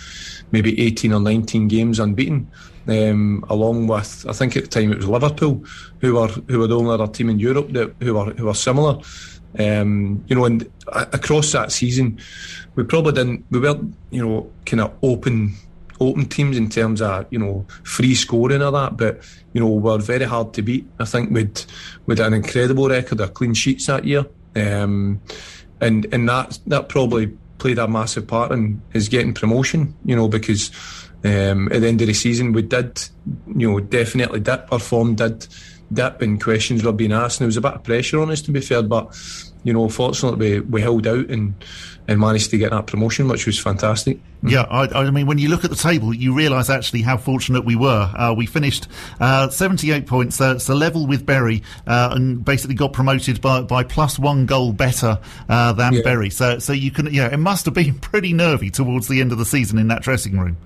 maybe 0.53 0.81
18 0.81 1.13
or 1.13 1.21
19 1.21 1.69
games 1.69 1.99
unbeaten. 1.99 2.51
Um, 2.87 3.45
along 3.51 3.87
with, 3.87 4.25
I 4.27 4.33
think 4.33 4.57
at 4.57 4.65
the 4.65 4.71
time 4.71 4.93
it 4.93 4.97
was 4.97 5.09
Liverpool, 5.09 5.63
who 6.01 6.15
were 6.15 6.29
who 6.29 6.61
were 6.61 6.67
the 6.67 6.79
only 6.79 6.95
other 6.95 7.07
team 7.07 7.29
in 7.29 7.39
Europe 7.39 7.71
that 7.73 7.95
who 8.01 8.15
were 8.15 8.33
who 8.33 8.47
were 8.47 8.55
similar. 8.55 8.99
Um, 9.59 10.25
you 10.29 10.37
know, 10.37 10.45
and 10.45 10.71
across 10.93 11.53
that 11.53 11.73
season, 11.73 12.19
we 12.77 12.85
probably 12.85 13.13
didn't, 13.13 13.45
we 13.51 13.59
weren't, 13.59 13.95
you 14.11 14.27
know, 14.27 14.51
kind 14.65 14.83
of 14.83 14.93
open 15.03 15.55
open 16.01 16.27
teams 16.27 16.57
in 16.57 16.69
terms 16.69 17.01
of 17.03 17.27
you 17.31 17.39
know 17.39 17.67
free 17.83 18.15
scoring 18.15 18.63
or 18.63 18.71
that, 18.73 18.97
but 18.97 19.21
you 19.53 19.61
know 19.61 19.69
we're 19.69 19.99
very 19.99 20.25
hard 20.25 20.53
to 20.55 20.63
beat. 20.63 20.87
I 20.99 21.05
think 21.05 21.31
with 21.31 21.67
with 22.07 22.21
an 22.21 22.35
incredible 22.35 22.89
record 22.89 23.21
of 23.21 23.35
clean 23.35 23.55
sheets 23.55 23.87
that 23.87 24.05
year, 24.05 24.27
um, 24.57 25.21
and 25.81 26.07
and 26.13 26.29
that 26.29 26.59
that 26.67 26.89
probably 26.89 27.29
played 27.59 27.79
a 27.79 27.89
massive 27.89 28.27
part 28.27 28.53
in 28.53 28.81
his 28.93 29.09
getting 29.09 29.35
promotion. 29.35 29.95
You 30.05 30.17
know 30.17 30.29
because 30.29 30.71
um, 31.25 31.71
at 31.73 31.81
the 31.81 31.89
end 31.89 32.01
of 32.01 32.07
the 32.07 32.15
season 32.15 32.53
we 32.53 32.63
did 32.63 33.09
you 33.57 33.71
know 33.71 33.81
definitely 33.81 34.41
did 34.41 34.67
perform 34.67 35.17
did 35.17 35.47
dip 35.93 36.21
and 36.21 36.43
questions 36.43 36.85
were 36.85 36.93
being 36.93 37.13
asked 37.13 37.41
and 37.41 37.45
there 37.45 37.49
was 37.49 37.57
a 37.57 37.63
bit 37.63 37.73
of 37.73 37.83
pressure 37.83 38.21
on 38.21 38.31
us 38.31 38.43
to 38.43 38.53
be 38.53 38.61
fair, 38.61 38.83
but 38.83 39.15
you 39.65 39.73
know 39.73 39.89
fortunately 39.89 40.61
we, 40.61 40.67
we 40.67 40.81
held 40.81 41.07
out 41.07 41.29
and 41.29 41.55
and 42.09 42.19
managed 42.19 42.51
to 42.51 42.59
get 42.59 42.71
that 42.71 42.87
promotion, 42.87 43.29
which 43.29 43.47
was 43.47 43.59
fantastic. 43.59 44.19
Yeah, 44.43 44.63
I, 44.63 44.87
I 45.03 45.11
mean, 45.11 45.27
when 45.27 45.37
you 45.37 45.51
look 45.51 45.63
at 45.63 45.71
the 45.71 45.77
table, 45.77 46.15
you 46.15 46.35
realise 46.35 46.71
actually 46.71 47.03
how 47.03 47.19
fortunate 47.19 47.67
we 47.67 47.77
were. 47.77 48.11
Uh, 48.17 48.35
we 48.35 48.47
finished 48.47 48.89
uh, 49.21 49.51
78 49.51 50.07
points, 50.07 50.41
uh, 50.41 50.59
so 50.59 50.75
level 50.75 51.07
with 51.07 51.27
Bury, 51.27 51.63
uh, 51.87 52.11
and 52.13 52.43
basically 52.43 52.75
got 52.75 52.95
promoted 52.95 53.43
by, 53.43 53.61
by 53.61 53.85
plus 53.85 54.19
one 54.19 54.47
goal 54.47 54.73
better 54.73 55.19
uh, 55.51 55.75
than 55.75 55.93
yeah. 55.93 56.03
Bury. 56.03 56.31
So, 56.31 56.59
so 56.59 56.73
you 56.73 56.91
can, 56.91 57.13
yeah, 57.13 57.31
it 57.31 57.37
must 57.37 57.67
have 57.67 57.75
been 57.75 57.95
pretty 57.99 58.33
nervy 58.33 58.71
towards 58.71 59.07
the 59.09 59.21
end 59.21 59.31
of 59.31 59.39
the 59.39 59.45
season 59.45 59.79
in 59.79 59.89
that 59.89 60.01
dressing 60.01 60.39
room. 60.39 60.57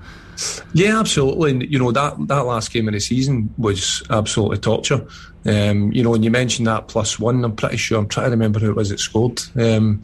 Yeah, 0.74 1.00
absolutely. 1.00 1.50
And, 1.50 1.62
you 1.62 1.78
know, 1.78 1.90
that, 1.90 2.14
that 2.28 2.44
last 2.44 2.72
game 2.72 2.86
of 2.86 2.94
the 2.94 3.00
season 3.00 3.52
was 3.58 4.02
absolutely 4.10 4.58
torture. 4.58 5.06
Um, 5.44 5.92
you 5.92 6.02
know, 6.02 6.14
and 6.14 6.24
you 6.24 6.30
mentioned 6.30 6.68
that 6.68 6.88
plus 6.88 7.18
one, 7.18 7.44
I'm 7.44 7.56
pretty 7.56 7.76
sure, 7.76 7.98
I'm 7.98 8.08
trying 8.08 8.26
to 8.26 8.30
remember 8.30 8.60
who 8.60 8.70
it 8.70 8.76
was 8.76 8.90
that 8.90 9.00
scored. 9.00 9.42
Um, 9.56 10.02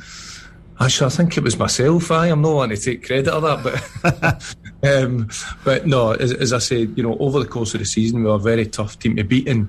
Actually, 0.80 1.06
I 1.06 1.10
think 1.10 1.36
it 1.36 1.42
was 1.42 1.58
myself. 1.58 2.10
I, 2.12 2.28
I'm 2.28 2.40
not 2.40 2.54
wanting 2.54 2.76
to 2.76 2.82
take 2.82 3.04
credit 3.04 3.28
of 3.28 3.42
that, 3.42 4.54
but 4.82 4.82
um, 4.88 5.28
but 5.64 5.86
no, 5.86 6.12
as, 6.12 6.32
as, 6.32 6.52
I 6.52 6.58
said, 6.58 6.96
you 6.96 7.02
know, 7.02 7.16
over 7.18 7.40
the 7.40 7.48
course 7.48 7.74
of 7.74 7.80
the 7.80 7.86
season, 7.86 8.20
we 8.20 8.26
were 8.26 8.36
a 8.36 8.38
very 8.38 8.64
tough 8.64 8.96
team 8.98 9.16
to 9.16 9.24
beat, 9.24 9.48
and 9.48 9.68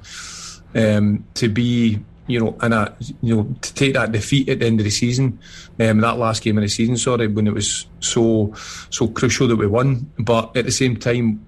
um, 0.76 1.26
to 1.34 1.50
be, 1.50 2.00
you 2.28 2.40
know, 2.40 2.56
and 2.62 2.76
a, 2.76 2.96
you 3.24 3.36
know, 3.36 3.56
to 3.60 3.74
take 3.74 3.96
that 3.96 4.12
defeat 4.12 4.50
at 4.50 4.60
the 4.60 4.68
end 4.68 4.80
of 4.80 4.84
the 4.84 4.92
season, 4.92 5.40
um, 5.80 6.00
that 6.02 6.20
last 6.20 6.44
game 6.44 6.60
of 6.60 6.62
the 6.62 6.70
season, 6.70 6.96
sorry, 6.96 7.26
when 7.26 7.48
it 7.48 7.56
was 7.56 7.88
so 8.02 8.54
so 8.92 9.08
crucial 9.08 9.48
that 9.48 9.56
we 9.56 9.66
won, 9.66 10.12
but 10.20 10.56
at 10.56 10.66
the 10.66 10.72
same 10.72 10.96
time, 10.96 11.44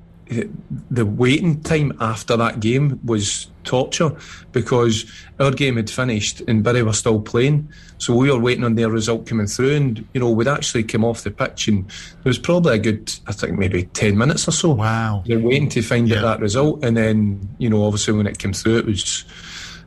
the 0.89 1.05
waiting 1.05 1.61
time 1.61 1.97
after 1.99 2.37
that 2.37 2.59
game 2.59 2.99
was 3.03 3.47
torture 3.63 4.15
because 4.51 5.05
our 5.39 5.51
game 5.51 5.75
had 5.75 5.89
finished 5.89 6.41
and 6.47 6.63
Bury 6.63 6.83
were 6.83 6.93
still 6.93 7.21
playing. 7.21 7.69
So 7.97 8.15
we 8.15 8.31
were 8.31 8.39
waiting 8.39 8.63
on 8.63 8.75
their 8.75 8.89
result 8.89 9.27
coming 9.27 9.47
through, 9.47 9.75
and 9.75 10.07
you 10.13 10.19
know 10.19 10.31
we'd 10.31 10.47
actually 10.47 10.83
come 10.83 11.03
off 11.03 11.23
the 11.23 11.31
pitch, 11.31 11.67
and 11.67 11.85
there 11.87 12.29
was 12.29 12.39
probably 12.39 12.75
a 12.75 12.79
good, 12.79 13.13
I 13.27 13.33
think 13.33 13.57
maybe 13.57 13.83
ten 13.83 14.17
minutes 14.17 14.47
or 14.47 14.51
so. 14.51 14.71
Wow! 14.71 15.23
They're 15.25 15.39
waiting 15.39 15.69
to 15.69 15.81
find 15.81 16.07
yeah. 16.07 16.17
out 16.17 16.21
that 16.21 16.39
result, 16.39 16.83
and 16.83 16.95
then 16.95 17.49
you 17.59 17.69
know 17.69 17.83
obviously 17.83 18.13
when 18.13 18.27
it 18.27 18.39
came 18.39 18.53
through, 18.53 18.79
it 18.79 18.85
was. 18.85 19.25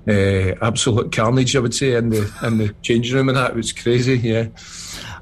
Uh, 0.07 0.55
absolute 0.61 1.11
carnage, 1.13 1.57
I 1.57 1.61
would 1.61 1.75
say, 1.75 1.95
in 1.95 2.11
the 2.11 2.31
in 2.43 2.59
the 2.59 2.75
changing 2.83 3.17
room, 3.17 3.31
and 3.31 3.39
that 3.39 3.53
it 3.53 3.57
was 3.57 3.73
crazy. 3.73 4.19
Yeah, 4.19 4.49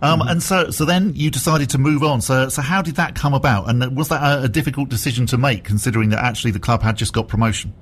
um, 0.03 0.21
mm-hmm. 0.21 0.29
And 0.29 0.43
so, 0.43 0.71
so 0.71 0.85
then 0.85 1.15
you 1.15 1.31
decided 1.31 1.71
to 1.71 1.79
move 1.79 2.03
on. 2.03 2.21
So, 2.21 2.49
so 2.49 2.61
how 2.61 2.83
did 2.83 2.97
that 2.97 3.15
come 3.15 3.35
about? 3.35 3.71
And 3.71 3.97
was 3.97 4.09
that 4.09 4.23
a, 4.23 4.45
a 4.45 4.49
difficult 4.49 4.89
decision 4.89 5.27
to 5.27 5.39
make, 5.39 5.65
considering 5.65 6.11
that 6.11 6.23
actually 6.23 6.51
the 6.51 6.61
club 6.61 6.83
had 6.83 6.97
just 6.97 7.13
got 7.13 7.29
promotion? 7.29 7.73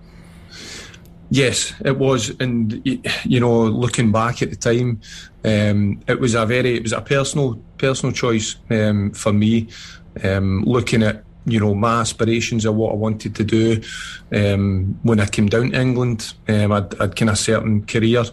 Yes, 1.30 1.72
it 1.84 1.96
was, 1.96 2.30
and 2.40 2.84
you 3.24 3.40
know, 3.40 3.62
looking 3.62 4.10
back 4.10 4.42
at 4.42 4.50
the 4.50 4.56
time, 4.56 5.00
um, 5.44 6.00
it 6.08 6.20
was 6.20 6.34
a 6.34 6.44
very, 6.44 6.76
it 6.76 6.82
was 6.82 6.92
a 6.92 7.00
personal, 7.00 7.54
personal 7.78 8.12
choice 8.12 8.56
um, 8.68 9.12
for 9.12 9.32
me. 9.32 9.68
Um, 10.24 10.64
looking 10.64 11.04
at 11.04 11.22
you 11.50 11.60
know 11.60 11.74
my 11.74 12.00
aspirations 12.00 12.64
of 12.64 12.74
what 12.74 12.92
I 12.92 12.96
wanted 12.96 13.34
to 13.36 13.44
do 13.44 13.80
um, 14.34 14.98
when 15.02 15.20
I 15.20 15.26
came 15.26 15.48
down 15.48 15.70
to 15.70 15.80
England, 15.80 16.34
um, 16.48 16.72
I'd, 16.72 17.00
I'd 17.00 17.16
kind 17.16 17.30
of 17.30 17.38
certain 17.38 17.84
career 17.86 18.24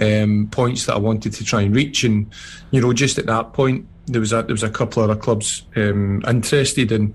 um, 0.00 0.48
points 0.50 0.86
that 0.86 0.94
I 0.94 0.98
wanted 0.98 1.32
to 1.34 1.44
try 1.44 1.62
and 1.62 1.74
reach, 1.74 2.04
and 2.04 2.32
you 2.70 2.80
know, 2.80 2.92
just 2.92 3.18
at 3.18 3.26
that 3.26 3.52
point, 3.52 3.86
there 4.06 4.20
was 4.20 4.32
a 4.32 4.42
there 4.42 4.54
was 4.54 4.62
a 4.62 4.70
couple 4.70 5.02
of 5.02 5.10
other 5.10 5.20
clubs 5.20 5.62
um, 5.76 6.22
interested, 6.26 6.92
in. 6.92 7.14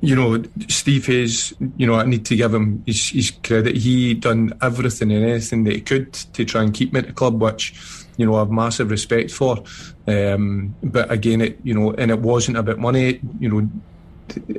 you 0.00 0.14
know, 0.14 0.42
Steve 0.68 1.06
Hayes, 1.06 1.54
you 1.78 1.86
know, 1.86 1.94
I 1.94 2.04
need 2.04 2.26
to 2.26 2.36
give 2.36 2.52
him 2.52 2.82
his, 2.86 3.08
his 3.08 3.30
credit. 3.30 3.76
He 3.76 4.12
done 4.12 4.52
everything 4.60 5.10
and 5.10 5.24
anything 5.24 5.64
that 5.64 5.74
he 5.74 5.80
could 5.80 6.12
to 6.12 6.44
try 6.44 6.62
and 6.62 6.74
keep 6.74 6.92
me 6.92 7.00
at 7.00 7.06
the 7.06 7.12
club, 7.12 7.40
which 7.40 7.74
you 8.16 8.26
know 8.26 8.34
I 8.36 8.40
have 8.40 8.50
massive 8.50 8.90
respect 8.90 9.30
for. 9.30 9.64
Um, 10.06 10.74
but 10.82 11.10
again, 11.10 11.40
it 11.40 11.58
you 11.64 11.72
know, 11.72 11.92
and 11.92 12.10
it 12.10 12.20
wasn't 12.20 12.58
about 12.58 12.78
money. 12.78 13.20
You 13.40 13.48
know, 13.48 13.68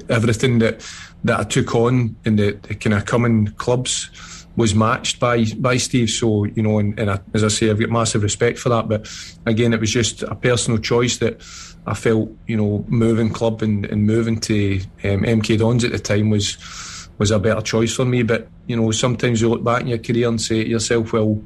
everything 0.09 0.59
that 0.59 0.85
that 1.23 1.39
I 1.39 1.43
took 1.43 1.73
on 1.75 2.15
in 2.25 2.35
the, 2.35 2.51
the 2.63 2.75
kind 2.75 2.93
of 2.93 3.05
coming 3.05 3.47
clubs 3.57 4.09
was 4.55 4.73
matched 4.73 5.19
by 5.19 5.45
by 5.57 5.77
Steve. 5.77 6.09
So 6.09 6.45
you 6.45 6.63
know, 6.63 6.79
and, 6.79 6.97
and 6.99 7.11
I, 7.11 7.19
as 7.33 7.43
I 7.43 7.49
say, 7.49 7.69
I've 7.69 7.79
got 7.79 7.89
massive 7.89 8.23
respect 8.23 8.59
for 8.59 8.69
that. 8.69 8.87
But 8.87 9.09
again, 9.45 9.73
it 9.73 9.79
was 9.79 9.91
just 9.91 10.23
a 10.23 10.35
personal 10.35 10.79
choice 10.79 11.17
that 11.17 11.41
I 11.85 11.93
felt 11.93 12.29
you 12.47 12.57
know 12.57 12.85
moving 12.87 13.31
club 13.31 13.61
and, 13.61 13.85
and 13.85 14.05
moving 14.05 14.39
to 14.41 14.79
um, 15.03 15.23
MK 15.23 15.59
Dons 15.59 15.83
at 15.83 15.91
the 15.91 15.99
time 15.99 16.29
was 16.29 16.57
was 17.17 17.31
a 17.31 17.39
better 17.39 17.61
choice 17.61 17.93
for 17.93 18.05
me. 18.05 18.23
But 18.23 18.47
you 18.67 18.75
know, 18.75 18.91
sometimes 18.91 19.41
you 19.41 19.49
look 19.49 19.63
back 19.63 19.81
in 19.81 19.87
your 19.87 19.97
career 19.97 20.27
and 20.27 20.41
say 20.41 20.63
to 20.63 20.69
yourself, 20.69 21.13
well, 21.13 21.41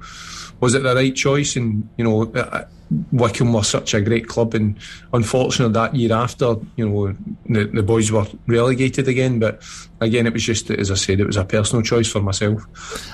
was 0.59 0.75
it 0.75 0.83
the 0.83 0.95
right 0.95 1.15
choice? 1.15 1.55
And 1.55 1.89
you 1.97 2.03
know. 2.03 2.31
I, 2.35 2.65
Wycombe 3.11 3.53
was 3.53 3.67
such 3.67 3.93
a 3.93 4.01
great 4.01 4.27
club, 4.27 4.55
and 4.55 4.75
unfortunately, 5.13 5.73
that 5.73 5.95
year 5.95 6.13
after, 6.13 6.55
you 6.75 6.89
know, 6.89 7.15
the, 7.47 7.65
the 7.65 7.83
boys 7.83 8.11
were 8.11 8.25
relegated 8.47 9.07
again. 9.07 9.39
But 9.39 9.63
again, 10.01 10.25
it 10.25 10.33
was 10.33 10.43
just, 10.43 10.71
as 10.71 10.89
I 10.89 10.95
said, 10.95 11.19
it 11.19 11.27
was 11.27 11.37
a 11.37 11.45
personal 11.45 11.83
choice 11.83 12.07
for 12.07 12.21
myself. 12.21 12.63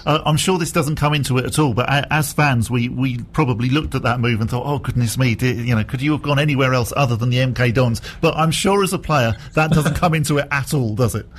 Uh, 0.08 0.22
I'm 0.26 0.38
sure 0.38 0.58
this 0.58 0.72
doesn't 0.72 0.96
come 0.96 1.14
into 1.14 1.38
it 1.38 1.46
at 1.46 1.60
all, 1.60 1.74
but 1.74 1.90
as 2.12 2.32
fans, 2.32 2.72
we, 2.72 2.88
we 2.88 3.18
probably 3.34 3.70
looked 3.70 3.96
at 3.96 4.04
that 4.04 4.20
move 4.20 4.40
and 4.40 4.50
thought, 4.50 4.66
oh, 4.66 4.80
goodness 4.80 5.18
me, 5.18 5.36
did, 5.36 5.58
you 5.58 5.76
know, 5.76 5.84
could 5.84 6.02
you 6.02 6.14
have 6.14 6.22
gone 6.22 6.40
anywhere 6.40 6.74
else 6.74 6.94
other 6.96 7.18
than 7.18 7.30
the 7.30 7.38
MK 7.38 7.74
Dons? 7.74 8.02
But 8.22 8.36
I'm 8.38 8.52
sure 8.52 8.82
as 8.84 8.94
a 8.94 9.00
player, 9.00 9.36
that 9.54 9.72
doesn't 9.72 9.96
come 9.96 10.14
into 10.14 10.38
it 10.38 10.48
at 10.52 10.74
all, 10.74 10.96
does 10.96 11.16
it? 11.16 11.28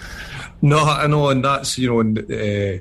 No, 0.62 0.78
I 0.78 1.06
know, 1.06 1.28
and 1.28 1.44
that's, 1.44 1.76
you 1.76 1.90
know, 1.90 2.00
uh, 2.00 2.78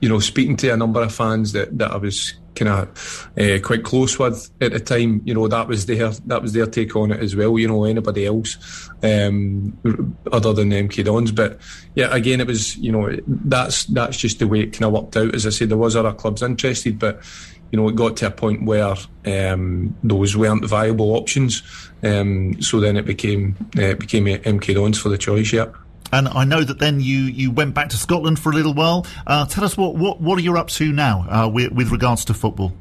you 0.00 0.08
know, 0.08 0.18
speaking 0.18 0.56
to 0.56 0.70
a 0.70 0.76
number 0.76 1.00
of 1.00 1.14
fans 1.14 1.52
that, 1.52 1.78
that 1.78 1.92
I 1.92 1.96
was 1.96 2.34
kind 2.58 2.68
of 2.70 3.30
uh, 3.38 3.58
quite 3.62 3.84
close 3.84 4.18
with 4.18 4.50
at 4.60 4.72
the 4.72 4.80
time. 4.80 5.22
You 5.24 5.34
know, 5.34 5.48
that 5.48 5.68
was 5.68 5.86
their 5.86 6.10
that 6.10 6.42
was 6.42 6.52
their 6.52 6.66
take 6.66 6.96
on 6.96 7.12
it 7.12 7.20
as 7.20 7.36
well. 7.36 7.58
You 7.58 7.68
know, 7.68 7.84
anybody 7.84 8.26
else 8.26 8.90
um, 9.02 9.78
other 10.32 10.52
than 10.52 10.70
MK 10.70 11.04
Dons. 11.04 11.32
But 11.32 11.58
yeah, 11.94 12.14
again, 12.14 12.40
it 12.40 12.46
was 12.46 12.76
you 12.76 12.92
know 12.92 13.16
that's 13.26 13.84
that's 13.86 14.16
just 14.16 14.38
the 14.38 14.48
way 14.48 14.60
it 14.60 14.72
kind 14.72 14.84
of 14.84 14.92
worked 14.92 15.16
out. 15.16 15.34
As 15.34 15.46
I 15.46 15.50
said, 15.50 15.68
there 15.68 15.78
was 15.78 15.96
other 15.96 16.12
clubs 16.12 16.42
interested, 16.42 16.98
but 16.98 17.22
you 17.70 17.78
know, 17.78 17.88
it 17.88 17.96
got 17.96 18.16
to 18.18 18.26
a 18.26 18.30
point 18.30 18.64
where 18.64 18.94
um, 19.26 19.96
those 20.02 20.36
weren't 20.36 20.64
viable 20.64 21.12
options. 21.12 21.62
Um, 22.02 22.60
so 22.62 22.80
then 22.80 22.96
it 22.96 23.04
became 23.04 23.56
uh, 23.76 23.82
it 23.82 24.00
became 24.00 24.24
MK 24.24 24.74
Dons 24.74 24.98
for 24.98 25.08
the 25.08 25.18
choice. 25.18 25.52
Yeah. 25.52 25.66
And 26.12 26.28
I 26.28 26.44
know 26.44 26.62
that 26.62 26.78
then 26.78 27.00
you, 27.00 27.18
you 27.18 27.50
went 27.50 27.74
back 27.74 27.90
to 27.90 27.96
Scotland 27.96 28.38
for 28.38 28.50
a 28.50 28.54
little 28.54 28.74
while. 28.74 29.06
Uh, 29.26 29.46
tell 29.46 29.64
us 29.64 29.76
what, 29.76 29.94
what, 29.94 30.20
what 30.20 30.38
are 30.38 30.42
you 30.42 30.56
up 30.56 30.68
to 30.68 30.92
now 30.92 31.26
uh, 31.28 31.48
with, 31.48 31.72
with 31.72 31.90
regards 31.90 32.24
to 32.26 32.34
football? 32.34 32.72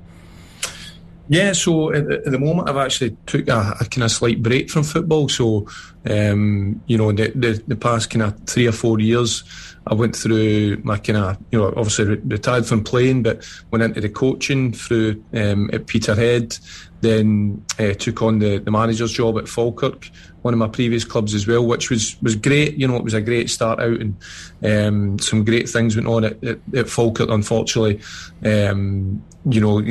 Yeah, 1.29 1.51
so 1.51 1.93
at 1.93 2.07
the, 2.07 2.17
at 2.25 2.31
the, 2.31 2.39
moment 2.39 2.69
I've 2.69 2.77
actually 2.77 3.17
took 3.25 3.49
a, 3.49 3.75
a 3.81 3.85
kind 3.85 4.03
of 4.03 4.11
slight 4.11 4.41
break 4.41 4.69
from 4.69 4.83
football. 4.83 5.27
So, 5.27 5.67
um, 6.09 6.81
you 6.87 6.97
know, 6.97 7.11
the, 7.11 7.31
the, 7.35 7.61
the 7.67 7.75
past 7.75 8.09
kind 8.09 8.23
of 8.23 8.39
three 8.45 8.65
or 8.65 8.71
four 8.71 8.99
years, 8.99 9.43
I 9.85 9.93
went 9.93 10.15
through 10.15 10.77
my 10.83 10.97
kind 10.97 11.17
of, 11.17 11.37
you 11.51 11.59
know, 11.59 11.67
obviously 11.75 12.05
retired 12.05 12.65
from 12.65 12.83
playing, 12.83 13.23
but 13.23 13.45
went 13.71 13.83
into 13.83 13.99
the 13.99 14.09
coaching 14.09 14.71
through 14.71 15.23
um, 15.33 15.69
at 15.73 15.87
Peterhead, 15.87 16.57
then 17.01 17.63
uh, 17.77 17.93
took 17.93 18.21
on 18.21 18.39
the, 18.39 18.59
the 18.59 18.71
manager's 18.71 19.11
job 19.11 19.37
at 19.37 19.49
Falkirk, 19.49 20.09
one 20.43 20.53
of 20.53 20.59
my 20.59 20.67
previous 20.69 21.03
clubs 21.03 21.33
as 21.33 21.45
well, 21.45 21.65
which 21.65 21.89
was, 21.89 22.21
was 22.21 22.37
great. 22.37 22.75
You 22.77 22.87
know, 22.87 22.95
it 22.95 23.03
was 23.03 23.13
a 23.13 23.21
great 23.21 23.49
start 23.49 23.81
out 23.81 23.99
and 23.99 24.15
um, 24.63 25.19
some 25.19 25.43
great 25.43 25.67
things 25.67 25.97
went 25.97 26.07
on 26.07 26.23
at, 26.23 26.41
at, 26.41 26.59
at 26.73 26.89
Falkirk, 26.89 27.29
unfortunately. 27.29 28.01
Um, 28.45 29.21
you 29.49 29.59
know, 29.59 29.81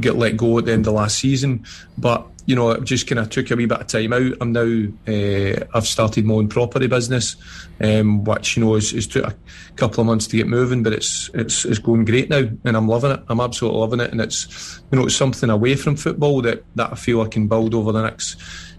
get 0.00 0.16
let 0.16 0.36
go 0.36 0.58
at 0.58 0.64
the 0.64 0.72
end 0.72 0.86
of 0.86 0.94
last 0.94 1.18
season. 1.18 1.64
But 1.98 2.26
you 2.46 2.56
know, 2.56 2.70
it 2.70 2.84
just 2.84 3.06
kind 3.06 3.18
of 3.18 3.30
took 3.30 3.50
a 3.50 3.56
wee 3.56 3.66
bit 3.66 3.80
of 3.80 3.86
time 3.86 4.12
out. 4.12 4.32
I'm 4.40 4.52
now 4.52 4.88
uh, 5.06 5.64
I've 5.74 5.86
started 5.86 6.24
my 6.24 6.34
own 6.34 6.48
property 6.48 6.88
business, 6.88 7.36
um, 7.80 8.24
which 8.24 8.56
you 8.56 8.64
know 8.64 8.74
is, 8.74 8.90
has 8.90 9.06
took 9.06 9.26
a 9.26 9.36
couple 9.76 10.00
of 10.00 10.06
months 10.06 10.26
to 10.28 10.36
get 10.36 10.48
moving, 10.48 10.82
but 10.82 10.92
it's 10.92 11.30
it's 11.34 11.64
it's 11.64 11.78
going 11.78 12.04
great 12.04 12.30
now, 12.30 12.48
and 12.64 12.76
I'm 12.76 12.88
loving 12.88 13.12
it. 13.12 13.22
I'm 13.28 13.40
absolutely 13.40 13.80
loving 13.80 14.00
it, 14.00 14.10
and 14.10 14.20
it's 14.20 14.80
you 14.90 14.98
know 14.98 15.06
it's 15.06 15.16
something 15.16 15.50
away 15.50 15.76
from 15.76 15.96
football 15.96 16.42
that 16.42 16.64
that 16.74 16.92
I 16.92 16.96
feel 16.96 17.20
I 17.20 17.28
can 17.28 17.46
build 17.46 17.74
over 17.74 17.92
the 17.92 18.02
next 18.02 18.36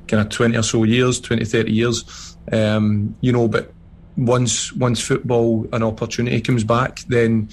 kind 0.08 0.22
of 0.22 0.30
20 0.30 0.58
or 0.58 0.64
so 0.64 0.84
years, 0.84 1.22
20, 1.22 1.46
30 1.46 1.72
years. 1.72 2.36
Um, 2.52 3.16
you 3.22 3.32
know, 3.32 3.48
but 3.48 3.72
once 4.18 4.74
once 4.74 5.00
football 5.00 5.68
an 5.72 5.84
opportunity 5.84 6.42
comes 6.42 6.64
back, 6.64 7.00
then 7.08 7.50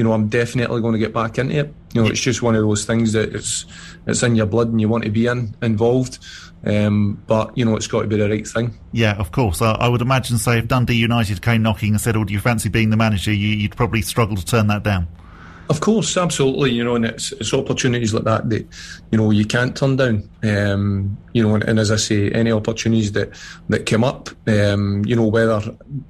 you 0.00 0.04
know 0.04 0.14
I'm 0.14 0.28
definitely 0.28 0.80
going 0.80 0.94
to 0.94 0.98
get 0.98 1.12
back 1.12 1.36
into 1.36 1.58
it. 1.58 1.74
You 1.92 2.02
know, 2.02 2.08
it's 2.08 2.20
just 2.20 2.40
one 2.40 2.56
of 2.56 2.62
those 2.62 2.86
things 2.86 3.12
that 3.12 3.34
it's 3.34 3.66
it's 4.06 4.22
in 4.22 4.34
your 4.34 4.46
blood 4.46 4.68
and 4.68 4.80
you 4.80 4.88
want 4.88 5.04
to 5.04 5.10
be 5.10 5.26
in 5.26 5.54
involved. 5.60 6.18
Um, 6.64 7.22
but 7.26 7.54
you 7.54 7.66
know, 7.66 7.76
it's 7.76 7.86
got 7.86 8.00
to 8.00 8.06
be 8.06 8.16
the 8.16 8.26
right 8.26 8.48
thing. 8.48 8.78
Yeah, 8.92 9.18
of 9.18 9.30
course. 9.30 9.60
I, 9.60 9.72
I 9.72 9.88
would 9.88 10.00
imagine, 10.00 10.38
say, 10.38 10.58
if 10.58 10.68
Dundee 10.68 10.94
United 10.94 11.42
came 11.42 11.60
knocking 11.60 11.90
and 11.90 12.00
said, 12.00 12.16
"Oh, 12.16 12.24
do 12.24 12.32
you 12.32 12.40
fancy 12.40 12.70
being 12.70 12.88
the 12.88 12.96
manager?" 12.96 13.30
You, 13.30 13.68
would 13.68 13.76
probably 13.76 14.00
struggle 14.00 14.36
to 14.36 14.44
turn 14.44 14.68
that 14.68 14.82
down. 14.82 15.06
Of 15.70 15.78
course, 15.78 16.16
absolutely. 16.16 16.72
You 16.72 16.82
know, 16.82 16.96
and 16.96 17.04
it's, 17.04 17.30
it's 17.30 17.54
opportunities 17.54 18.12
like 18.12 18.24
that 18.24 18.50
that 18.50 18.66
you 19.12 19.18
know 19.18 19.30
you 19.30 19.46
can't 19.46 19.76
turn 19.76 19.94
down. 19.94 20.28
Um, 20.42 21.16
you 21.32 21.44
know, 21.44 21.54
and, 21.54 21.62
and, 21.62 21.78
as 21.78 21.92
I 21.92 21.96
say, 21.96 22.28
any 22.32 22.50
opportunities 22.50 23.12
that 23.12 23.30
that 23.68 23.86
come 23.86 24.02
up, 24.02 24.30
um, 24.48 25.04
you 25.04 25.14
know, 25.14 25.28
whether 25.28 25.62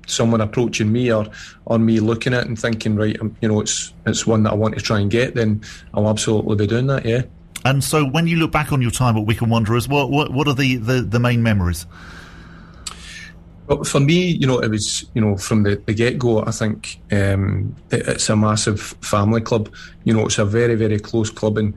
someone 0.07 0.41
approaching 0.41 0.91
me 0.91 1.13
or 1.13 1.27
or 1.67 1.79
me 1.79 2.01
looking 2.01 2.33
at 2.33 2.45
it 2.45 2.49
and 2.49 2.59
thinking, 2.59 2.97
right, 2.97 3.21
um, 3.21 3.37
you 3.43 3.49
know, 3.49 3.61
it's 3.61 3.93
it's 4.07 4.27
one 4.27 4.45
that 4.45 4.53
I 4.53 4.57
want 4.57 4.77
to 4.77 4.81
try 4.81 4.99
and 4.99 5.11
get, 5.11 5.35
then 5.35 5.61
I'll 5.93 6.09
absolutely 6.09 6.57
be 6.57 6.67
doing 6.67 6.87
that. 6.87 7.05
Yeah. 7.05 7.23
And 7.67 7.85
so, 7.85 8.07
when 8.07 8.27
you 8.27 8.39
look 8.39 8.53
back 8.53 8.73
on 8.73 8.81
your 8.81 8.91
time 8.91 9.19
at 9.19 9.27
Wycombe 9.27 9.51
Wanderers, 9.51 9.87
what 9.87 10.11
what, 10.11 10.33
what 10.33 10.49
are 10.49 10.55
the, 10.55 10.77
the, 10.77 11.03
the 11.03 11.21
main 11.21 11.43
memories? 11.43 11.85
Well, 13.71 13.85
for 13.85 14.01
me, 14.01 14.33
you 14.33 14.49
know, 14.49 14.59
it 14.59 14.68
was, 14.68 15.09
you 15.14 15.21
know, 15.21 15.37
from 15.37 15.62
the, 15.62 15.77
the 15.77 15.95
get 15.95 16.18
go, 16.18 16.43
I 16.45 16.51
think 16.51 17.01
um, 17.12 17.77
it, 17.93 18.09
it's 18.09 18.29
a 18.29 18.35
massive 18.35 18.81
family 19.01 19.41
club. 19.41 19.73
You 20.03 20.12
know, 20.12 20.27
it's 20.27 20.39
a 20.39 20.45
very, 20.45 20.75
very 20.75 20.99
close 20.99 21.31
club. 21.31 21.57
And, 21.57 21.75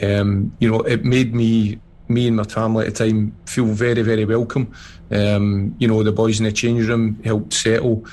um, 0.00 0.56
you 0.60 0.70
know, 0.70 0.82
it 0.82 1.04
made 1.04 1.34
me, 1.34 1.80
me 2.06 2.28
and 2.28 2.36
my 2.36 2.44
family 2.44 2.86
at 2.86 2.94
the 2.94 3.06
time, 3.06 3.36
feel 3.46 3.64
very, 3.64 4.02
very 4.02 4.24
welcome. 4.24 4.72
Um, 5.10 5.74
you 5.80 5.88
know, 5.88 6.04
the 6.04 6.12
boys 6.12 6.38
in 6.38 6.44
the 6.44 6.52
change 6.52 6.86
room 6.86 7.20
helped 7.24 7.54
settle, 7.54 8.06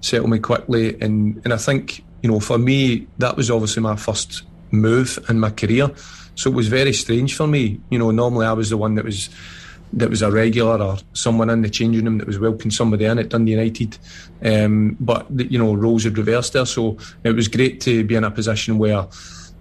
settle 0.00 0.28
me 0.28 0.38
quickly. 0.38 0.96
And, 1.00 1.40
and 1.42 1.52
I 1.52 1.56
think, 1.56 2.04
you 2.22 2.30
know, 2.30 2.38
for 2.38 2.56
me, 2.56 3.08
that 3.18 3.36
was 3.36 3.50
obviously 3.50 3.82
my 3.82 3.96
first 3.96 4.44
move 4.70 5.18
in 5.28 5.40
my 5.40 5.50
career. 5.50 5.90
So 6.36 6.52
it 6.52 6.54
was 6.54 6.68
very 6.68 6.92
strange 6.92 7.34
for 7.34 7.48
me. 7.48 7.80
You 7.90 7.98
know, 7.98 8.12
normally 8.12 8.46
I 8.46 8.52
was 8.52 8.70
the 8.70 8.76
one 8.76 8.94
that 8.94 9.04
was 9.04 9.28
that 9.92 10.10
was 10.10 10.22
a 10.22 10.30
regular 10.30 10.82
or 10.82 10.98
someone 11.12 11.50
in 11.50 11.62
the 11.62 11.70
changing 11.70 12.04
room 12.04 12.18
that 12.18 12.26
was 12.26 12.38
welcoming 12.38 12.70
somebody 12.70 13.04
in 13.04 13.18
at 13.18 13.28
Dundee 13.28 13.52
United. 13.52 13.98
Um, 14.44 14.96
but 15.00 15.26
you 15.30 15.58
know, 15.58 15.74
roles 15.74 16.04
had 16.04 16.18
reversed 16.18 16.52
there, 16.52 16.66
so 16.66 16.98
it 17.24 17.32
was 17.32 17.48
great 17.48 17.80
to 17.82 18.04
be 18.04 18.14
in 18.14 18.24
a 18.24 18.30
position 18.30 18.78
where 18.78 19.06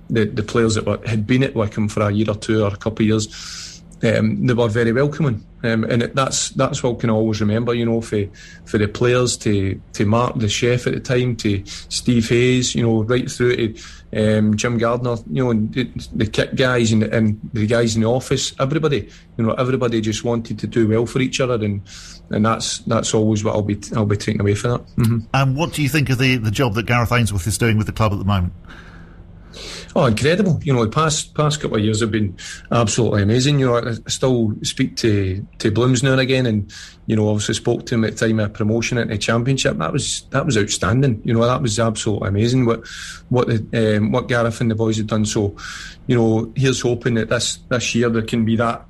the 0.09 0.25
the 0.25 0.43
players 0.43 0.75
that 0.75 0.85
were, 0.85 0.99
had 1.05 1.25
been 1.25 1.43
at 1.43 1.55
Wycombe 1.55 1.89
for 1.89 2.01
a 2.01 2.11
year 2.11 2.29
or 2.29 2.35
two 2.35 2.63
or 2.63 2.73
a 2.73 2.77
couple 2.77 3.03
of 3.03 3.07
years, 3.07 3.81
um, 4.03 4.45
they 4.45 4.53
were 4.53 4.67
very 4.67 4.91
welcoming. 4.91 5.45
Um, 5.63 5.83
and 5.85 6.03
it, 6.03 6.15
that's 6.15 6.49
that's 6.49 6.83
what 6.83 6.97
I 6.97 6.99
can 6.99 7.09
always 7.09 7.41
remember, 7.41 7.73
you 7.73 7.85
know, 7.85 8.01
for 8.01 8.25
for 8.65 8.77
the 8.77 8.87
players 8.87 9.37
to 9.37 9.81
to 9.93 10.05
Mark 10.05 10.37
the 10.37 10.49
chef 10.49 10.85
at 10.85 10.93
the 10.93 10.99
time, 10.99 11.35
to 11.37 11.63
Steve 11.65 12.29
Hayes, 12.29 12.75
you 12.75 12.83
know, 12.83 13.03
right 13.03 13.29
through 13.29 13.55
to 13.55 13.81
um, 14.13 14.55
Jim 14.55 14.77
Gardner, 14.77 15.17
you 15.29 15.43
know, 15.43 15.53
the, 15.53 15.83
the 16.13 16.25
guys 16.25 16.91
and, 16.91 17.03
and 17.03 17.39
the 17.53 17.67
guys 17.67 17.95
in 17.95 18.01
the 18.01 18.07
office, 18.07 18.53
everybody, 18.59 19.09
you 19.37 19.45
know, 19.45 19.53
everybody 19.53 20.01
just 20.01 20.23
wanted 20.23 20.59
to 20.59 20.67
do 20.67 20.87
well 20.87 21.05
for 21.05 21.19
each 21.19 21.39
other, 21.39 21.55
and 21.55 21.81
and 22.29 22.45
that's 22.45 22.79
that's 22.79 23.13
always 23.13 23.43
what 23.43 23.55
I'll 23.55 23.61
be 23.61 23.79
I'll 23.95 24.05
be 24.05 24.17
taking 24.17 24.41
away 24.41 24.55
from 24.55 24.71
that. 24.71 24.87
Mm-hmm. 24.97 25.19
And 25.33 25.57
what 25.57 25.73
do 25.73 25.83
you 25.83 25.89
think 25.89 26.09
of 26.09 26.17
the 26.17 26.37
the 26.37 26.51
job 26.51 26.75
that 26.75 26.85
Gareth 26.85 27.11
Ainsworth 27.11 27.47
is 27.47 27.57
doing 27.57 27.77
with 27.77 27.87
the 27.87 27.93
club 27.93 28.13
at 28.13 28.19
the 28.19 28.25
moment? 28.25 28.53
Oh, 29.97 30.07
incredible! 30.07 30.59
You 30.61 30.73
know, 30.73 30.83
the 30.83 30.91
past 30.91 31.33
past 31.35 31.61
couple 31.61 31.77
of 31.77 31.83
years 31.83 32.01
have 32.01 32.11
been 32.11 32.37
absolutely 32.69 33.23
amazing. 33.23 33.59
You 33.59 33.67
know, 33.67 33.77
I 33.77 33.93
still 34.09 34.53
speak 34.61 34.97
to 34.97 35.47
to 35.59 35.71
Blooms 35.71 36.03
now 36.03 36.11
and 36.11 36.19
again, 36.19 36.45
and 36.45 36.69
you 37.05 37.15
know, 37.15 37.29
obviously 37.29 37.53
spoke 37.53 37.85
to 37.85 37.95
him 37.95 38.03
at 38.03 38.17
the 38.17 38.27
time 38.27 38.39
of 38.39 38.51
promotion 38.51 38.97
at 38.97 39.07
the 39.07 39.17
championship. 39.17 39.77
That 39.77 39.93
was 39.93 40.23
that 40.31 40.45
was 40.45 40.57
outstanding. 40.57 41.21
You 41.23 41.33
know, 41.33 41.45
that 41.45 41.61
was 41.61 41.79
absolutely 41.79 42.27
amazing. 42.27 42.65
What 42.65 42.85
what 43.29 43.47
the 43.47 43.97
um, 43.97 44.11
what 44.11 44.27
Gareth 44.27 44.59
and 44.59 44.69
the 44.69 44.75
boys 44.75 44.97
had 44.97 45.07
done. 45.07 45.23
So, 45.23 45.55
you 46.07 46.17
know, 46.17 46.51
here's 46.57 46.81
hoping 46.81 47.13
that 47.13 47.29
this 47.29 47.59
this 47.69 47.95
year 47.95 48.09
there 48.09 48.21
can 48.21 48.43
be 48.43 48.57
that 48.57 48.85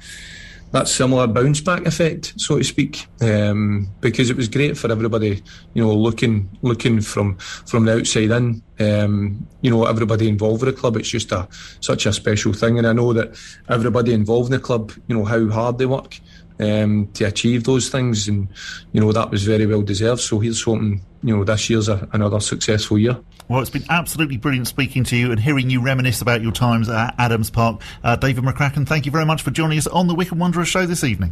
that 0.76 0.90
similar 0.90 1.26
bounce 1.26 1.62
back 1.62 1.86
effect, 1.86 2.34
so 2.36 2.58
to 2.58 2.64
speak, 2.66 3.08
um, 3.22 3.88
because 4.02 4.30
it 4.30 4.36
was 4.36 4.50
great 4.50 4.78
for 4.78 4.92
everybody, 4.92 5.42
you 5.74 5.82
know, 5.82 5.96
looking 5.96 6.50
looking 6.64 7.00
from 7.00 7.38
from 7.38 7.86
the 7.86 7.94
outside 7.94 8.32
in. 8.32 8.62
Um, 8.78 9.48
you 9.62 9.72
know, 9.72 9.86
everybody 9.86 10.28
involved 10.28 10.62
with 10.62 10.76
the 10.76 10.80
club. 10.80 10.98
It's 10.98 11.08
just 11.08 11.32
a 11.32 11.48
such 11.80 12.06
a 12.06 12.12
special 12.12 12.52
thing, 12.52 12.78
and 12.78 12.86
I 12.86 12.92
know 12.92 13.14
that 13.14 13.40
everybody 13.70 14.12
involved 14.14 14.52
in 14.52 14.60
the 14.60 14.66
club, 14.66 14.92
you 15.08 15.18
know, 15.18 15.24
how 15.24 15.48
hard 15.48 15.78
they 15.78 15.86
work 15.86 16.20
um, 16.60 17.10
to 17.14 17.26
achieve 17.26 17.64
those 17.64 17.90
things, 17.90 18.28
and 18.28 18.48
you 18.92 19.02
know 19.02 19.12
that 19.12 19.32
was 19.32 19.44
very 19.44 19.66
well 19.66 19.82
deserved. 19.82 20.22
So 20.22 20.40
here's 20.40 20.62
hoping 20.64 21.02
you 21.24 21.36
know 21.36 21.44
this 21.44 21.70
year's 21.70 21.90
a, 21.90 22.08
another 22.14 22.40
successful 22.40 22.98
year. 22.98 23.18
Well, 23.48 23.62
it's 23.62 23.70
been 23.70 23.86
absolutely 23.90 24.38
brilliant 24.38 24.68
speaking 24.68 25.04
to 25.06 25.16
you 25.16 25.32
and 25.32 25.40
hearing 25.40 25.70
you 25.70 25.82
reminisce 25.82 26.22
about 26.22 26.42
your 26.42 26.52
times 26.52 26.90
at 26.90 27.14
Adams 27.20 27.52
Park. 27.52 27.82
Uh, 28.04 28.16
David 28.16 28.44
McCracken, 28.44 28.88
thank 28.88 29.06
you 29.06 29.12
very 29.12 29.26
much 29.26 29.44
for 29.44 29.52
joining 29.52 29.78
us 29.78 29.86
on 29.88 30.08
the 30.08 30.16
Wycombe 30.16 30.40
Wanderers 30.40 30.68
show 30.68 30.86
this 30.86 31.04
evening. 31.04 31.32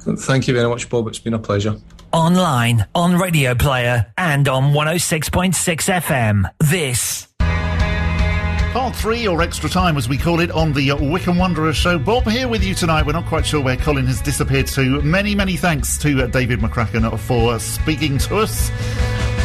Thank 0.00 0.48
you 0.48 0.54
very 0.54 0.68
much, 0.68 0.88
Bob. 0.88 1.08
It's 1.08 1.18
been 1.18 1.34
a 1.34 1.38
pleasure. 1.38 1.76
Online, 2.12 2.86
on 2.94 3.16
Radio 3.16 3.54
Player, 3.54 4.12
and 4.16 4.48
on 4.48 4.72
106.6 4.72 5.52
FM. 6.02 6.50
This 6.58 7.28
Part 8.72 8.94
three, 8.94 9.26
or 9.26 9.42
extra 9.42 9.68
time 9.68 9.96
as 9.96 10.08
we 10.08 10.16
call 10.16 10.38
it, 10.38 10.52
on 10.52 10.72
the 10.72 10.92
Wycombe 10.92 11.38
Wanderers 11.38 11.76
show. 11.76 11.98
Bob 11.98 12.28
here 12.28 12.46
with 12.46 12.62
you 12.62 12.72
tonight. 12.72 13.04
We're 13.04 13.14
not 13.14 13.26
quite 13.26 13.44
sure 13.44 13.60
where 13.60 13.76
Colin 13.76 14.06
has 14.06 14.22
disappeared 14.22 14.68
to. 14.68 15.02
Many, 15.02 15.34
many 15.34 15.56
thanks 15.56 15.98
to 15.98 16.28
David 16.28 16.60
McCracken 16.60 17.18
for 17.18 17.58
speaking 17.58 18.16
to 18.18 18.36
us. 18.36 18.70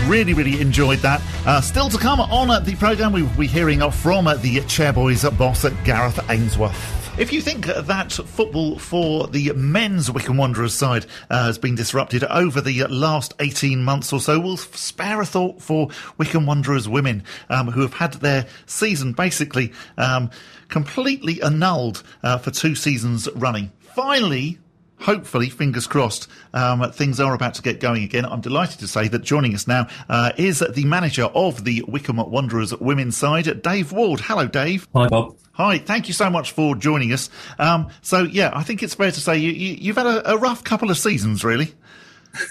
Really, 0.05 0.36
really 0.36 0.61
enjoyed 0.61 0.99
that. 0.99 1.23
Uh, 1.43 1.59
still 1.59 1.89
to 1.89 1.97
come 1.97 2.21
on 2.21 2.63
the 2.65 2.76
programme, 2.76 3.13
we 3.13 3.23
will 3.23 3.30
be 3.32 3.47
hearing 3.47 3.80
from 3.89 4.26
the 4.26 4.57
Chairboys 4.67 5.36
boss, 5.39 5.65
Gareth 5.84 6.19
Ainsworth. 6.30 7.05
If 7.18 7.32
you 7.32 7.39
think 7.39 7.68
that 7.68 8.11
football 8.11 8.78
for 8.78 9.28
the 9.28 9.53
men's 9.53 10.11
Wycombe 10.11 10.36
Wanderers 10.36 10.74
side 10.74 11.05
uh, 11.30 11.45
has 11.45 11.57
been 11.57 11.74
disrupted 11.74 12.26
over 12.26 12.59
the 12.59 12.84
last 12.88 13.34
18 13.39 13.82
months 13.82 14.11
or 14.11 14.20
so, 14.20 14.38
we'll 14.38 14.57
spare 14.57 15.22
a 15.22 15.26
thought 15.26 15.61
for 15.61 15.88
Wycombe 16.18 16.45
Wanderers 16.45 16.89
women 16.89 17.24
um, 17.49 17.72
who 17.72 17.80
have 17.84 17.93
had 17.93 18.16
their 18.16 18.45
season 18.66 19.13
basically 19.13 19.72
um, 19.97 20.30
completely 20.68 21.41
annulled 21.41 22.03
uh, 22.22 22.38
for 22.38 22.51
two 22.51 22.76
seasons 22.76 23.30
running. 23.34 23.72
Finally, 23.80 24.59
hopefully, 25.06 25.49
fingers 25.49 25.86
crossed, 25.86 26.28
um, 26.53 26.91
things 26.91 27.20
are 27.20 27.34
about 27.34 27.53
to 27.53 27.62
get 27.62 27.80
going 27.80 28.03
again. 28.03 28.26
I'm 28.26 28.41
delighted 28.41 28.80
to 28.80 28.88
say 28.88 29.08
that 29.08 29.24
joining 29.24 29.53
us 29.53 29.68
now 29.68 29.88
uh, 30.10 30.32
is 30.36 30.60
the 30.60 30.84
manager 30.86 31.26
of 31.26 31.64
the 31.64 31.84
Wycombe 31.88 32.30
Wanderers 32.30 32.76
women's 32.80 33.16
side, 33.16 33.62
Dave 33.62 33.91
Ward. 33.91 34.20
Hello, 34.22 34.47
Dave. 34.47 34.88
Hi, 34.95 35.08
Bob. 35.08 35.38
Hi, 35.53 35.78
thank 35.78 36.08
you 36.08 36.14
so 36.14 36.30
much 36.30 36.51
for 36.51 36.76
joining 36.76 37.14
us. 37.14 37.30
Um, 37.60 37.89
so, 38.01 38.24
yeah, 38.24 38.51
I 38.53 38.64
think 38.64 38.82
it's 38.82 38.95
fair 38.95 39.12
to 39.12 39.22
say 39.22 39.38
you, 39.38 39.51
have 39.74 39.82
you, 39.82 39.93
had 39.93 40.08
a, 40.08 40.34
a, 40.34 40.38
rough 40.38 40.64
couple 40.64 40.89
of 40.89 40.97
seasons, 40.97 41.43
really. 41.43 41.74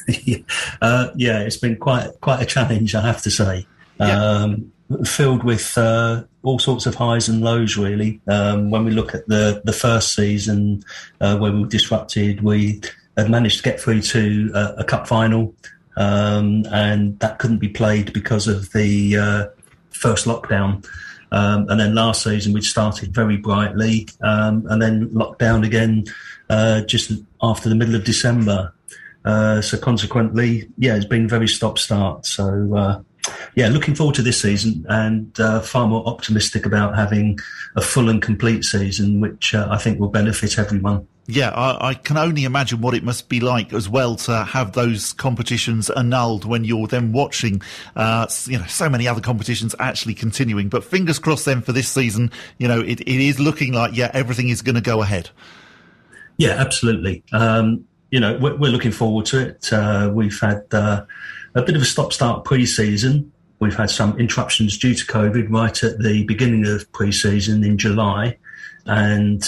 uh, 0.80 1.08
yeah, 1.16 1.40
it's 1.40 1.58
been 1.58 1.76
quite 1.76 2.08
quite 2.22 2.40
a 2.40 2.46
challenge, 2.46 2.94
I 2.94 3.02
have 3.02 3.20
to 3.22 3.30
say. 3.30 3.66
Yeah. 4.00 4.24
Um, 4.24 4.72
filled 5.04 5.44
with 5.44 5.76
uh, 5.76 6.22
all 6.44 6.58
sorts 6.58 6.86
of 6.86 6.94
highs 6.94 7.28
and 7.28 7.42
lows, 7.42 7.76
really. 7.76 8.20
Um, 8.28 8.70
when 8.70 8.84
we 8.84 8.92
look 8.92 9.14
at 9.14 9.26
the, 9.26 9.62
the 9.64 9.72
first 9.72 10.14
season, 10.14 10.84
uh, 11.20 11.36
when 11.38 11.54
we 11.54 11.62
were 11.62 11.68
disrupted, 11.68 12.42
we 12.42 12.80
had 13.16 13.30
managed 13.30 13.56
to 13.58 13.62
get 13.62 13.80
through 13.80 14.02
to 14.02 14.52
a, 14.54 14.74
a 14.78 14.84
cup 14.84 15.08
final, 15.08 15.54
um, 15.96 16.66
and 16.70 17.18
that 17.20 17.38
couldn't 17.38 17.58
be 17.58 17.68
played 17.68 18.12
because 18.12 18.46
of 18.46 18.70
the 18.72 19.16
uh, 19.16 19.46
first 19.90 20.26
lockdown. 20.26 20.86
Um, 21.32 21.68
and 21.68 21.80
then 21.80 21.94
last 21.94 22.22
season, 22.22 22.52
we'd 22.52 22.64
started 22.64 23.12
very 23.14 23.38
brightly, 23.38 24.06
um, 24.22 24.66
and 24.68 24.80
then 24.80 25.12
locked 25.12 25.38
down 25.38 25.64
again 25.64 26.04
uh, 26.50 26.82
just 26.82 27.10
after 27.42 27.68
the 27.68 27.74
middle 27.74 27.94
of 27.94 28.04
December. 28.04 28.72
Uh, 29.24 29.62
so 29.62 29.78
consequently, 29.78 30.68
yeah, 30.76 30.94
it's 30.94 31.06
been 31.06 31.26
very 31.26 31.48
stop 31.48 31.78
start. 31.78 32.26
So 32.26 32.76
uh, 32.76 33.00
yeah, 33.54 33.68
looking 33.68 33.94
forward 33.94 34.14
to 34.16 34.22
this 34.22 34.40
season 34.40 34.84
and 34.88 35.38
uh, 35.40 35.60
far 35.60 35.86
more 35.86 36.06
optimistic 36.06 36.66
about 36.66 36.96
having 36.96 37.38
a 37.76 37.80
full 37.80 38.08
and 38.08 38.20
complete 38.20 38.64
season, 38.64 39.20
which 39.20 39.54
uh, 39.54 39.68
I 39.70 39.78
think 39.78 39.98
will 39.98 40.08
benefit 40.08 40.58
everyone. 40.58 41.06
Yeah, 41.26 41.50
I, 41.50 41.88
I, 41.88 41.94
can 41.94 42.18
only 42.18 42.44
imagine 42.44 42.82
what 42.82 42.92
it 42.92 43.02
must 43.02 43.30
be 43.30 43.40
like 43.40 43.72
as 43.72 43.88
well 43.88 44.14
to 44.16 44.44
have 44.44 44.72
those 44.72 45.14
competitions 45.14 45.88
annulled 45.88 46.44
when 46.44 46.64
you're 46.64 46.86
then 46.86 47.12
watching, 47.12 47.62
uh, 47.96 48.26
you 48.44 48.58
know, 48.58 48.66
so 48.66 48.90
many 48.90 49.08
other 49.08 49.22
competitions 49.22 49.74
actually 49.78 50.14
continuing. 50.14 50.68
But 50.68 50.84
fingers 50.84 51.18
crossed 51.18 51.46
then 51.46 51.62
for 51.62 51.72
this 51.72 51.88
season, 51.88 52.30
you 52.58 52.68
know, 52.68 52.80
it, 52.80 53.00
it 53.00 53.08
is 53.08 53.40
looking 53.40 53.72
like, 53.72 53.96
yeah, 53.96 54.10
everything 54.12 54.50
is 54.50 54.60
going 54.60 54.74
to 54.74 54.82
go 54.82 55.00
ahead. 55.00 55.30
Yeah, 56.36 56.50
absolutely. 56.50 57.22
Um, 57.32 57.86
you 58.10 58.20
know, 58.20 58.36
we're, 58.38 58.56
we're, 58.56 58.70
looking 58.70 58.92
forward 58.92 59.24
to 59.26 59.40
it. 59.40 59.72
Uh, 59.72 60.10
we've 60.12 60.38
had 60.38 60.62
uh, 60.72 61.04
a 61.54 61.62
bit 61.62 61.76
of 61.76 61.82
a 61.82 61.86
stop-start 61.86 62.44
pre-season. 62.44 63.32
We've 63.60 63.76
had 63.76 63.90
some 63.90 64.18
interruptions 64.18 64.76
due 64.76 64.94
to 64.94 65.06
COVID 65.06 65.50
right 65.50 65.84
at 65.84 65.98
the 66.00 66.24
beginning 66.24 66.66
of 66.66 66.90
pre-season 66.92 67.62
in 67.64 67.78
July, 67.78 68.36
and 68.86 69.42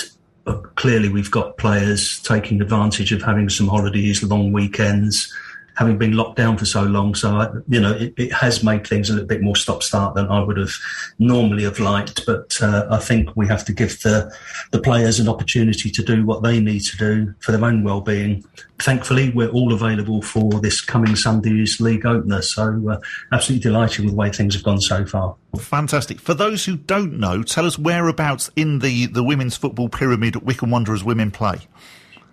uh, 0.46 0.58
clearly 0.76 1.08
we've 1.08 1.30
got 1.30 1.58
players 1.58 2.20
taking 2.20 2.62
advantage 2.62 3.12
of 3.12 3.22
having 3.22 3.48
some 3.48 3.68
holidays, 3.68 4.22
long 4.22 4.52
weekends, 4.52 5.32
having 5.76 5.98
been 5.98 6.12
locked 6.12 6.36
down 6.36 6.56
for 6.56 6.64
so 6.64 6.82
long. 6.82 7.14
So, 7.14 7.36
I, 7.36 7.50
you 7.68 7.80
know, 7.80 7.92
it, 7.92 8.14
it, 8.16 8.32
has 8.32 8.64
made 8.64 8.86
things 8.86 9.10
a 9.10 9.12
little 9.12 9.28
bit 9.28 9.42
more 9.42 9.56
stop 9.56 9.82
start 9.82 10.14
than 10.14 10.26
I 10.28 10.42
would 10.42 10.56
have 10.56 10.72
normally 11.18 11.64
have 11.64 11.78
liked. 11.78 12.24
But 12.24 12.56
uh, 12.62 12.86
I 12.90 12.98
think 12.98 13.36
we 13.36 13.46
have 13.46 13.64
to 13.66 13.72
give 13.72 14.00
the, 14.00 14.34
the 14.72 14.80
players 14.80 15.20
an 15.20 15.28
opportunity 15.28 15.90
to 15.90 16.02
do 16.02 16.24
what 16.24 16.42
they 16.42 16.60
need 16.60 16.80
to 16.80 16.96
do 16.96 17.34
for 17.40 17.52
their 17.52 17.64
own 17.64 17.84
well-being. 17.84 18.44
Thankfully, 18.78 19.30
we're 19.30 19.50
all 19.50 19.72
available 19.72 20.22
for 20.22 20.60
this 20.60 20.80
coming 20.80 21.14
Sunday's 21.14 21.80
league 21.80 22.06
opener. 22.06 22.40
So, 22.42 22.90
uh, 22.90 23.00
absolutely 23.32 23.70
delighted 23.70 24.04
with 24.04 24.14
the 24.14 24.16
way 24.16 24.30
things 24.30 24.54
have 24.54 24.64
gone 24.64 24.80
so 24.80 25.04
far. 25.04 25.36
Fantastic. 25.58 26.20
For 26.20 26.34
those 26.34 26.64
who 26.64 26.76
don't 26.76 27.18
know, 27.18 27.42
tell 27.42 27.66
us 27.66 27.78
whereabouts 27.78 28.50
in 28.56 28.78
the, 28.78 29.06
the 29.06 29.22
women's 29.22 29.56
football 29.56 29.88
pyramid 29.88 30.36
Wycombe 30.36 30.70
Wanderers 30.70 31.04
women 31.04 31.30
play. 31.30 31.60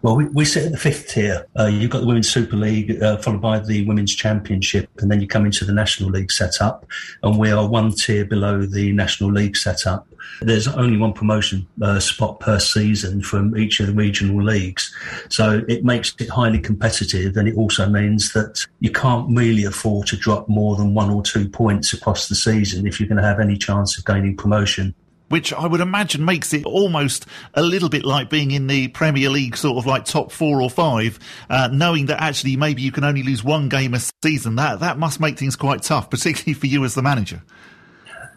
Well, 0.04 0.18
we, 0.18 0.26
we 0.26 0.44
sit 0.44 0.66
at 0.66 0.74
the 0.74 0.78
fifth 0.78 1.08
tier. 1.08 1.48
Uh, 1.58 1.68
you've 1.68 1.90
got 1.90 2.02
the 2.02 2.06
Women's 2.06 2.28
Super 2.28 2.58
League, 2.58 3.02
uh, 3.02 3.16
followed 3.20 3.42
by 3.42 3.60
the 3.60 3.86
Women's 3.86 4.14
Championship, 4.14 4.90
and 4.98 5.10
then 5.10 5.22
you 5.22 5.28
come 5.28 5.46
into 5.46 5.64
the 5.64 5.72
National 5.72 6.10
League 6.10 6.30
setup, 6.30 6.86
and 7.24 7.40
we 7.40 7.52
are 7.52 7.66
one 7.66 7.94
tier 7.94 8.26
below 8.26 8.66
the 8.66 8.92
National 8.92 9.32
League 9.32 9.56
setup. 9.56 10.06
There's 10.42 10.68
only 10.68 10.98
one 10.98 11.14
promotion 11.14 11.66
uh, 11.82 12.02
spot 12.02 12.42
per 12.42 12.60
season 12.60 13.22
from 13.22 13.58
each 13.58 13.80
of 13.80 13.88
the 13.88 13.94
regional 13.94 14.44
leagues. 14.44 14.94
So 15.30 15.64
it 15.70 15.86
makes 15.86 16.14
it 16.20 16.30
highly 16.30 16.60
competitive, 16.60 17.38
and 17.38 17.48
it 17.48 17.56
also 17.56 17.88
means 17.88 18.34
that 18.34 18.66
you 18.82 18.92
can't 18.92 19.34
really 19.34 19.64
afford 19.64 20.08
to 20.08 20.18
drop 20.18 20.50
more 20.50 20.76
than 20.76 20.94
one 20.94 21.12
or 21.12 21.24
two 21.24 21.48
points 21.48 21.94
across 21.94 22.28
the 22.28 22.36
season 22.36 22.86
if 22.86 23.00
you're 23.00 23.08
going 23.08 23.22
to 23.22 23.28
have 23.28 23.40
any 23.40 23.58
chance 23.58 23.98
of 23.98 24.04
gaining 24.04 24.36
promotion 24.36 24.94
which 25.34 25.52
I 25.52 25.66
would 25.66 25.82
imagine 25.82 26.24
makes 26.24 26.54
it 26.54 26.64
almost 26.64 27.26
a 27.56 27.64
little 27.64 27.90
bit 27.90 28.06
like 28.06 28.30
being 28.30 28.52
in 28.52 28.68
the 28.68 28.90
Premier 28.90 29.32
League, 29.32 29.58
sort 29.58 29.80
of 29.80 29.88
like 29.88 30.06
top 30.06 30.32
four 30.32 30.62
or 30.62 30.70
five, 30.70 31.18
uh, 31.50 31.70
knowing 31.74 32.06
that 32.06 32.22
actually 32.22 32.56
maybe 32.56 32.84
you 32.84 32.92
can 32.92 33.04
only 33.04 33.24
lose 33.24 33.44
one 33.44 33.68
game 33.68 33.96
a 33.96 34.00
season. 34.24 34.58
That 34.58 34.82
that 34.82 35.00
must 35.00 35.20
make 35.20 35.40
things 35.40 35.56
quite 35.56 35.82
tough, 35.82 36.12
particularly 36.12 36.54
for 36.54 36.68
you 36.68 36.86
as 36.86 36.94
the 36.94 37.02
manager. 37.02 37.42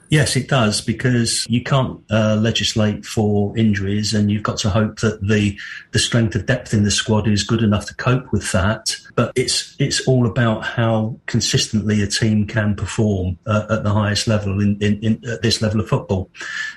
Yes, 0.09 0.37
it 0.37 0.49
does 0.49 0.81
because 0.81 1.45
you 1.49 1.63
can't 1.63 2.01
uh, 2.11 2.37
legislate 2.37 3.05
for 3.05 3.57
injuries, 3.59 4.15
and 4.15 4.31
you've 4.31 4.43
got 4.43 4.59
to 4.59 4.71
hope 4.71 5.01
that 5.01 5.21
the 5.27 5.59
the 5.91 5.99
strength 5.99 6.35
of 6.37 6.47
depth 6.47 6.73
in 6.73 6.85
the 6.85 6.91
squad 6.91 7.27
is 7.27 7.43
good 7.43 7.63
enough 7.63 7.87
to 7.87 7.95
cope 7.95 8.31
with 8.33 8.53
that. 8.53 8.97
But 9.17 9.33
it's 9.35 9.75
it's 9.81 10.07
all 10.07 10.27
about 10.27 10.65
how 10.65 11.19
consistently 11.27 12.03
a 12.03 12.07
team 12.07 12.47
can 12.47 12.77
perform 12.77 13.39
uh, 13.47 13.67
at 13.69 13.83
the 13.83 13.93
highest 13.93 14.29
level 14.29 14.61
in, 14.61 14.79
in, 14.81 15.01
in, 15.03 15.29
at 15.29 15.43
this 15.43 15.61
level 15.61 15.81
of 15.81 15.89
football, 15.89 16.31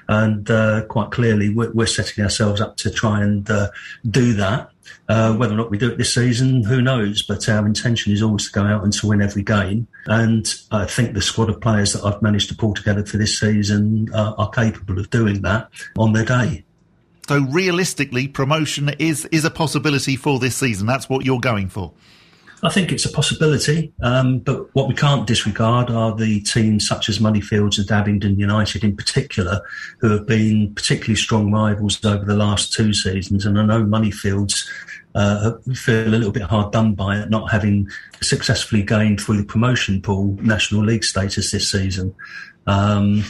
and 0.07 0.49
uh, 0.49 0.85
quite 0.85 1.11
clearly 1.11 1.49
we're, 1.49 1.71
we're, 1.71 1.85
setting 1.85 2.23
ourselves 2.23 2.61
up 2.61 2.77
to 2.77 2.89
try 2.89 3.21
and 3.21 3.49
uh, 3.49 3.69
do 4.09 4.33
that. 4.33 4.71
Uh, 5.07 5.33
whether 5.33 5.53
or 5.53 5.57
not 5.57 5.71
we 5.71 5.77
do 5.77 5.89
it 5.89 5.97
this 5.97 6.13
season, 6.13 6.63
who 6.63 6.81
knows? 6.81 7.23
But 7.23 7.47
our 7.49 7.65
intention 7.65 8.13
is 8.13 8.21
always 8.21 8.45
to 8.47 8.51
go 8.51 8.63
out 8.63 8.83
and 8.83 8.93
to 8.93 9.07
win 9.07 9.21
every 9.21 9.43
game. 9.43 9.87
And 10.05 10.47
I 10.71 10.85
think 10.85 11.13
the 11.13 11.21
squad 11.21 11.49
of 11.49 11.61
players 11.61 11.93
that 11.93 12.05
I've 12.05 12.21
managed 12.21 12.49
to 12.49 12.55
pull 12.55 12.73
together 12.73 13.05
for 13.05 13.17
this 13.17 13.39
season 13.39 14.09
uh, 14.13 14.33
are 14.37 14.49
capable 14.49 14.99
of 14.99 15.09
doing 15.09 15.41
that 15.41 15.69
on 15.97 16.13
their 16.13 16.25
day. 16.25 16.63
So 17.27 17.41
realistically, 17.41 18.27
promotion 18.27 18.89
is 18.97 19.25
is 19.25 19.45
a 19.45 19.51
possibility 19.51 20.15
for 20.15 20.39
this 20.39 20.55
season. 20.55 20.87
That's 20.87 21.07
what 21.07 21.25
you're 21.25 21.39
going 21.39 21.69
for. 21.69 21.93
I 22.61 22.69
think 22.69 22.91
it's 22.91 23.05
a 23.05 23.11
possibility, 23.11 23.93
um, 24.01 24.39
but 24.39 24.73
what 24.75 24.87
we 24.89 24.93
can't 24.93 25.25
disregard 25.25 25.89
are 25.89 26.13
the 26.13 26.41
teams 26.41 26.87
such 26.87 27.07
as 27.07 27.19
Moneyfields 27.19 27.79
and 27.79 27.89
Abingdon 27.89 28.37
United 28.37 28.83
in 28.83 28.97
particular, 28.97 29.61
who 29.99 30.09
have 30.09 30.25
been 30.25 30.73
particularly 30.75 31.15
strong 31.15 31.51
rivals 31.51 32.03
over 32.03 32.25
the 32.25 32.35
last 32.35 32.73
two 32.73 32.93
seasons. 32.93 33.45
And 33.45 33.57
I 33.57 33.65
know 33.65 33.83
Moneyfields 33.83 34.65
uh, 35.15 35.53
feel 35.73 36.07
a 36.07 36.09
little 36.09 36.31
bit 36.31 36.43
hard 36.43 36.73
done 36.73 36.95
by 36.95 37.17
it, 37.19 37.29
not 37.29 37.49
having 37.49 37.89
successfully 38.21 38.83
gained 38.83 39.21
through 39.21 39.37
the 39.37 39.45
promotion 39.45 40.01
pool 40.01 40.37
National 40.41 40.83
League 40.83 41.05
status 41.05 41.51
this 41.51 41.71
season. 41.71 42.13
Um, 42.67 43.23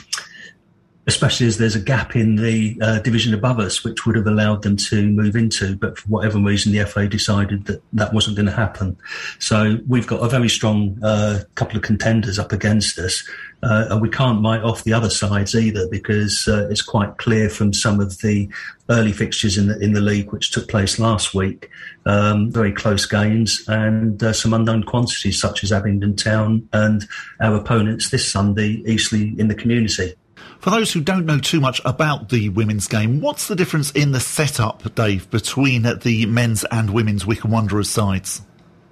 especially 1.09 1.47
as 1.47 1.57
there's 1.57 1.75
a 1.75 1.79
gap 1.79 2.15
in 2.15 2.35
the 2.35 2.77
uh, 2.81 2.99
division 2.99 3.33
above 3.33 3.59
us, 3.59 3.83
which 3.83 4.05
would 4.05 4.15
have 4.15 4.27
allowed 4.27 4.61
them 4.61 4.77
to 4.77 5.09
move 5.09 5.35
into. 5.35 5.75
But 5.75 5.97
for 5.97 6.07
whatever 6.07 6.37
reason, 6.37 6.71
the 6.71 6.85
FA 6.85 7.07
decided 7.07 7.65
that 7.65 7.81
that 7.93 8.13
wasn't 8.13 8.35
going 8.35 8.45
to 8.45 8.51
happen. 8.51 8.95
So 9.39 9.79
we've 9.87 10.05
got 10.05 10.23
a 10.23 10.29
very 10.29 10.49
strong 10.49 10.99
uh, 11.03 11.41
couple 11.55 11.77
of 11.77 11.83
contenders 11.83 12.37
up 12.37 12.51
against 12.51 12.99
us. 12.99 13.27
Uh, 13.61 13.87
and 13.89 14.01
we 14.01 14.09
can't 14.09 14.41
bite 14.41 14.61
off 14.61 14.83
the 14.83 14.93
other 14.93 15.09
sides 15.09 15.53
either 15.53 15.85
because 15.89 16.47
uh, 16.47 16.67
it's 16.69 16.83
quite 16.83 17.17
clear 17.17 17.49
from 17.49 17.73
some 17.73 17.99
of 17.99 18.19
the 18.19 18.47
early 18.89 19.11
fixtures 19.11 19.57
in 19.57 19.67
the 19.67 19.77
in 19.79 19.91
the 19.91 19.99
league 19.99 20.31
which 20.31 20.51
took 20.51 20.69
place 20.69 20.97
last 20.97 21.33
week, 21.33 21.69
um, 22.05 22.49
very 22.49 22.71
close 22.71 23.05
games 23.05 23.61
and 23.67 24.23
uh, 24.23 24.31
some 24.31 24.53
unknown 24.53 24.83
quantities 24.83 25.41
such 25.41 25.61
as 25.61 25.73
Abingdon 25.73 26.15
Town 26.15 26.69
and 26.71 27.05
our 27.41 27.55
opponents 27.55 28.11
this 28.11 28.31
Sunday, 28.31 28.81
Eastleigh 28.85 29.33
in 29.37 29.49
the 29.49 29.55
community. 29.55 30.13
For 30.59 30.71
those 30.71 30.91
who 30.91 30.99
don't 30.99 31.25
know 31.25 31.39
too 31.39 31.61
much 31.61 31.79
about 31.85 32.29
the 32.29 32.49
women's 32.49 32.87
game, 32.87 33.21
what's 33.21 33.47
the 33.47 33.55
difference 33.55 33.91
in 33.91 34.11
the 34.11 34.19
setup, 34.19 34.93
Dave, 34.93 35.29
between 35.29 35.83
the 35.83 36.25
men's 36.25 36.65
and 36.65 36.89
women's 36.89 37.25
Wycombe 37.25 37.51
Wanderers 37.51 37.89
sides? 37.89 38.41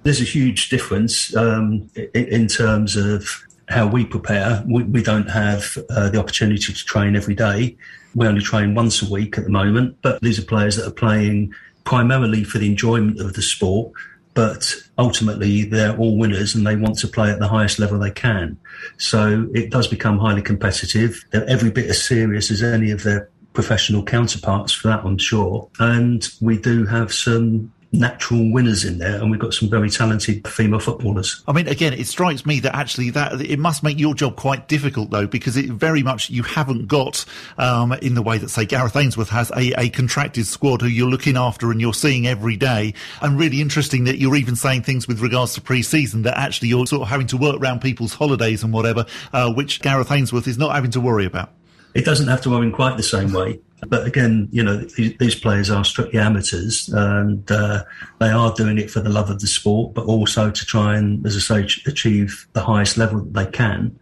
There's 0.02 0.22
a 0.22 0.24
huge 0.24 0.70
difference 0.70 1.36
um, 1.36 1.90
in, 1.94 2.24
in, 2.28 2.46
terms 2.46 2.96
of 2.96 3.46
how 3.68 3.86
we 3.86 4.06
prepare. 4.06 4.64
We, 4.66 4.84
we 4.84 5.02
don't 5.02 5.28
have 5.28 5.76
uh, 5.90 6.08
the 6.08 6.18
opportunity 6.18 6.72
to 6.72 6.84
train 6.86 7.14
every 7.14 7.34
day. 7.34 7.76
We 8.14 8.26
only 8.26 8.40
train 8.40 8.74
once 8.74 9.02
a 9.02 9.10
week 9.10 9.36
at 9.36 9.44
the 9.44 9.50
moment, 9.50 9.98
but 10.00 10.22
these 10.22 10.38
are 10.38 10.44
players 10.44 10.76
that 10.76 10.86
are 10.86 10.92
playing 10.92 11.52
primarily 11.84 12.44
for 12.44 12.56
the 12.56 12.66
enjoyment 12.66 13.20
of 13.20 13.34
the 13.34 13.42
sport 13.42 13.92
but 14.38 14.72
ultimately 14.98 15.64
they're 15.64 15.96
all 15.96 16.16
winners 16.16 16.54
and 16.54 16.64
they 16.64 16.76
want 16.76 16.96
to 16.96 17.08
play 17.08 17.28
at 17.28 17.40
the 17.40 17.48
highest 17.48 17.80
level 17.80 17.98
they 17.98 18.08
can. 18.08 18.56
So 18.96 19.48
it 19.52 19.72
does 19.72 19.88
become 19.88 20.16
highly 20.16 20.42
competitive. 20.42 21.24
They're 21.32 21.48
every 21.48 21.72
bit 21.72 21.90
as 21.90 22.00
serious 22.00 22.48
as 22.52 22.62
any 22.62 22.92
of 22.92 23.02
their 23.02 23.28
professional 23.52 24.04
counterparts 24.04 24.70
for 24.70 24.86
that, 24.86 25.04
I'm 25.04 25.18
sure. 25.18 25.68
And 25.80 26.24
we 26.40 26.56
do 26.56 26.86
have 26.86 27.12
some 27.12 27.72
natural 27.92 28.52
winners 28.52 28.84
in 28.84 28.98
there, 28.98 29.16
and 29.20 29.30
we've 29.30 29.40
got 29.40 29.54
some 29.54 29.68
very 29.68 29.88
talented 29.88 30.46
female 30.46 30.78
footballers. 30.78 31.42
I 31.48 31.52
mean, 31.52 31.68
again, 31.68 31.94
it 31.94 32.06
strikes 32.06 32.44
me 32.44 32.60
that 32.60 32.76
actually 32.76 33.10
that 33.10 33.40
it 33.40 33.58
must 33.58 33.82
make 33.82 33.98
your 33.98 34.14
job 34.14 34.36
quite 34.36 34.68
difficult, 34.68 35.10
though, 35.10 35.26
because 35.26 35.56
it 35.56 35.66
very 35.66 36.02
much 36.02 36.28
you 36.28 36.42
haven't 36.42 36.86
got 36.86 37.24
um, 37.56 37.92
in 37.94 38.14
the 38.14 38.22
way 38.22 38.38
that 38.38 38.50
say 38.50 38.66
Gareth 38.66 38.96
Ainsworth 38.96 39.30
has 39.30 39.50
a, 39.56 39.72
a 39.80 39.88
contracted 39.88 40.46
squad 40.46 40.82
who 40.82 40.88
you're 40.88 41.08
looking 41.08 41.36
after 41.36 41.70
and 41.70 41.80
you're 41.80 41.94
seeing 41.94 42.26
every 42.26 42.56
day. 42.56 42.92
And 43.22 43.38
really 43.38 43.60
interesting 43.60 44.04
that 44.04 44.18
you're 44.18 44.36
even 44.36 44.56
saying 44.56 44.82
things 44.82 45.08
with 45.08 45.20
regards 45.20 45.54
to 45.54 45.60
pre-season 45.60 46.22
that 46.22 46.36
actually 46.36 46.68
you're 46.68 46.86
sort 46.86 47.02
of 47.02 47.08
having 47.08 47.26
to 47.28 47.36
work 47.36 47.56
around 47.56 47.80
people's 47.80 48.14
holidays 48.14 48.62
and 48.62 48.72
whatever, 48.72 49.06
uh, 49.32 49.52
which 49.52 49.80
Gareth 49.80 50.12
Ainsworth 50.12 50.46
is 50.46 50.58
not 50.58 50.74
having 50.74 50.90
to 50.90 51.00
worry 51.00 51.24
about. 51.24 51.52
It 51.94 52.04
doesn't 52.04 52.28
have 52.28 52.42
to 52.42 52.50
worry 52.50 52.66
in 52.66 52.72
quite 52.72 52.96
the 52.96 53.02
same 53.02 53.32
way. 53.32 53.60
But 53.86 54.06
again, 54.06 54.48
you 54.50 54.62
know, 54.62 54.76
these, 54.76 55.16
these 55.18 55.34
players 55.34 55.70
are 55.70 55.84
strictly 55.84 56.18
amateurs 56.18 56.88
and 56.88 57.48
uh, 57.50 57.84
they 58.18 58.28
are 58.28 58.52
doing 58.54 58.78
it 58.78 58.90
for 58.90 59.00
the 59.00 59.08
love 59.08 59.30
of 59.30 59.40
the 59.40 59.46
sport, 59.46 59.94
but 59.94 60.04
also 60.06 60.50
to 60.50 60.64
try 60.64 60.96
and, 60.96 61.24
as 61.26 61.36
I 61.36 61.60
say, 61.60 61.68
achieve 61.86 62.48
the 62.54 62.62
highest 62.62 62.96
level 62.96 63.20
that 63.20 63.34
they 63.34 63.50
can. 63.50 63.98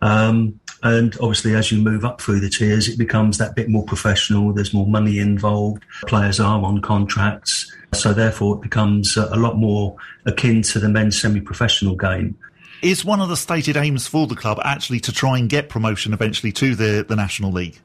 Um, 0.00 0.60
and 0.82 1.14
obviously, 1.20 1.54
as 1.54 1.72
you 1.72 1.78
move 1.82 2.04
up 2.04 2.20
through 2.20 2.40
the 2.40 2.48
tiers, 2.48 2.88
it 2.88 2.98
becomes 2.98 3.38
that 3.38 3.56
bit 3.56 3.68
more 3.68 3.84
professional. 3.84 4.52
There's 4.52 4.72
more 4.72 4.86
money 4.86 5.18
involved. 5.18 5.84
Players 6.06 6.38
are 6.40 6.62
on 6.62 6.80
contracts. 6.80 7.70
So 7.94 8.12
therefore, 8.12 8.56
it 8.56 8.62
becomes 8.62 9.16
a 9.16 9.36
lot 9.36 9.56
more 9.56 9.96
akin 10.26 10.62
to 10.62 10.78
the 10.78 10.88
men's 10.88 11.20
semi-professional 11.20 11.96
game. 11.96 12.38
Is 12.80 13.04
one 13.04 13.20
of 13.20 13.28
the 13.28 13.36
stated 13.36 13.76
aims 13.76 14.06
for 14.06 14.28
the 14.28 14.36
club 14.36 14.60
actually 14.62 15.00
to 15.00 15.12
try 15.12 15.36
and 15.38 15.48
get 15.48 15.68
promotion 15.68 16.12
eventually 16.12 16.52
to 16.52 16.76
the, 16.76 17.04
the 17.06 17.16
National 17.16 17.50
League? 17.50 17.80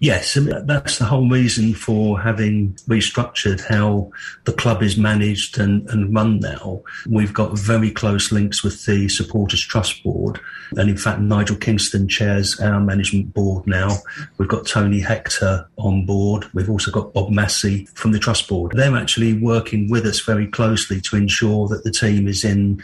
Yes, 0.00 0.36
and 0.36 0.68
that's 0.68 0.98
the 0.98 1.04
whole 1.04 1.28
reason 1.28 1.72
for 1.72 2.20
having 2.20 2.74
restructured 2.88 3.64
how 3.64 4.10
the 4.44 4.52
club 4.52 4.82
is 4.82 4.98
managed 4.98 5.58
and, 5.58 5.88
and 5.88 6.14
run 6.14 6.40
now. 6.40 6.82
We've 7.06 7.32
got 7.32 7.58
very 7.58 7.90
close 7.90 8.30
links 8.32 8.62
with 8.62 8.84
the 8.84 9.08
Supporters 9.08 9.62
Trust 9.62 10.02
Board. 10.02 10.40
And 10.76 10.90
in 10.90 10.96
fact, 10.96 11.20
Nigel 11.20 11.56
Kingston 11.56 12.08
chairs 12.08 12.60
our 12.60 12.80
management 12.80 13.32
board 13.32 13.66
now. 13.66 13.96
We've 14.36 14.48
got 14.48 14.66
Tony 14.66 15.00
Hector 15.00 15.66
on 15.78 16.04
board. 16.04 16.46
We've 16.52 16.70
also 16.70 16.90
got 16.90 17.14
Bob 17.14 17.30
Massey 17.30 17.86
from 17.94 18.12
the 18.12 18.18
Trust 18.18 18.48
Board. 18.48 18.72
They're 18.74 18.96
actually 18.96 19.34
working 19.34 19.88
with 19.88 20.04
us 20.06 20.20
very 20.20 20.48
closely 20.48 21.00
to 21.02 21.16
ensure 21.16 21.68
that 21.68 21.84
the 21.84 21.92
team 21.92 22.26
is 22.28 22.44
in 22.44 22.82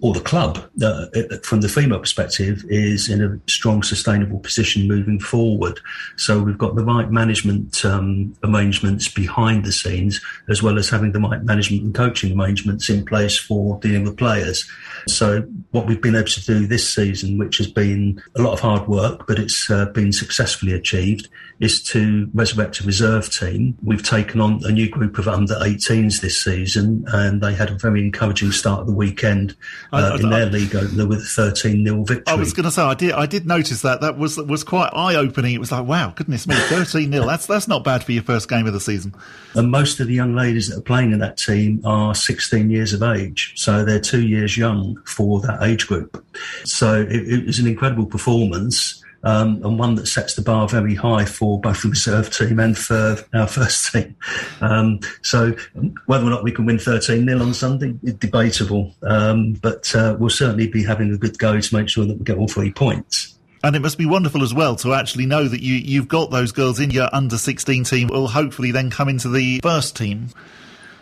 or 0.00 0.12
the 0.12 0.20
club, 0.20 0.58
uh, 0.82 1.06
from 1.42 1.60
the 1.60 1.68
female 1.68 2.00
perspective, 2.00 2.64
is 2.68 3.08
in 3.08 3.22
a 3.22 3.50
strong, 3.50 3.82
sustainable 3.82 4.40
position 4.40 4.88
moving 4.88 5.20
forward. 5.20 5.78
So 6.16 6.42
we've 6.42 6.58
got 6.58 6.74
the 6.74 6.84
right 6.84 7.10
management 7.10 7.84
um, 7.84 8.34
arrangements 8.42 9.08
behind 9.08 9.64
the 9.64 9.72
scenes, 9.72 10.20
as 10.48 10.62
well 10.62 10.78
as 10.78 10.88
having 10.88 11.12
the 11.12 11.20
right 11.20 11.42
management 11.44 11.82
and 11.82 11.94
coaching 11.94 12.38
arrangements 12.38 12.90
in 12.90 13.04
place 13.04 13.38
for 13.38 13.78
dealing 13.80 14.04
with 14.04 14.16
players. 14.16 14.68
So 15.06 15.42
what 15.70 15.86
we've 15.86 16.00
been 16.00 16.16
able 16.16 16.28
to 16.28 16.44
do 16.44 16.66
this 16.66 16.92
season, 16.92 17.38
which 17.38 17.58
has 17.58 17.70
been 17.70 18.20
a 18.36 18.42
lot 18.42 18.54
of 18.54 18.60
hard 18.60 18.88
work, 18.88 19.26
but 19.26 19.38
it's 19.38 19.70
uh, 19.70 19.86
been 19.86 20.12
successfully 20.12 20.72
achieved, 20.72 21.28
is 21.60 21.82
to 21.84 22.28
resurrect 22.34 22.80
a 22.80 22.84
reserve 22.84 23.30
team. 23.30 23.76
We've 23.82 24.02
taken 24.02 24.40
on 24.40 24.60
a 24.64 24.72
new 24.72 24.88
group 24.88 25.18
of 25.18 25.28
under 25.28 25.54
18s 25.54 26.20
this 26.20 26.42
season, 26.42 27.04
and 27.08 27.40
they 27.40 27.54
had 27.54 27.70
a 27.70 27.74
very 27.74 28.00
encouraging 28.00 28.50
start 28.50 28.80
of 28.80 28.86
the 28.86 28.94
weekend 28.94 29.56
uh, 29.92 30.10
I, 30.14 30.20
in 30.20 30.30
their 30.30 30.46
league 30.46 30.74
opener 30.74 31.06
with 31.06 31.18
a 31.18 31.22
13 31.22 31.84
0 31.84 32.04
victory. 32.04 32.24
I 32.26 32.34
was 32.34 32.52
going 32.52 32.64
to 32.64 32.70
say, 32.70 32.82
I 32.82 32.94
did, 32.94 33.12
I 33.12 33.26
did 33.26 33.46
notice 33.46 33.82
that. 33.82 34.00
That 34.00 34.18
was 34.18 34.36
was 34.36 34.64
quite 34.64 34.90
eye 34.94 35.14
opening. 35.14 35.54
It 35.54 35.60
was 35.60 35.72
like, 35.72 35.86
wow, 35.86 36.12
goodness 36.14 36.46
me, 36.46 36.54
13 36.54 37.12
0. 37.12 37.26
That's, 37.26 37.46
that's 37.46 37.68
not 37.68 37.84
bad 37.84 38.04
for 38.04 38.12
your 38.12 38.22
first 38.22 38.48
game 38.48 38.66
of 38.66 38.72
the 38.72 38.80
season. 38.80 39.14
And 39.54 39.70
most 39.70 40.00
of 40.00 40.06
the 40.06 40.14
young 40.14 40.34
ladies 40.34 40.68
that 40.68 40.78
are 40.78 40.82
playing 40.82 41.12
in 41.12 41.18
that 41.20 41.36
team 41.36 41.80
are 41.84 42.14
16 42.14 42.70
years 42.70 42.92
of 42.92 43.02
age. 43.02 43.52
So 43.56 43.84
they're 43.84 44.00
two 44.00 44.26
years 44.26 44.56
young 44.56 45.00
for 45.04 45.40
that 45.40 45.62
age 45.62 45.86
group. 45.86 46.24
So 46.64 47.00
it, 47.00 47.28
it 47.28 47.46
was 47.46 47.58
an 47.58 47.66
incredible 47.66 48.06
performance 48.06 48.99
um, 49.22 49.62
and 49.62 49.78
one 49.78 49.94
that 49.96 50.06
sets 50.06 50.34
the 50.34 50.42
bar 50.42 50.68
very 50.68 50.94
high 50.94 51.24
for 51.24 51.60
both 51.60 51.82
the 51.82 51.88
reserve 51.88 52.30
team 52.30 52.58
and 52.58 52.76
for 52.76 53.16
our 53.34 53.46
first 53.48 53.92
team. 53.92 54.16
Um, 54.60 55.00
so 55.22 55.54
whether 56.06 56.26
or 56.26 56.30
not 56.30 56.42
we 56.42 56.52
can 56.52 56.66
win 56.66 56.78
13 56.78 57.26
0 57.26 57.40
on 57.40 57.54
Sunday 57.54 57.94
is 58.02 58.14
debatable, 58.14 58.94
um, 59.02 59.54
but 59.54 59.94
uh, 59.94 60.16
we'll 60.18 60.30
certainly 60.30 60.68
be 60.68 60.82
having 60.82 61.12
a 61.12 61.18
good 61.18 61.38
go 61.38 61.60
to 61.60 61.76
make 61.76 61.88
sure 61.88 62.04
that 62.06 62.18
we 62.18 62.24
get 62.24 62.38
all 62.38 62.48
three 62.48 62.72
points. 62.72 63.36
And 63.62 63.76
it 63.76 63.80
must 63.80 63.98
be 63.98 64.06
wonderful 64.06 64.42
as 64.42 64.54
well 64.54 64.74
to 64.76 64.94
actually 64.94 65.26
know 65.26 65.46
that 65.46 65.60
you, 65.60 65.74
you've 65.74 66.08
got 66.08 66.30
those 66.30 66.50
girls 66.50 66.80
in 66.80 66.90
your 66.90 67.10
under 67.12 67.36
16 67.36 67.84
team 67.84 68.08
will 68.08 68.28
hopefully 68.28 68.70
then 68.70 68.88
come 68.88 69.08
into 69.08 69.28
the 69.28 69.60
first 69.62 69.96
team 69.96 70.30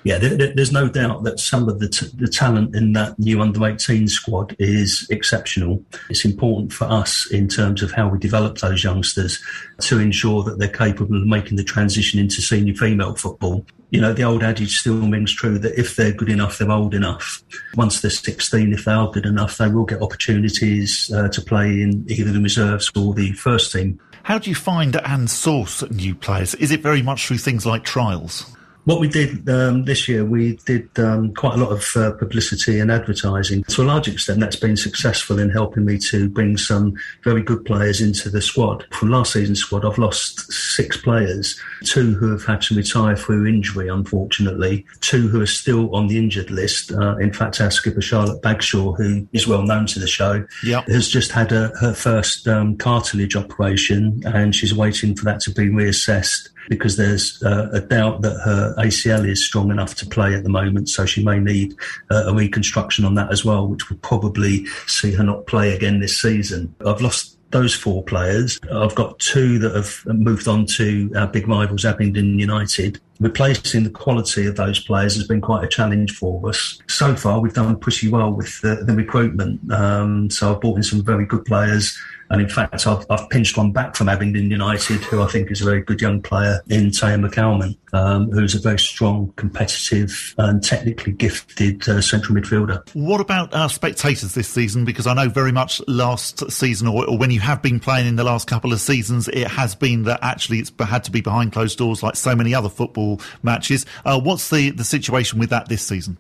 yeah, 0.05 0.19
there, 0.19 0.55
there's 0.55 0.73
no 0.73 0.89
doubt 0.89 1.25
that 1.25 1.41
some 1.41 1.69
of 1.69 1.81
the, 1.81 1.89
t- 1.89 2.11
the 2.15 2.29
talent 2.29 2.75
in 2.75 2.93
that 2.93 3.19
new 3.19 3.41
under 3.41 3.67
18 3.67 4.09
squad 4.09 4.55
is 4.59 5.07
exceptional. 5.11 5.85
It's 6.09 6.25
important 6.25 6.73
for 6.73 6.85
us 6.85 7.29
in 7.31 7.49
terms 7.49 7.83
of 7.83 7.93
how 7.93 8.09
we 8.09 8.19
develop 8.19 8.59
those 8.59 8.85
youngsters 8.85 9.43
to 9.83 9.99
ensure 9.99 10.43
that 10.45 10.59
they're 10.59 10.69
capable 10.69 11.17
of 11.17 11.27
making 11.27 11.57
the 11.57 11.65
transition 11.65 12.21
into 12.21 12.41
senior 12.41 12.75
female 12.75 13.15
football. 13.15 13.65
You 13.91 14.01
know, 14.01 14.13
the 14.13 14.25
old 14.25 14.43
adage 14.43 14.79
still 14.79 14.99
rings 14.99 15.33
true 15.33 15.59
that 15.59 15.79
if 15.79 15.97
they're 15.97 16.13
good 16.13 16.29
enough, 16.29 16.59
they're 16.59 16.71
old 16.71 16.95
enough. 16.95 17.43
Once 17.75 18.01
they're 18.01 18.11
16, 18.11 18.73
if 18.73 18.85
they 18.85 18.93
are 18.93 19.11
good 19.11 19.27
enough, 19.27 19.57
they 19.57 19.69
will 19.69 19.87
get 19.87 20.03
opportunities 20.03 21.11
uh, 21.15 21.29
to 21.29 21.41
play 21.41 21.81
in 21.81 22.05
either 22.09 22.31
the 22.31 22.41
reserves 22.41 22.91
or 22.95 23.15
the 23.15 23.33
first 23.33 23.73
team. 23.73 23.99
How 24.25 24.39
do 24.39 24.51
you 24.51 24.57
find 24.57 24.95
and 24.95 25.31
source 25.31 25.89
new 25.91 26.15
players? 26.15 26.55
Is 26.57 26.71
it 26.71 26.83
very 26.83 27.01
much 27.01 27.27
through 27.27 27.39
things 27.39 27.65
like 27.65 27.83
trials? 27.83 28.45
What 28.89 29.01
we 29.01 29.09
did 29.09 29.47
um, 29.51 29.85
this 29.85 30.09
year, 30.09 30.25
we 30.25 30.57
did 30.65 30.89
um, 30.99 31.35
quite 31.35 31.53
a 31.53 31.59
lot 31.59 31.73
of 31.73 31.95
uh, 31.95 32.13
publicity 32.13 32.81
and 32.81 32.91
advertising. 32.91 33.63
To 33.65 33.83
a 33.83 33.85
large 33.85 34.09
extent, 34.09 34.41
that's 34.41 34.57
been 34.57 34.79
successful 34.79 35.39
in 35.39 35.51
helping 35.51 35.85
me 35.85 35.99
to 36.09 36.31
bring 36.31 36.57
some 36.57 36.95
very 37.23 37.43
good 37.43 37.67
players 37.67 38.01
into 38.01 38.31
the 38.31 38.41
squad. 38.41 38.87
From 38.95 39.11
last 39.11 39.35
season's 39.35 39.61
squad, 39.61 39.85
I've 39.85 39.99
lost 39.99 40.51
six 40.51 40.97
players, 40.97 41.61
two 41.85 42.15
who 42.15 42.31
have 42.31 42.47
had 42.47 42.63
to 42.63 42.75
retire 42.75 43.15
through 43.15 43.47
injury, 43.47 43.89
unfortunately, 43.89 44.87
two 45.03 45.29
who 45.29 45.43
are 45.43 45.47
still 45.47 45.95
on 45.95 46.07
the 46.07 46.17
injured 46.17 46.51
list. 46.51 46.91
Uh, 46.91 47.19
in 47.19 47.31
fact, 47.31 47.61
our 47.61 47.71
skipper, 47.71 48.01
Charlotte 48.01 48.41
Bagshaw, 48.41 48.95
who 48.97 49.29
is 49.35 49.47
well 49.47 49.65
known 49.65 49.85
to 49.89 49.99
the 49.99 50.09
show, 50.09 50.47
yep. 50.65 50.89
has 50.89 51.11
just 51.11 51.31
had 51.31 51.53
a, 51.53 51.69
her 51.79 51.93
first 51.93 52.49
um, 52.49 52.75
cartilage 52.79 53.37
operation 53.37 54.23
and 54.25 54.57
she's 54.57 54.75
waiting 54.75 55.15
for 55.15 55.27
that 55.27 55.41
to 55.41 55.51
be 55.51 55.69
reassessed 55.69 56.49
because 56.69 56.97
there's 56.97 57.43
uh, 57.43 57.69
a 57.73 57.81
doubt 57.81 58.23
that 58.23 58.39
her 58.45 58.75
ACL 58.79 59.29
is 59.29 59.45
strong 59.45 59.71
enough 59.71 59.95
to 59.97 60.07
play 60.07 60.35
at 60.35 60.43
the 60.43 60.49
moment. 60.49 60.89
So 60.89 61.07
she 61.07 61.25
may 61.25 61.39
need 61.39 61.75
uh, 62.11 62.25
a 62.27 62.35
reconstruction 62.35 63.05
on 63.05 63.15
that 63.15 63.33
as 63.33 63.45
well, 63.45 63.67
which 63.67 63.89
would 63.89 64.03
probably 64.03 64.67
see 64.87 65.13
her 65.13 65.25
not 65.25 65.47
play 65.47 65.75
again 65.75 66.01
this 66.01 66.21
season. 66.21 66.75
I've 66.85 67.01
lost 67.01 67.39
those 67.51 67.75
four 67.75 68.03
players. 68.03 68.59
I've 68.73 68.95
got 68.95 69.19
two 69.19 69.59
that 69.61 69.75
have 69.75 70.03
moved 70.07 70.49
on 70.49 70.67
to 70.67 71.11
our 71.17 71.27
big 71.27 71.49
rivals, 71.49 71.85
Abingdon 71.85 72.39
United. 72.39 73.01
Replacing 73.21 73.85
the 73.85 73.91
quality 73.91 74.47
of 74.47 74.57
those 74.57 74.79
players 74.79 75.17
has 75.17 75.27
been 75.27 75.41
quite 75.41 75.65
a 75.65 75.69
challenge 75.69 76.17
for 76.17 76.49
us. 76.49 76.81
So 76.89 77.17
far, 77.17 77.41
we've 77.41 77.55
done 77.55 77.79
pretty 77.79 78.09
well 78.09 78.33
with 78.33 78.61
the, 78.61 78.77
the 78.77 78.95
recruitment. 78.95 79.73
Um, 79.73 80.31
so 80.31 80.53
I've 80.55 80.61
brought 80.61 80.77
in 80.77 80.83
some 80.83 81.03
very 81.03 81.27
good 81.27 81.45
players 81.45 81.99
and 82.31 82.41
in 82.41 82.49
fact, 82.49 82.87
I've, 82.87 83.07
I've 83.11 83.29
pinched 83.31 83.57
one 83.57 83.73
back 83.73 83.97
from 83.97 84.09
Abingdon 84.09 84.51
United, 84.51 85.01
who 85.05 85.23
I 85.23 85.27
think 85.27 85.51
is 85.51 85.63
a 85.63 85.65
very 85.65 85.81
good 85.81 86.01
young 86.01 86.21
player 86.21 86.61
in 86.69 86.87
Taya 86.87 87.19
McCalman, 87.19 87.77
um, 87.93 88.31
who's 88.31 88.55
a 88.55 88.61
very 88.61 88.79
strong, 88.79 89.33
competitive, 89.37 90.35
and 90.39 90.63
technically 90.63 91.13
gifted 91.13 91.89
uh, 91.89 92.01
central 92.01 92.37
midfielder. 92.37 92.87
What 92.95 93.21
about 93.21 93.55
our 93.55 93.69
spectators 93.69 94.35
this 94.35 94.49
season? 94.49 94.85
Because 94.85 95.07
I 95.07 95.15
know 95.15 95.29
very 95.29 95.53
much 95.53 95.81
last 95.89 96.51
season, 96.51 96.89
or, 96.89 97.09
or 97.09 97.17
when 97.17 97.31
you 97.31 97.41
have 97.41 97.63
been 97.63 97.81
playing 97.81 98.07
in 98.07 98.17
the 98.17 98.25
last 98.25 98.47
couple 98.47 98.73
of 98.73 98.81
seasons, 98.81 99.29
it 99.29 99.49
has 99.49 99.75
been 99.75 100.05
that 100.05 100.21
actually 100.23 100.59
it's 100.59 100.73
had 100.81 101.05
to 101.05 101.11
be 101.11 101.21
behind 101.21 101.53
closed 101.53 101.79
doors 101.79 102.03
like 102.03 102.17
so 102.17 102.35
many 102.37 102.55
other 102.55 102.69
football 102.69 103.21
matches. 103.43 103.87
Uh, 104.05 104.21
what's 104.21 104.51
the, 104.51 104.71
the 104.71 104.85
situation 104.85 105.39
with 105.39 105.51
that 105.51 105.69
this 105.69 105.87
season? 105.87 106.19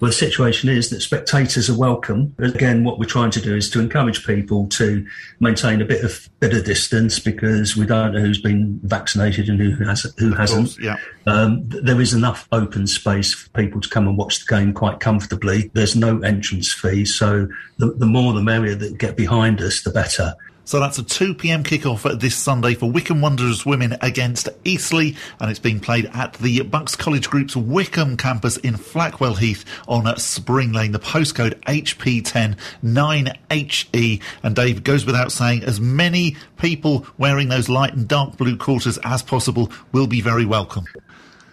Well, 0.00 0.10
the 0.10 0.16
situation 0.16 0.68
is 0.68 0.90
that 0.90 1.00
spectators 1.00 1.70
are 1.70 1.78
welcome. 1.78 2.34
Again, 2.38 2.84
what 2.84 2.98
we're 2.98 3.06
trying 3.06 3.30
to 3.32 3.40
do 3.40 3.54
is 3.56 3.70
to 3.70 3.80
encourage 3.80 4.26
people 4.26 4.66
to 4.68 5.06
maintain 5.40 5.80
a 5.80 5.84
bit 5.84 6.04
of 6.04 6.28
bit 6.40 6.54
of 6.54 6.64
distance 6.64 7.18
because 7.18 7.76
we 7.76 7.86
don't 7.86 8.12
know 8.12 8.20
who's 8.20 8.40
been 8.40 8.80
vaccinated 8.82 9.48
and 9.48 9.60
who 9.60 9.84
has 9.84 10.02
who 10.18 10.34
hasn't. 10.34 10.68
Course, 10.68 10.78
yeah. 10.78 10.96
Um, 11.26 11.62
there 11.66 12.00
is 12.00 12.12
enough 12.12 12.48
open 12.52 12.86
space 12.86 13.32
for 13.34 13.48
people 13.50 13.80
to 13.80 13.88
come 13.88 14.08
and 14.08 14.16
watch 14.16 14.44
the 14.44 14.54
game 14.54 14.72
quite 14.72 15.00
comfortably. 15.00 15.70
There's 15.74 15.96
no 15.96 16.20
entrance 16.20 16.72
fee, 16.72 17.04
so 17.04 17.48
the, 17.78 17.92
the 17.92 18.06
more 18.06 18.32
the 18.32 18.42
merrier 18.42 18.74
that 18.74 18.98
get 18.98 19.16
behind 19.16 19.60
us, 19.60 19.82
the 19.82 19.90
better. 19.90 20.34
So 20.70 20.78
that's 20.78 20.98
a 20.98 21.02
2 21.02 21.34
pm 21.34 21.64
kickoff 21.64 22.20
this 22.20 22.36
Sunday 22.36 22.74
for 22.74 22.88
Wycombe 22.88 23.20
Wanderers 23.20 23.66
women 23.66 23.96
against 24.02 24.48
Eastleigh, 24.62 25.16
and 25.40 25.50
it's 25.50 25.58
being 25.58 25.80
played 25.80 26.08
at 26.14 26.34
the 26.34 26.62
Bucks 26.62 26.94
College 26.94 27.28
Group's 27.28 27.56
Wycombe 27.56 28.16
campus 28.16 28.56
in 28.56 28.74
Flackwell 28.74 29.36
Heath 29.36 29.64
on 29.88 30.06
uh, 30.06 30.14
Spring 30.14 30.70
Lane. 30.72 30.92
The 30.92 31.00
postcode 31.00 31.54
HP10 31.62 32.56
9HE. 32.84 34.22
And 34.44 34.54
Dave 34.54 34.84
goes 34.84 35.04
without 35.04 35.32
saying, 35.32 35.64
as 35.64 35.80
many 35.80 36.36
people 36.56 37.04
wearing 37.18 37.48
those 37.48 37.68
light 37.68 37.94
and 37.94 38.06
dark 38.06 38.36
blue 38.36 38.56
quarters 38.56 38.96
as 39.02 39.24
possible 39.24 39.72
will 39.90 40.06
be 40.06 40.20
very 40.20 40.46
welcome. 40.46 40.84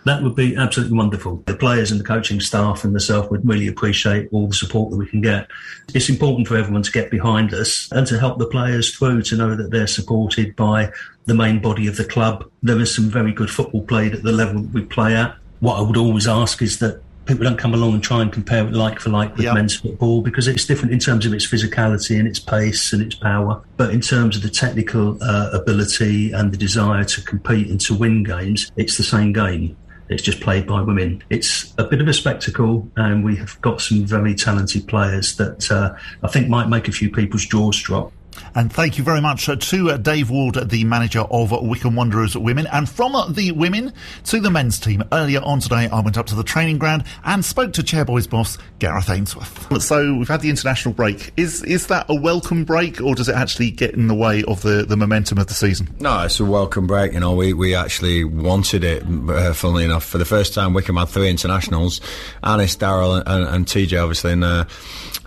That 0.06 0.24
would 0.24 0.36
be 0.36 0.56
absolutely 0.56 0.98
wonderful. 0.98 1.43
The 1.48 1.56
players 1.56 1.91
and 1.91 2.00
the 2.00 2.06
coaching 2.06 2.39
staff 2.39 2.84
and 2.84 2.93
myself 2.93 3.30
would 3.30 3.48
really 3.48 3.68
appreciate 3.68 4.30
all 4.32 4.48
the 4.48 4.54
support 4.54 4.91
that 4.91 4.98
we 4.98 5.08
can 5.08 5.22
get. 5.22 5.50
It's 5.93 6.08
important 6.08 6.48
for 6.48 6.56
everyone 6.56 6.84
to 6.84 6.91
get 6.91 7.12
behind 7.12 7.54
us 7.54 7.89
and 7.91 8.08
to 8.08 8.18
help 8.18 8.39
the 8.39 8.48
players 8.48 8.95
through 8.95 9.24
to 9.24 9.36
know 9.36 9.56
that 9.56 9.72
they're 9.72 9.88
supported 9.88 10.56
by 10.56 10.91
the 11.26 11.34
main 11.34 11.60
body 11.60 11.88
of 11.88 11.98
the 11.98 12.06
club. 12.06 12.50
There 12.64 12.80
is 12.80 12.95
some 12.95 13.10
very 13.10 13.34
good 13.34 13.50
football 13.50 13.82
played 13.84 14.14
at 14.14 14.24
the 14.24 14.32
level 14.32 14.62
that 14.62 14.74
we 14.74 14.86
play 14.86 15.16
at. 15.16 15.36
What 15.60 15.78
I 15.78 15.82
would 15.82 15.98
always 15.98 16.28
ask 16.28 16.62
is 16.62 16.80
that 16.80 17.02
people 17.28 17.43
don't 17.43 17.58
come 17.58 17.74
along 17.74 17.93
and 17.93 18.04
try 18.04 18.22
and 18.22 18.32
compare 18.32 18.66
it 18.66 18.74
like 18.74 19.00
for 19.00 19.10
like 19.10 19.36
with 19.36 19.43
yep. 19.43 19.54
men's 19.54 19.76
football 19.76 20.22
because 20.22 20.48
it's 20.48 20.66
different 20.66 20.93
in 20.93 21.00
terms 21.00 21.26
of 21.26 21.34
its 21.34 21.45
physicality 21.45 22.18
and 22.18 22.28
its 22.28 22.39
pace 22.39 22.93
and 22.93 23.02
its 23.02 23.16
power. 23.16 23.62
But 23.76 23.93
in 23.93 24.02
terms 24.02 24.38
of 24.38 24.41
the 24.41 24.50
technical 24.50 25.22
uh, 25.22 25.50
ability 25.54 26.32
and 26.32 26.52
the 26.52 26.58
desire 26.58 27.04
to 27.04 27.22
compete 27.22 27.68
and 27.68 27.80
to 27.82 27.93
win 27.93 28.24
games, 28.24 28.72
it's 28.78 28.98
the 28.98 29.04
same 29.04 29.34
game. 29.34 29.76
It's 30.10 30.24
just 30.24 30.39
played 30.41 30.68
by 30.68 30.82
women. 30.82 31.24
It's 31.30 31.74
a 31.78 31.84
bit 31.84 32.01
of 32.01 32.08
a 32.08 32.14
spectacle, 32.14 32.89
and 32.95 33.24
we 33.24 33.36
have 33.38 33.60
got 33.62 33.82
some 33.82 34.05
very 34.05 34.36
talented 34.36 34.88
players 34.88 35.36
that 35.38 35.70
uh, 35.72 35.95
I 36.24 36.28
think 36.28 36.47
might 36.47 36.70
make 36.70 36.88
a 36.88 36.91
few 36.91 37.10
people's 37.10 37.45
jaws 37.45 37.82
drop. 37.82 38.12
And 38.55 38.71
thank 38.71 38.97
you 38.97 39.03
very 39.03 39.21
much 39.21 39.45
to 39.45 39.91
uh, 39.91 39.97
Dave 39.97 40.29
Ward, 40.29 40.55
the 40.69 40.83
manager 40.83 41.21
of 41.21 41.51
Wycombe 41.51 41.95
Wanderers 41.95 42.38
Women. 42.38 42.67
And 42.67 42.89
from 42.89 43.13
the 43.33 43.51
women 43.51 43.93
to 44.25 44.39
the 44.39 44.51
men's 44.51 44.79
team. 44.79 45.03
Earlier 45.11 45.41
on 45.41 45.59
today, 45.59 45.89
I 45.89 45.99
went 46.01 46.17
up 46.17 46.25
to 46.27 46.35
the 46.35 46.43
training 46.43 46.77
ground 46.77 47.03
and 47.23 47.43
spoke 47.43 47.73
to 47.73 47.83
Chairboys 47.83 48.29
boss 48.29 48.57
Gareth 48.79 49.09
Ainsworth. 49.09 49.65
So 49.88 50.15
we've 50.15 50.27
had 50.27 50.41
the 50.41 50.49
international 50.49 50.93
break. 50.93 51.31
Is 51.38 51.63
is 51.63 51.88
that 51.88 52.07
a 52.09 52.15
welcome 52.15 52.65
break, 52.65 52.99
or 52.99 53.15
does 53.15 53.29
it 53.29 53.35
actually 53.35 53.71
get 53.71 53.93
in 53.93 54.07
the 54.07 54.15
way 54.15 54.43
of 54.43 54.61
the, 54.63 54.83
the 54.85 54.97
momentum 54.97 55.38
of 55.38 55.47
the 55.47 55.53
season? 55.53 55.88
No, 55.99 56.23
it's 56.23 56.39
a 56.39 56.45
welcome 56.45 56.88
break. 56.88 57.13
You 57.13 57.19
know, 57.19 57.33
we, 57.33 57.53
we 57.53 57.75
actually 57.75 58.23
wanted 58.23 58.83
it, 58.83 59.03
uh, 59.03 59.53
funnily 59.53 59.85
enough. 59.85 60.03
For 60.03 60.17
the 60.17 60.25
first 60.25 60.53
time, 60.53 60.73
Wycombe 60.73 60.97
had 60.97 61.09
three 61.09 61.29
internationals, 61.29 62.01
Anis, 62.43 62.75
Daryl 62.75 63.17
and, 63.19 63.27
and, 63.27 63.55
and, 63.55 63.65
TJ, 63.65 64.01
obviously, 64.01 64.33
and, 64.33 64.43
uh, 64.43 64.65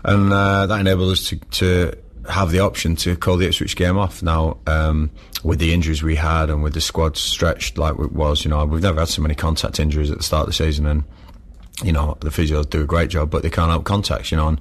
and 0.04 0.32
uh, 0.32 0.66
that 0.66 0.80
enabled 0.80 1.12
us 1.12 1.28
to, 1.28 1.36
to 1.36 1.98
have 2.28 2.50
the 2.50 2.60
option 2.60 2.96
to 2.96 3.16
call 3.16 3.36
the 3.36 3.46
Ipswich 3.46 3.76
game 3.76 3.96
off. 3.96 4.22
Now, 4.22 4.58
um, 4.66 5.10
with 5.42 5.58
the 5.58 5.72
injuries 5.72 6.02
we 6.02 6.16
had 6.16 6.50
and 6.50 6.62
with 6.62 6.74
the 6.74 6.80
squad 6.80 7.16
stretched 7.16 7.78
like 7.78 7.98
it 7.98 8.12
was, 8.12 8.44
you 8.44 8.50
know, 8.50 8.64
we've 8.64 8.82
never 8.82 9.00
had 9.00 9.08
so 9.08 9.22
many 9.22 9.34
contact 9.34 9.80
injuries 9.80 10.10
at 10.10 10.18
the 10.18 10.24
start 10.24 10.42
of 10.42 10.48
the 10.48 10.52
season, 10.52 10.86
and 10.86 11.04
you 11.82 11.92
know, 11.92 12.16
the 12.20 12.28
physios 12.28 12.68
do 12.68 12.82
a 12.82 12.86
great 12.86 13.10
job, 13.10 13.30
but 13.30 13.42
they 13.42 13.50
can't 13.50 13.70
help 13.70 13.84
contacts, 13.84 14.30
you 14.30 14.36
know, 14.36 14.48
and 14.48 14.60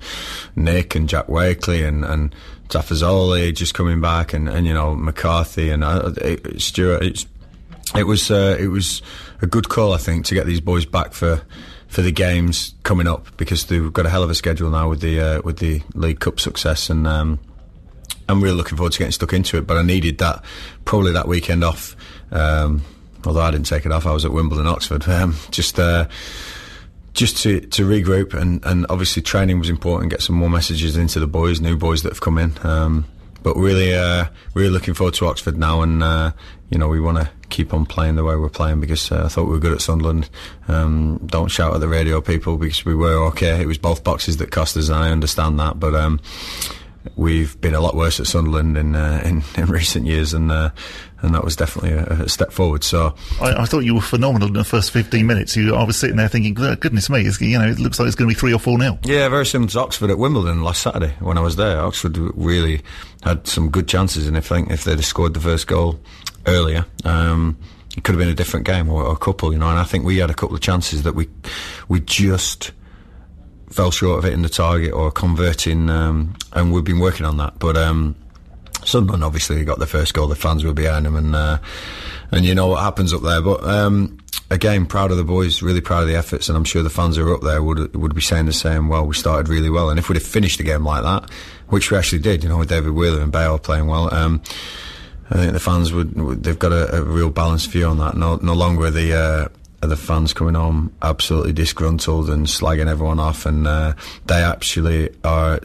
Nick 0.56 0.96
and 0.96 1.10
Jack 1.10 1.28
Wakely 1.28 1.84
and, 1.84 2.06
and 2.06 2.34
Tafazolli 2.70 3.54
just 3.54 3.74
coming 3.74 4.00
back 4.00 4.34
and, 4.34 4.48
and, 4.48 4.66
you 4.66 4.74
know, 4.74 4.96
McCarthy 4.96 5.70
and 5.70 5.84
uh, 5.84 6.14
it, 6.18 6.62
Stewart. 6.62 7.04
It's, 7.04 7.26
it 7.94 8.04
was, 8.04 8.32
uh, 8.32 8.56
it 8.60 8.68
was 8.68 9.02
a 9.42 9.48
good 9.48 9.68
call, 9.68 9.94
I 9.94 9.98
think, 9.98 10.26
to 10.28 10.34
get 10.36 10.46
these 10.46 10.62
boys 10.62 10.86
back 10.86 11.12
for, 11.14 11.42
for 11.88 12.02
the 12.02 12.12
games 12.12 12.74
coming 12.84 13.08
up 13.08 13.36
because 13.36 13.66
they've 13.66 13.92
got 13.92 14.06
a 14.06 14.10
hell 14.10 14.24
of 14.24 14.30
a 14.30 14.36
schedule 14.36 14.70
now 14.70 14.88
with 14.88 15.02
the, 15.02 15.20
uh, 15.20 15.42
with 15.44 15.60
the 15.60 15.82
League 15.96 16.20
Cup 16.22 16.40
success 16.40 16.90
and, 16.90 17.06
um, 17.06 17.40
I'm 18.30 18.42
really 18.42 18.56
looking 18.56 18.78
forward 18.78 18.94
to 18.94 19.00
getting 19.00 19.12
stuck 19.12 19.34
into 19.34 19.58
it, 19.58 19.68
but 19.68 19.78
I 19.78 19.82
needed 19.82 20.20
that, 20.20 20.44
probably 20.86 21.12
that 21.14 21.28
weekend 21.28 21.64
off. 21.64 21.96
Um, 22.32 22.84
although 23.26 23.42
I 23.42 23.52
didn't 23.52 23.66
take 23.66 23.86
it 23.86 23.92
off, 23.92 24.06
I 24.06 24.14
was 24.14 24.24
at 24.24 24.32
Wimbledon, 24.32 24.68
Oxford. 24.68 25.04
Um, 25.10 25.36
just, 25.52 25.78
uh, 25.80 26.08
just 27.14 27.38
to, 27.44 27.60
to 27.60 27.88
regroup 27.88 28.34
and, 28.34 28.64
and 28.66 28.86
obviously 28.90 29.22
training 29.22 29.60
was 29.60 29.70
important. 29.70 30.12
Get 30.12 30.22
some 30.22 30.36
more 30.36 30.50
messages 30.50 30.96
into 30.96 31.20
the 31.20 31.28
boys, 31.28 31.60
new 31.60 31.76
boys 31.76 32.04
that 32.04 32.14
have 32.14 32.22
come 32.22 32.38
in. 32.38 32.54
Um, 32.64 33.06
but 33.44 33.56
really, 33.56 33.94
uh, 33.94 34.26
really 34.54 34.70
looking 34.70 34.94
forward 34.94 35.14
to 35.16 35.28
Oxford 35.28 35.58
now, 35.58 35.82
and 35.82 36.04
uh, 36.04 36.32
you 36.70 36.78
know 36.78 36.88
we 36.88 37.00
want 37.00 37.18
to 37.18 37.30
keep 37.50 37.74
on 37.74 37.86
playing 37.86 38.16
the 38.16 38.24
way 38.24 38.36
we're 38.36 38.50
playing 38.50 38.80
because 38.80 39.12
uh, 39.12 39.24
I 39.26 39.28
thought 39.28 39.46
we 39.46 39.52
were 39.52 39.60
good 39.60 39.74
at 39.74 39.82
Sunderland. 39.82 40.30
Um, 40.68 41.20
don't 41.26 41.48
shout 41.48 41.74
at 41.74 41.80
the 41.80 41.88
radio, 41.88 42.22
people, 42.22 42.58
because 42.58 42.86
we 42.86 42.96
were 42.96 43.24
okay. 43.28 43.62
It 43.62 43.66
was 43.66 43.78
both 43.78 44.04
boxes 44.04 44.38
that 44.38 44.52
cost 44.52 44.76
us, 44.78 44.90
and 44.90 44.98
I 44.98 45.10
understand 45.10 45.60
that. 45.60 45.80
But 45.80 45.96
um, 45.96 46.20
we've 47.16 47.60
been 47.62 47.74
a 47.74 47.82
lot 47.82 47.96
worse 47.96 48.20
at 48.20 48.28
Sunderland 48.28 48.78
in 48.78 48.96
uh, 48.96 49.22
in, 49.24 49.44
in, 49.62 49.66
recent 49.68 50.06
years, 50.06 50.34
and 50.34 50.52
uh, 50.52 50.70
and 51.22 51.34
that 51.36 51.44
was 51.44 51.56
definitely 51.56 51.92
a, 51.92 52.24
a 52.24 52.30
step 52.30 52.52
forward. 52.52 52.84
So 52.84 53.16
I, 53.42 53.62
I, 53.62 53.66
thought 53.66 53.80
you 53.80 53.96
were 53.96 54.02
phenomenal 54.02 54.48
in 54.48 54.54
the 54.54 54.64
first 54.64 54.92
fifteen 54.92 55.28
minutes. 55.28 55.56
You, 55.56 55.76
I 55.76 55.84
was 55.84 55.98
sitting 55.98 56.18
there 56.18 56.28
thinking, 56.28 56.54
goodness 56.54 57.10
me, 57.10 57.22
you 57.22 57.60
know, 57.60 57.68
it 57.68 57.80
looks 57.80 58.00
like 58.00 58.08
it's 58.08 58.16
going 58.16 58.30
to 58.30 58.36
be 58.36 58.40
three 58.40 58.54
or 58.54 58.60
four 58.60 58.78
nil. 58.78 59.00
Yeah, 59.04 59.28
very 59.30 59.46
similar 59.46 59.70
to 59.72 59.80
Oxford 59.80 60.10
at 60.10 60.18
Wimbledon 60.18 60.64
last 60.64 60.82
Saturday 60.82 61.14
when 61.20 61.38
I 61.38 61.42
was 61.42 61.56
there. 61.56 61.82
Oxford 61.82 62.18
really 62.18 62.82
had 63.24 63.48
some 63.48 63.70
good 63.70 63.88
chances, 63.88 64.28
and 64.28 64.38
if 64.38 64.52
I 64.52 64.56
think 64.56 64.72
if 64.72 64.84
they'd 64.84 64.96
have 64.96 65.06
scored 65.06 65.34
the 65.34 65.42
first 65.42 65.68
goal 65.68 66.00
earlier. 66.46 66.86
Um, 67.04 67.58
it 67.98 68.04
could 68.04 68.14
have 68.14 68.20
been 68.20 68.30
a 68.30 68.36
different 68.36 68.66
game 68.66 68.88
or, 68.88 69.04
or 69.04 69.14
a 69.14 69.18
couple, 69.18 69.52
you 69.52 69.60
know, 69.60 69.68
and 69.68 69.80
I 69.80 69.84
think 69.84 70.06
we 70.06 70.18
had 70.18 70.30
a 70.30 70.34
couple 70.34 70.56
of 70.56 70.62
chances 70.62 71.04
that 71.04 71.16
we 71.16 71.28
we 71.88 72.00
just 72.00 72.72
fell 73.70 73.92
short 73.92 74.20
of 74.20 74.24
hitting 74.24 74.42
the 74.42 74.50
target 74.50 74.94
or 74.94 75.12
converting, 75.12 75.90
um, 75.90 76.36
and 76.54 76.74
we've 76.74 76.84
been 76.84 77.00
working 77.00 77.26
on 77.26 77.38
that. 77.38 77.60
But 77.60 77.78
um, 77.78 78.16
Sunderland 78.84 79.24
obviously 79.24 79.64
got 79.64 79.80
the 79.80 79.88
first 79.88 80.14
goal. 80.14 80.28
The 80.28 80.36
fans 80.36 80.64
were 80.64 80.74
behind 80.74 81.06
them, 81.06 81.16
and 81.16 81.36
uh, 81.36 81.60
and 82.32 82.46
you 82.46 82.56
know 82.56 82.68
what 82.68 82.82
happens 82.82 83.14
up 83.14 83.22
there. 83.22 83.42
But 83.42 83.64
um, 83.64 84.18
again, 84.50 84.86
proud 84.86 85.12
of 85.12 85.18
the 85.18 85.24
boys, 85.24 85.62
really 85.62 85.82
proud 85.82 86.02
of 86.02 86.08
the 86.08 86.16
efforts, 86.16 86.50
and 86.50 86.58
I'm 86.58 86.64
sure 86.64 86.84
the 86.84 86.90
fans 86.90 87.18
who 87.18 87.28
are 87.28 87.36
up 87.36 87.42
there 87.42 87.62
would 87.62 87.96
would 87.96 88.16
be 88.16 88.22
saying 88.22 88.46
the 88.46 88.54
same. 88.54 88.90
Well, 88.90 89.06
we 89.06 89.16
started 89.16 89.50
really 89.50 89.70
well, 89.70 89.90
and 89.90 90.00
if 90.00 90.10
we'd 90.10 90.16
have 90.16 90.24
finished 90.24 90.58
the 90.58 90.64
game 90.64 90.84
like 90.84 91.04
that, 91.04 91.30
which 91.70 91.92
we 91.92 91.98
actually 91.98 92.20
did, 92.20 92.44
you 92.44 92.50
know, 92.50 92.58
with 92.58 92.70
David 92.70 92.92
Wheeler 92.92 93.22
and 93.22 93.32
Bale 93.32 93.60
playing 93.60 93.88
well. 93.88 94.14
Um, 94.14 94.42
I 95.32 95.36
think 95.36 95.54
the 95.54 95.60
fans 95.60 95.94
would, 95.94 96.44
they've 96.44 96.58
got 96.58 96.72
a, 96.72 96.98
a, 96.98 97.04
real 97.04 97.30
balanced 97.30 97.70
view 97.70 97.86
on 97.86 98.00
that. 98.00 98.18
No, 98.18 98.38
no 98.38 98.54
longer 98.54 98.90
the, 98.90 99.14
uh, 99.14 99.48
the 99.82 99.96
fans 99.96 100.34
coming 100.34 100.56
home 100.56 100.94
absolutely 101.02 101.54
disgruntled 101.54 102.30
and 102.30 102.46
slagging 102.46 102.88
everyone 102.88 103.20
off, 103.20 103.46
and 103.46 103.68
uh, 103.68 103.94
they 104.26 104.42
actually 104.44 105.10
are 105.24 105.60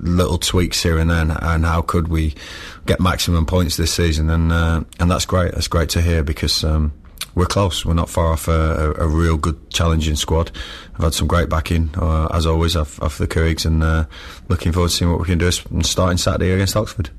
little 0.00 0.38
tweaks 0.38 0.82
here 0.82 0.98
and 0.98 1.10
then. 1.10 1.30
And 1.30 1.64
how 1.64 1.82
could 1.82 2.08
we 2.08 2.34
get 2.86 3.00
maximum 3.00 3.46
points 3.46 3.76
this 3.76 3.92
season? 3.92 4.30
And 4.30 4.52
uh, 4.52 4.84
and 4.98 5.10
that's 5.10 5.26
great. 5.26 5.52
That's 5.52 5.68
great 5.68 5.90
to 5.90 6.02
hear 6.02 6.22
because. 6.22 6.64
Um, 6.64 6.92
we're 7.34 7.46
close. 7.46 7.86
We're 7.86 7.94
not 7.94 8.10
far 8.10 8.32
off 8.32 8.48
a, 8.48 8.50
a, 8.98 9.04
a, 9.04 9.06
real 9.06 9.36
good 9.36 9.70
challenging 9.70 10.16
squad. 10.16 10.50
I've 10.96 11.04
had 11.04 11.14
some 11.14 11.28
great 11.28 11.48
backing, 11.48 11.90
uh, 11.96 12.26
as 12.32 12.46
always, 12.46 12.74
off, 12.74 13.00
off 13.00 13.18
the 13.18 13.28
Cougs, 13.28 13.64
and 13.64 13.84
uh, 13.84 14.06
looking 14.48 14.72
forward 14.72 14.88
to 14.88 14.96
seeing 14.96 15.10
what 15.10 15.20
we 15.20 15.26
can 15.26 15.38
do 15.38 15.48
starting 15.52 16.18
Saturday 16.18 16.50
against 16.50 16.74
Oxford. 16.74 17.10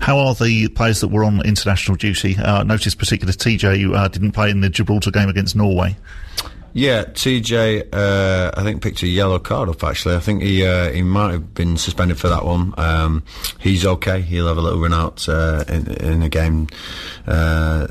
How 0.00 0.18
are 0.18 0.34
the 0.34 0.68
players 0.68 1.00
that 1.00 1.08
were 1.08 1.24
on 1.24 1.44
international 1.46 1.96
duty? 1.96 2.36
Uh, 2.36 2.62
notice 2.62 2.94
particular 2.94 3.32
TJ 3.32 3.94
uh, 3.94 4.08
didn't 4.08 4.32
play 4.32 4.50
in 4.50 4.60
the 4.60 4.68
Gibraltar 4.68 5.10
game 5.10 5.28
against 5.28 5.56
Norway. 5.56 5.96
Yeah, 6.74 7.04
TJ, 7.04 7.88
uh, 7.92 8.52
I 8.56 8.62
think 8.62 8.82
picked 8.82 9.02
a 9.02 9.08
yellow 9.08 9.38
card 9.38 9.68
up. 9.68 9.82
Actually, 9.82 10.16
I 10.16 10.20
think 10.20 10.42
he 10.42 10.64
uh, 10.64 10.92
he 10.92 11.02
might 11.02 11.32
have 11.32 11.54
been 11.54 11.76
suspended 11.76 12.18
for 12.18 12.28
that 12.28 12.44
one. 12.44 12.74
Um, 12.76 13.24
he's 13.58 13.84
okay. 13.84 14.20
He'll 14.20 14.46
have 14.46 14.58
a 14.58 14.60
little 14.60 14.80
run 14.80 14.94
out 14.94 15.28
uh, 15.28 15.64
in, 15.68 15.86
in 15.94 16.22
a 16.22 16.28
game 16.28 16.68
uh, 17.26 17.88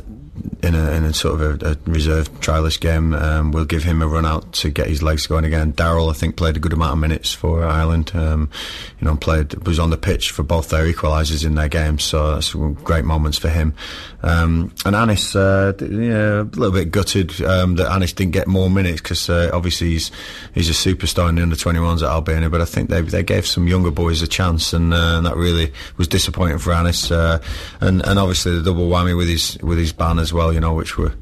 in 0.63 0.75
a, 0.75 0.91
in 0.91 1.03
a 1.03 1.13
sort 1.13 1.39
of 1.39 1.61
a, 1.61 1.71
a 1.71 1.77
reserve 1.85 2.31
trialist 2.39 2.79
game. 2.79 3.13
Um, 3.13 3.51
we'll 3.51 3.65
give 3.65 3.83
him 3.83 4.01
a 4.01 4.07
run 4.07 4.25
out 4.25 4.51
to 4.53 4.69
get 4.69 4.87
his 4.87 5.03
legs 5.03 5.27
going 5.27 5.45
again. 5.45 5.73
Daryl, 5.73 6.09
I 6.09 6.13
think, 6.13 6.35
played 6.35 6.57
a 6.57 6.59
good 6.59 6.73
amount 6.73 6.93
of 6.93 6.99
minutes 6.99 7.33
for 7.33 7.63
Ireland. 7.63 8.11
Um, 8.13 8.49
you 8.99 9.05
know, 9.05 9.15
played 9.15 9.65
was 9.65 9.79
on 9.79 9.89
the 9.89 9.97
pitch 9.97 10.31
for 10.31 10.43
both 10.43 10.69
their 10.69 10.85
equalisers 10.85 11.45
in 11.45 11.55
their 11.55 11.69
games, 11.69 12.03
so 12.03 12.33
that's 12.33 12.53
great 12.53 13.05
moments 13.05 13.37
for 13.37 13.49
him. 13.49 13.73
Um, 14.23 14.73
and 14.83 14.95
Anis, 14.95 15.35
uh, 15.35 15.73
yeah, 15.79 16.41
a 16.41 16.43
little 16.43 16.71
bit 16.71 16.91
gutted 16.91 17.39
um, 17.43 17.75
that 17.75 17.91
Anis 17.91 18.13
didn't 18.13 18.33
get 18.33 18.47
more 18.47 18.69
minutes 18.69 19.01
because 19.01 19.29
uh, 19.29 19.51
obviously 19.53 19.91
he's 19.91 20.11
he's 20.53 20.69
a 20.69 20.73
superstar 20.73 21.29
in 21.29 21.35
the 21.35 21.43
under 21.43 21.55
21s 21.55 21.97
at 22.01 22.09
Albania, 22.09 22.49
but 22.49 22.61
I 22.61 22.65
think 22.65 22.89
they 22.89 23.01
they 23.01 23.23
gave 23.23 23.45
some 23.45 23.67
younger 23.67 23.91
boys 23.91 24.21
a 24.21 24.27
chance, 24.27 24.73
and, 24.73 24.93
uh, 24.93 25.17
and 25.17 25.25
that 25.25 25.35
really 25.35 25.71
was 25.97 26.07
disappointing 26.07 26.57
for 26.57 26.73
Anis. 26.73 27.11
Uh, 27.11 27.39
and 27.79 28.05
and 28.05 28.17
obviously 28.17 28.55
the 28.55 28.63
double 28.63 28.89
whammy 28.89 29.15
with 29.15 29.27
his 29.27 29.57
with 29.61 29.77
his 29.77 29.93
ban 29.93 30.17
as 30.27 30.33
well, 30.33 30.51
you 30.53 30.59
know, 30.59 30.73
which 30.73 30.97
were 30.97 31.13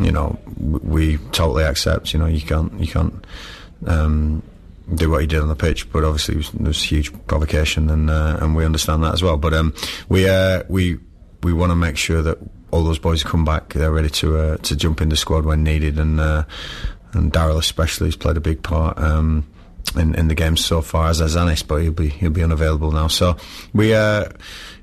you 0.00 0.12
know 0.12 0.38
we 0.58 1.18
totally 1.32 1.64
accept. 1.64 2.12
You 2.12 2.18
know, 2.20 2.26
you 2.26 2.40
can't 2.40 2.72
you 2.78 2.86
can't. 2.86 3.26
Um, 3.86 4.42
do 4.94 5.08
what 5.10 5.22
he 5.22 5.26
did 5.26 5.40
on 5.40 5.48
the 5.48 5.56
pitch, 5.56 5.90
but 5.90 6.04
obviously 6.04 6.36
was, 6.36 6.52
was 6.52 6.82
huge 6.82 7.10
provocation, 7.26 7.88
and 7.88 8.10
uh, 8.10 8.36
and 8.40 8.54
we 8.54 8.66
understand 8.66 9.02
that 9.02 9.14
as 9.14 9.22
well. 9.22 9.38
But 9.38 9.54
um, 9.54 9.74
we 10.10 10.28
uh, 10.28 10.62
we 10.68 10.98
we 11.42 11.54
want 11.54 11.70
to 11.70 11.76
make 11.76 11.96
sure 11.96 12.20
that 12.20 12.38
all 12.70 12.84
those 12.84 12.98
boys 12.98 13.22
come 13.22 13.46
back. 13.46 13.72
They're 13.72 13.90
ready 13.90 14.10
to 14.10 14.36
uh, 14.36 14.56
to 14.58 14.76
jump 14.76 15.00
in 15.00 15.08
the 15.08 15.16
squad 15.16 15.46
when 15.46 15.62
needed, 15.64 15.98
and 15.98 16.20
uh, 16.20 16.44
and 17.14 17.32
Daryl 17.32 17.58
especially 17.58 18.08
has 18.08 18.16
played 18.16 18.36
a 18.36 18.40
big 18.40 18.62
part. 18.62 18.98
Um, 18.98 19.46
in, 19.96 20.14
in 20.14 20.28
the 20.28 20.34
game 20.34 20.56
so 20.56 20.80
far 20.80 21.08
as 21.08 21.20
Azanis, 21.20 21.66
but 21.66 21.76
he'll 21.76 21.92
be 21.92 22.08
he'll 22.08 22.30
be 22.30 22.42
unavailable 22.42 22.90
now. 22.90 23.06
So 23.06 23.36
we, 23.72 23.94
uh, 23.94 24.28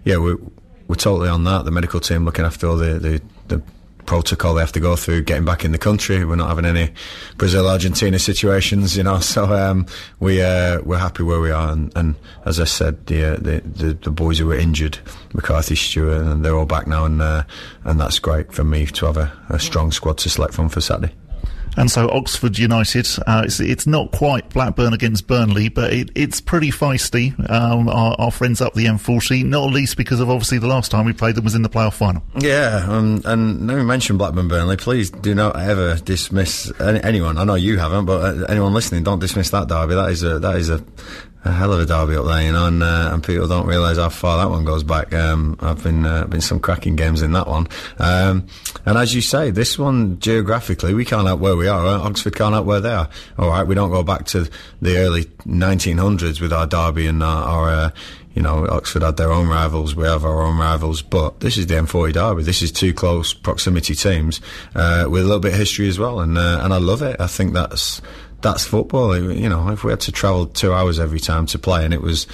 yeah, 0.05 0.17
we 0.17 0.35
we're 0.87 0.95
totally 0.95 1.29
on 1.29 1.43
that. 1.45 1.63
The 1.65 1.71
medical 1.71 1.99
team 1.99 2.25
looking 2.25 2.43
after 2.43 2.67
all 2.67 2.75
the, 2.75 2.99
the, 2.99 3.21
the 3.51 3.61
protocol 4.05 4.55
they 4.55 4.61
have 4.61 4.71
to 4.71 4.79
go 4.79 4.95
through 4.95 5.21
getting 5.21 5.45
back 5.45 5.63
in 5.63 5.71
the 5.71 5.77
country. 5.77 6.25
We're 6.25 6.35
not 6.35 6.49
having 6.49 6.65
any 6.65 6.91
Brazil 7.37 7.67
Argentina 7.67 8.19
situations, 8.19 8.97
you 8.97 9.03
know. 9.03 9.19
So 9.31 9.45
um, 9.45 9.85
we 10.19 10.41
uh, 10.41 10.81
we're 10.81 10.97
happy 10.97 11.23
where 11.23 11.39
we 11.39 11.51
are, 11.51 11.71
and, 11.71 11.95
and 11.95 12.15
as 12.43 12.59
I 12.59 12.65
said, 12.65 13.05
the, 13.05 13.23
uh, 13.23 13.35
the, 13.37 13.61
the 13.63 13.93
the 13.93 14.11
boys 14.11 14.39
who 14.39 14.47
were 14.47 14.57
injured, 14.57 14.97
McCarthy, 15.33 15.75
Stewart, 15.75 16.21
and 16.21 16.43
they're 16.43 16.55
all 16.55 16.65
back 16.65 16.87
now, 16.87 17.05
and 17.05 17.21
uh, 17.21 17.43
and 17.85 17.99
that's 17.99 18.19
great 18.19 18.51
for 18.51 18.65
me 18.65 18.87
to 18.87 19.05
have 19.05 19.15
a, 19.17 19.31
a 19.49 19.59
strong 19.59 19.91
squad 19.91 20.17
to 20.19 20.29
select 20.29 20.53
from 20.53 20.67
for 20.67 20.81
Saturday. 20.81 21.13
And 21.77 21.89
so 21.89 22.09
Oxford 22.09 22.57
United, 22.57 23.07
uh, 23.27 23.43
it's, 23.45 23.59
it's, 23.59 23.87
not 23.87 24.11
quite 24.11 24.49
Blackburn 24.49 24.93
against 24.93 25.27
Burnley, 25.27 25.67
but 25.69 25.91
it, 25.91 26.09
it's 26.15 26.39
pretty 26.39 26.69
feisty. 26.69 27.33
Um, 27.49 27.89
our, 27.89 28.15
our, 28.19 28.31
friends 28.31 28.61
up 28.61 28.73
the 28.73 28.85
M40, 28.85 29.43
not 29.43 29.71
least 29.71 29.97
because 29.97 30.19
of 30.19 30.29
obviously 30.29 30.59
the 30.59 30.67
last 30.67 30.91
time 30.91 31.05
we 31.05 31.13
played 31.13 31.35
them 31.35 31.43
was 31.43 31.55
in 31.55 31.61
the 31.61 31.69
playoff 31.69 31.93
final. 31.93 32.23
Yeah, 32.37 32.85
um, 32.87 33.21
and 33.25 33.67
let 33.67 33.77
me 33.77 33.83
mention 33.83 34.17
Blackburn 34.17 34.47
Burnley. 34.47 34.77
Please 34.77 35.09
do 35.09 35.33
not 35.33 35.57
ever 35.57 35.95
dismiss 35.95 36.71
any, 36.79 37.03
anyone. 37.03 37.37
I 37.37 37.43
know 37.43 37.55
you 37.55 37.77
haven't, 37.77 38.05
but 38.05 38.21
uh, 38.23 38.45
anyone 38.45 38.73
listening, 38.73 39.03
don't 39.03 39.19
dismiss 39.19 39.49
that 39.49 39.67
derby. 39.67 39.95
That 39.95 40.11
is 40.11 40.23
a 40.23 40.39
that 40.39 40.55
is 40.57 40.69
a 40.69 40.83
a 41.43 41.51
hell 41.51 41.73
of 41.73 41.79
a 41.79 41.85
derby 41.85 42.15
up 42.15 42.25
there, 42.25 42.43
you 42.43 42.51
know, 42.51 42.67
and, 42.67 42.83
uh, 42.83 43.09
and 43.13 43.23
people 43.23 43.47
don't 43.47 43.65
realise 43.65 43.97
how 43.97 44.09
far 44.09 44.37
that 44.37 44.49
one 44.49 44.63
goes 44.63 44.83
back. 44.83 45.13
Um, 45.13 45.57
I've 45.59 45.83
been 45.83 46.05
uh, 46.05 46.25
been 46.25 46.41
some 46.41 46.59
cracking 46.59 46.95
games 46.95 47.21
in 47.21 47.31
that 47.33 47.47
one, 47.47 47.67
um, 47.99 48.47
and 48.85 48.97
as 48.97 49.15
you 49.15 49.21
say, 49.21 49.51
this 49.51 49.77
one 49.79 50.19
geographically 50.19 50.93
we 50.93 51.05
can't 51.05 51.27
help 51.27 51.39
where 51.39 51.55
we 51.55 51.67
are. 51.67 51.85
Oxford 51.85 52.35
can't 52.35 52.53
help 52.53 52.65
where 52.65 52.79
they 52.79 52.93
are. 52.93 53.09
All 53.37 53.49
right, 53.49 53.65
we 53.65 53.75
don't 53.75 53.91
go 53.91 54.03
back 54.03 54.25
to 54.27 54.49
the 54.81 54.97
early 54.97 55.25
1900s 55.45 56.41
with 56.41 56.53
our 56.53 56.67
derby 56.67 57.07
and 57.07 57.23
our. 57.23 57.43
our 57.43 57.69
uh, 57.69 57.91
you 58.33 58.41
know, 58.41 58.65
Oxford 58.67 59.01
had 59.01 59.17
their 59.17 59.31
own 59.31 59.49
rivals, 59.49 59.95
we 59.95 60.05
have 60.05 60.23
our 60.23 60.41
own 60.41 60.57
rivals, 60.57 61.01
but 61.01 61.41
this 61.41 61.57
is 61.57 61.67
the 61.67 61.75
M40 61.75 62.13
derby. 62.13 62.43
This 62.43 62.61
is 62.61 62.71
two 62.71 62.93
close 62.93 63.33
proximity 63.33 63.93
teams 63.93 64.39
uh, 64.73 65.05
with 65.09 65.23
a 65.23 65.25
little 65.25 65.41
bit 65.41 65.51
of 65.51 65.59
history 65.59 65.89
as 65.89 65.99
well, 65.99 66.21
and 66.21 66.37
uh, 66.37 66.61
and 66.63 66.73
I 66.73 66.77
love 66.77 67.01
it. 67.01 67.19
I 67.19 67.27
think 67.27 67.53
that's 67.53 68.01
that's 68.41 68.65
football. 68.65 69.17
You 69.17 69.49
know, 69.49 69.69
if 69.69 69.83
we 69.83 69.91
had 69.91 70.01
to 70.01 70.11
travel 70.11 70.47
two 70.47 70.73
hours 70.73 70.99
every 70.99 71.19
time 71.19 71.45
to 71.47 71.59
play, 71.59 71.85
and 71.85 71.93
it 71.93 72.01
was, 72.01 72.27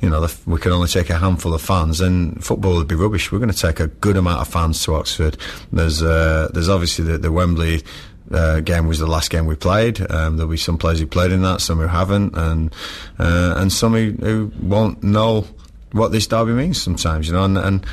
you 0.00 0.10
know, 0.10 0.20
the, 0.20 0.36
we 0.46 0.58
could 0.58 0.72
only 0.72 0.88
take 0.88 1.10
a 1.10 1.18
handful 1.18 1.54
of 1.54 1.62
fans, 1.62 1.98
then 1.98 2.36
football 2.36 2.76
would 2.76 2.88
be 2.88 2.94
rubbish. 2.94 3.30
We're 3.32 3.38
going 3.38 3.50
to 3.50 3.56
take 3.56 3.80
a 3.80 3.86
good 3.86 4.16
amount 4.16 4.40
of 4.40 4.48
fans 4.48 4.82
to 4.84 4.94
Oxford. 4.94 5.36
There's, 5.72 6.02
uh, 6.02 6.48
there's 6.52 6.68
obviously 6.68 7.04
the, 7.04 7.18
the 7.18 7.32
Wembley. 7.32 7.82
Uh, 8.28 8.58
game 8.58 8.88
was 8.88 8.98
the 8.98 9.06
last 9.06 9.30
game 9.30 9.46
we 9.46 9.54
played. 9.54 10.00
Um, 10.10 10.36
there'll 10.36 10.50
be 10.50 10.56
some 10.56 10.78
players 10.78 10.98
who 10.98 11.06
played 11.06 11.30
in 11.30 11.42
that, 11.42 11.60
some 11.60 11.78
who 11.78 11.86
haven't, 11.86 12.36
and 12.36 12.74
uh, 13.20 13.54
and 13.56 13.72
some 13.72 13.92
who, 13.92 14.10
who, 14.18 14.52
won't 14.60 15.00
know 15.04 15.46
what 15.92 16.10
this 16.10 16.26
derby 16.26 16.50
means 16.50 16.82
sometimes. 16.82 17.28
You 17.28 17.34
know, 17.34 17.44
and, 17.44 17.56
and 17.56 17.86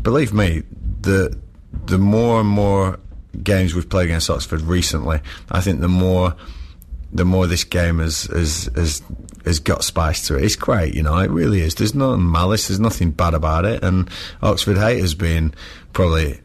believe 0.00 0.32
me, 0.32 0.62
the 1.00 1.36
the 1.86 1.98
more 1.98 2.38
and 2.38 2.48
more 2.48 3.00
games 3.42 3.74
we've 3.74 3.88
played 3.88 4.04
against 4.04 4.30
Oxford 4.30 4.60
recently, 4.60 5.20
I 5.50 5.60
think 5.60 5.80
the 5.80 5.88
more 5.88 6.36
the 7.12 7.24
more 7.24 7.46
this 7.46 7.64
game 7.64 7.98
has 7.98 8.24
has 8.24 8.70
has, 8.74 9.02
has 9.44 9.60
got 9.60 9.84
spice 9.84 10.26
to 10.28 10.36
it. 10.36 10.44
It's 10.44 10.56
great, 10.56 10.94
you 10.94 11.02
know. 11.02 11.18
It 11.18 11.30
really 11.30 11.60
is. 11.60 11.74
There's 11.74 11.94
no 11.94 12.16
malice. 12.16 12.68
There's 12.68 12.80
nothing 12.80 13.10
bad 13.10 13.34
about 13.34 13.64
it. 13.64 13.82
And 13.82 14.08
Oxford 14.42 14.78
haters 14.78 15.14
been 15.14 15.54
probably 15.92 16.40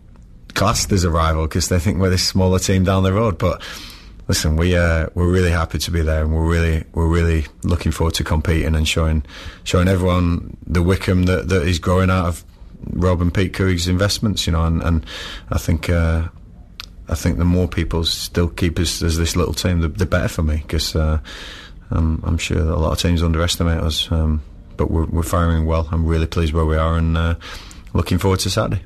classed 0.53 0.91
as 0.91 1.03
a 1.03 1.11
rival 1.11 1.43
because 1.43 1.69
they 1.69 1.79
think 1.79 1.99
we're 1.99 2.09
this 2.09 2.27
smaller 2.27 2.59
team 2.59 2.83
down 2.83 3.03
the 3.03 3.13
road, 3.13 3.37
but. 3.37 3.61
Listen, 4.27 4.55
we 4.55 4.75
uh, 4.75 5.05
we're 5.13 5.31
really 5.31 5.51
happy 5.51 5.77
to 5.77 5.91
be 5.91 6.01
there, 6.01 6.23
and 6.23 6.33
we're 6.33 6.49
really 6.49 6.83
we're 6.93 7.05
really 7.07 7.45
looking 7.61 7.91
forward 7.91 8.15
to 8.15 8.23
competing 8.23 8.73
and 8.73 8.87
showing 8.87 9.23
showing 9.65 9.87
everyone 9.87 10.57
the 10.65 10.81
Wycombe 10.81 11.25
that, 11.25 11.47
that 11.49 11.61
is 11.61 11.77
growing 11.77 12.09
out 12.09 12.25
of 12.25 12.43
Rob 12.91 13.21
and 13.21 13.33
Pete 13.33 13.53
Couhig's 13.53 13.87
investments, 13.87 14.45
you 14.47 14.53
know, 14.53 14.63
and, 14.63 14.81
and 14.81 15.05
I 15.51 15.57
think 15.57 15.89
uh, 15.89 16.29
I 17.07 17.15
think 17.15 17.37
the 17.37 17.45
more 17.45 17.67
people 17.67 18.03
still 18.03 18.49
keep 18.49 18.79
us 18.79 19.01
as 19.01 19.17
this 19.17 19.35
little 19.35 19.53
team, 19.53 19.81
the, 19.81 19.87
the 19.87 20.05
better 20.05 20.27
for 20.27 20.41
me 20.41 20.57
because 20.57 20.95
uh, 20.95 21.19
um, 21.91 22.23
I'm 22.25 22.37
sure 22.37 22.59
a 22.59 22.77
lot 22.77 22.93
of 22.93 22.99
teams 22.99 23.21
underestimate 23.21 23.79
us, 23.79 24.11
um, 24.11 24.41
but 24.77 24.89
we're, 24.89 25.05
we're 25.05 25.23
firing 25.23 25.65
well. 25.65 25.87
I'm 25.91 26.05
really 26.05 26.27
pleased 26.27 26.53
where 26.53 26.65
we 26.65 26.77
are 26.77 26.97
and 26.97 27.15
uh, 27.15 27.35
looking 27.93 28.17
forward 28.17 28.39
to 28.41 28.49
Saturday. 28.49 28.81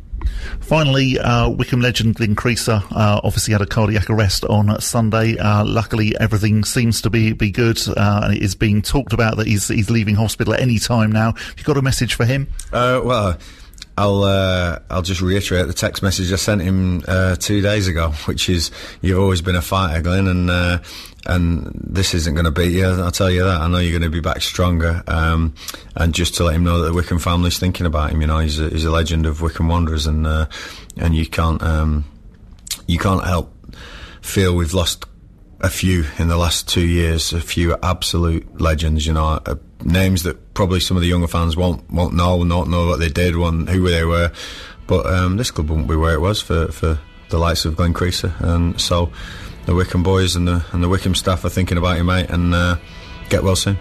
Finally, 0.60 1.18
uh, 1.18 1.50
Wycombe 1.50 1.82
legend 1.82 2.16
Glyn 2.16 2.36
Creaser 2.36 2.84
uh, 2.92 3.22
obviously 3.24 3.54
had 3.54 3.62
a 3.62 3.66
cardiac 3.66 4.10
arrest 4.10 4.44
on 4.46 4.80
Sunday. 4.82 5.38
Uh, 5.38 5.64
luckily, 5.66 6.14
everything 6.20 6.64
seems 6.64 7.02
to 7.02 7.10
be 7.10 7.34
be 7.34 7.52
good, 7.52 7.80
uh, 7.88 8.22
and 8.24 8.36
it 8.36 8.44
is 8.44 8.54
being 8.54 8.82
talked 8.82 9.14
about 9.14 9.38
that 9.38 9.48
he's 9.48 9.70
he's 9.70 9.90
leaving 9.90 10.16
hospital 10.16 10.54
at 10.54 10.60
any 10.60 10.78
time 10.78 11.12
now. 11.12 11.34
Have 11.34 11.56
you 11.58 11.64
got 11.64 11.78
a 11.78 11.82
message 11.82 12.16
for 12.16 12.26
him? 12.26 12.48
Uh, 12.72 13.02
well. 13.04 13.38
I'll 14.00 14.24
uh, 14.24 14.80
I'll 14.90 15.02
just 15.02 15.20
reiterate 15.20 15.68
the 15.68 15.74
text 15.74 16.02
message 16.02 16.32
I 16.32 16.38
sent 16.38 16.62
him 16.62 17.04
uh, 17.06 17.36
two 17.36 17.60
days 17.60 17.88
ago, 17.88 18.12
which 18.26 18.48
is 18.48 18.72
you've 19.02 19.20
always 19.20 19.42
been 19.42 19.58
a 19.58 19.62
fighter, 19.62 20.02
Glenn, 20.02 20.28
and 20.28 20.50
uh, 20.50 20.80
and 21.26 21.70
this 21.76 22.14
isn't 22.14 22.34
going 22.34 22.46
to 22.46 22.52
beat 22.52 22.72
you. 22.72 22.86
I'll 22.86 23.12
tell 23.12 23.30
you 23.30 23.44
that. 23.44 23.60
I 23.60 23.68
know 23.68 23.80
you're 23.80 24.00
going 24.00 24.10
to 24.10 24.16
be 24.16 24.22
back 24.22 24.42
stronger. 24.42 25.04
Um, 25.06 25.54
and 25.98 26.14
just 26.14 26.36
to 26.36 26.46
let 26.46 26.56
him 26.56 26.64
know 26.64 26.80
that 26.80 26.88
the 26.88 26.94
Wycombe 26.94 27.20
family's 27.20 27.60
thinking 27.60 27.86
about 27.86 28.12
him. 28.12 28.22
You 28.22 28.28
know, 28.28 28.40
he's 28.40 28.58
a, 28.58 28.70
he's 28.70 28.86
a 28.86 28.90
legend 28.90 29.26
of 29.26 29.42
Wycombe 29.42 29.68
Wanderers, 29.68 30.08
and 30.08 30.26
uh, 30.26 30.46
and 30.96 31.14
you 31.14 31.28
can't 31.28 31.62
um, 31.62 32.06
you 32.88 33.00
can't 33.00 33.26
help 33.26 33.54
feel 34.22 34.56
we've 34.56 34.74
lost 34.74 35.04
a 35.60 35.70
few 35.70 36.06
in 36.18 36.30
the 36.30 36.38
last 36.38 36.70
two 36.70 36.88
years, 36.88 37.34
a 37.34 37.42
few 37.42 37.76
absolute 37.84 38.62
legends. 38.62 39.06
You 39.06 39.12
know, 39.12 39.42
uh, 39.46 39.56
names 39.84 40.24
that 40.24 40.54
probably 40.54 40.80
some 40.80 40.98
of 40.98 41.02
the 41.02 41.08
younger 41.08 41.28
fans 41.28 41.56
won't 41.56 41.90
won't 41.92 42.14
know, 42.14 42.44
not 42.44 42.68
know 42.68 42.88
what 42.88 43.00
they 43.00 43.10
did, 43.10 43.34
who 43.34 43.90
they 43.90 44.06
were. 44.06 44.32
But 44.88 45.06
um, 45.06 45.38
this 45.38 45.52
club 45.52 45.70
wouldn't 45.70 45.88
be 45.88 45.96
where 45.96 46.14
it 46.14 46.22
was 46.22 46.42
for, 46.42 46.72
for 46.72 47.00
the 47.30 47.38
likes 47.38 47.66
of 47.66 47.76
Glyn 47.76 47.94
Creaser, 47.94 48.34
and 48.42 48.80
so 48.82 49.12
the 49.66 49.76
Wycombe 49.76 50.04
boys 50.04 50.36
and 50.36 50.48
the 50.48 50.66
and 50.72 50.84
the 50.84 50.90
Wycombe 50.90 51.16
staff 51.16 51.46
are 51.46 51.50
thinking 51.50 51.78
about 51.78 51.98
you, 51.98 52.04
mate, 52.04 52.30
and 52.30 52.54
uh, 52.56 52.78
get 53.30 53.44
well 53.44 53.56
soon. 53.56 53.78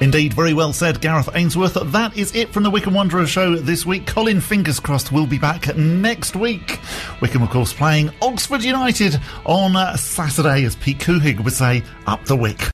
Indeed, 0.00 0.32
very 0.32 0.52
well 0.52 0.72
said, 0.72 1.00
Gareth 1.00 1.28
Ainsworth. 1.32 1.74
That 1.74 2.16
is 2.16 2.34
it 2.34 2.52
from 2.52 2.64
the 2.64 2.70
Wycombe 2.70 2.94
Wanderers 2.94 3.30
show 3.30 3.54
this 3.54 3.86
week. 3.86 4.06
Colin, 4.06 4.40
fingers 4.40 4.80
crossed, 4.80 5.12
will 5.12 5.28
be 5.28 5.38
back 5.38 5.76
next 5.76 6.34
week. 6.34 6.80
Wycombe, 7.20 7.42
of 7.44 7.50
course, 7.50 7.72
playing 7.72 8.10
Oxford 8.20 8.64
United 8.64 9.20
on 9.44 9.96
Saturday, 9.96 10.64
as 10.64 10.74
Pete 10.74 10.98
Couhig 10.98 11.44
would 11.44 11.52
say, 11.52 11.84
up 12.06 12.24
the 12.24 12.34
wick. 12.34 12.62